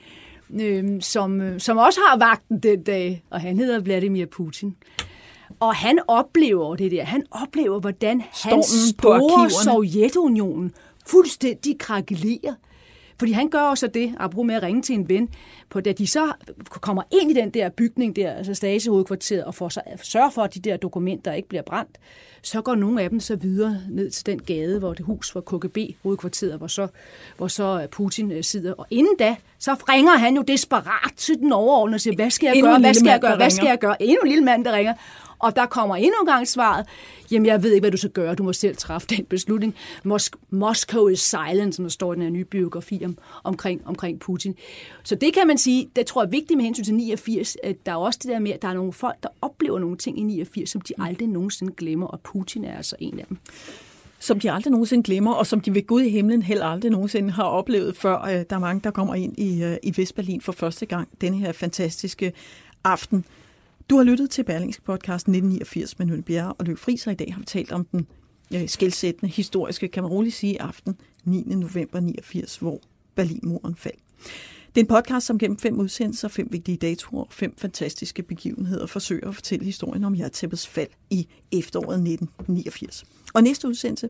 øh, 0.54 1.02
som, 1.02 1.60
som 1.60 1.78
også 1.78 2.00
har 2.08 2.18
vagten 2.18 2.60
den 2.60 2.84
dag, 2.84 3.24
og 3.30 3.41
han 3.41 3.58
hedder 3.58 3.80
Vladimir 3.80 4.26
Putin. 4.26 4.76
Og 5.60 5.76
han 5.76 6.00
oplever 6.08 6.76
det 6.76 6.91
der. 6.91 7.04
Han 7.04 7.26
oplever, 7.32 7.80
hvordan 7.80 8.22
hans 8.43 8.66
store 8.66 9.50
Sovjetunionen 9.50 10.74
fuldstændig 11.08 11.80
krakelerer. 11.80 12.54
Fordi 13.20 13.32
han 13.32 13.50
gør 13.50 13.60
også 13.60 13.88
det, 13.88 14.16
apropos 14.18 14.46
med 14.46 14.56
at 14.56 14.64
ringe 14.64 14.82
til 14.82 14.96
en 14.96 15.10
ven, 15.10 15.30
på 15.70 15.82
da 15.82 15.91
de 15.91 16.08
så 16.08 16.34
kommer 16.70 17.04
ind 17.22 17.32
i 17.32 17.34
den 17.34 17.50
der 17.50 17.70
bygning 17.70 18.16
der, 18.16 18.32
altså 18.32 18.54
Stasi-hovedkvarteret, 18.54 19.43
og 19.43 19.56
får 19.56 19.70
så, 19.70 19.82
sørger 20.04 20.30
for, 20.30 20.41
at 20.41 20.54
de 20.54 20.60
der 20.60 20.78
dokumenter 20.78 21.34
ikke 21.34 21.50
bliver 21.50 21.62
brændt, 21.62 21.98
så 22.46 22.62
går 22.62 22.76
nogle 22.76 23.02
af 23.02 23.10
dem 23.10 23.20
så 23.20 23.36
videre 23.36 23.82
ned 23.89 24.10
til 24.12 24.26
den 24.26 24.39
gade, 24.39 24.80
hvor 24.80 24.93
det 24.93 25.06
hus 25.06 25.36
var 25.36 25.41
KGB-hovedkvarteret, 25.41 26.58
hvor 26.58 26.68
så, 26.68 26.88
hvor 27.38 27.48
så 27.48 27.88
Putin 27.91 28.32
øh, 28.32 28.43
sidder. 28.43 28.74
Og 28.74 28.88
inden 28.89 29.16
da, 29.20 29.36
så 29.60 29.74
ringer 29.89 30.18
han 30.18 30.36
jo 30.36 30.41
desperat 30.41 31.12
til 31.18 31.36
den 31.36 31.52
overordnede 31.52 31.96
og 31.96 32.02
siger, 32.02 32.16
hvad 32.16 32.30
skal 32.30 32.48
jeg 32.48 32.64
gøre, 32.64 32.80
hvad 32.80 32.93
skal 32.93 33.10
jeg 33.10 33.22
gøre, 33.22 33.36
hvad 33.36 33.50
skal 33.50 33.68
jeg 33.68 33.80
gøre? 33.80 34.02
Endnu 34.02 34.22
en 34.24 34.28
lille 34.28 34.43
mand, 34.43 34.66
der 34.66 34.72
ringer. 34.74 34.93
Og 35.39 35.55
der 35.55 35.65
kommer 35.65 35.95
endnu 35.95 36.15
en 36.21 36.27
gang 36.27 36.47
svaret, 36.47 36.86
jamen 37.31 37.45
jeg 37.45 37.63
ved 37.63 37.71
ikke, 37.71 37.81
hvad 37.81 37.91
du 37.91 37.97
skal 37.97 38.09
gøre, 38.09 38.36
du 38.36 38.43
må 38.43 38.53
selv 38.53 38.75
træffe 38.77 39.07
den 39.07 39.25
beslutning. 39.25 39.75
Mos- 40.05 40.29
Moscow 40.49 41.07
is 41.07 41.19
silent, 41.19 41.75
som 41.75 41.86
der 41.86 41.89
står 41.89 42.13
i 42.13 42.15
den 42.15 42.23
her 42.23 42.29
nye 42.29 42.45
biografi 42.45 43.01
om, 43.05 43.17
omkring, 43.43 43.81
omkring 43.86 44.19
Putin. 44.19 44.55
Så 45.03 45.15
det 45.15 45.33
kan 45.33 45.47
man 45.47 45.57
sige, 45.57 45.89
det 45.95 46.05
tror 46.05 46.21
jeg 46.21 46.27
er 46.27 46.31
vigtigt 46.31 46.57
med 46.57 46.65
hensyn 46.65 46.83
til 46.83 46.93
89, 46.93 47.57
at 47.63 47.86
der 47.86 47.91
er 47.91 47.95
også 47.95 48.19
det 48.23 48.31
der 48.31 48.39
med, 48.39 48.51
at 48.51 48.61
der 48.61 48.67
er 48.67 48.73
nogle 48.73 48.93
folk, 48.93 49.15
der 49.23 49.29
oplever 49.41 49.79
nogle 49.79 49.97
ting 49.97 50.19
i 50.19 50.23
89, 50.23 50.69
som 50.69 50.81
de 50.81 50.93
aldrig 50.97 51.27
nogensinde 51.27 51.73
glemmer, 51.77 52.07
og 52.07 52.19
Putin 52.19 52.65
er 52.65 52.77
altså 52.77 52.95
en 52.99 53.19
af 53.19 53.25
dem 53.29 53.38
som 54.19 54.39
de 54.39 54.51
aldrig 54.51 54.71
nogensinde 54.71 55.03
glemmer, 55.03 55.33
og 55.33 55.47
som 55.47 55.61
de 55.61 55.75
ved 55.75 55.88
Gud 55.88 56.01
i 56.01 56.09
himlen 56.09 56.41
heller 56.41 56.65
aldrig 56.65 56.91
nogensinde 56.91 57.31
har 57.31 57.43
oplevet, 57.43 57.97
før 57.97 58.21
øh, 58.21 58.31
der 58.31 58.55
er 58.55 58.59
mange, 58.59 58.81
der 58.83 58.91
kommer 58.91 59.15
ind 59.15 59.38
i, 59.38 59.63
øh, 59.63 59.77
i 59.83 59.93
Vestberlin 59.97 60.41
for 60.41 60.51
første 60.51 60.86
gang 60.86 61.07
denne 61.21 61.38
her 61.38 61.51
fantastiske 61.51 62.33
aften. 62.83 63.25
Du 63.89 63.97
har 63.97 64.03
lyttet 64.03 64.29
til 64.29 64.43
Berlingske 64.43 64.83
podcast 64.83 65.23
1989 65.27 65.99
med 65.99 66.05
Nynne 66.05 66.23
Bjerre 66.23 66.53
og 66.53 66.65
Løb 66.65 66.77
Friis, 66.77 67.07
og 67.07 67.13
i 67.13 67.15
dag 67.15 67.33
har 67.33 67.39
vi 67.39 67.45
talt 67.45 67.71
om 67.71 67.86
den 67.86 68.07
øh, 68.55 68.69
skældsættende 68.69 69.31
historiske, 69.31 69.88
kan 69.88 70.03
man 70.03 70.11
roligt 70.11 70.36
sige, 70.36 70.61
aften 70.61 70.95
9. 71.23 71.41
november 71.41 71.99
89, 71.99 72.57
hvor 72.57 72.81
Berlinmuren 73.15 73.75
faldt. 73.75 73.99
Det 74.75 74.81
er 74.81 74.86
en 74.86 74.88
podcast, 74.88 75.25
som 75.25 75.39
gennem 75.39 75.57
fem 75.57 75.79
udsendelser, 75.79 76.27
fem 76.27 76.47
vigtige 76.51 76.77
datoer 76.77 77.23
og 77.23 77.33
fem 77.33 77.55
fantastiske 77.57 78.23
begivenheder 78.23 78.86
forsøger 78.86 79.27
at 79.27 79.36
fortælle 79.36 79.65
historien 79.65 80.03
om 80.03 80.15
Jertæppets 80.15 80.67
fald 80.67 80.89
i 81.09 81.27
efteråret 81.51 81.95
1989. 81.95 83.05
Og 83.33 83.43
næste 83.43 83.67
udsendelse, 83.67 84.09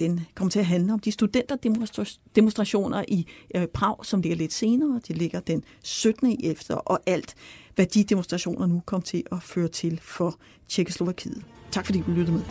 den 0.00 0.20
kommer 0.34 0.50
til 0.50 0.58
at 0.58 0.66
handle 0.66 0.92
om 0.92 0.98
de 0.98 1.12
studenterdemonstrationer 1.12 3.04
i 3.08 3.26
øh, 3.54 3.66
Prag, 3.66 4.06
som 4.06 4.20
ligger 4.20 4.36
lidt 4.36 4.52
senere. 4.52 5.00
Det 5.08 5.16
ligger 5.18 5.40
den 5.40 5.64
17. 5.82 6.30
i 6.30 6.46
efter, 6.46 6.74
og 6.74 7.00
alt 7.06 7.34
hvad 7.74 7.86
de 7.86 8.04
demonstrationer 8.04 8.66
nu 8.66 8.82
kom 8.86 9.02
til 9.02 9.22
at 9.32 9.42
føre 9.42 9.68
til 9.68 10.00
for 10.02 10.38
Tjekkoslovakiet. 10.68 11.44
Tak 11.70 11.86
fordi 11.86 12.00
du 12.06 12.10
lyttede 12.10 12.32
med. 12.32 12.44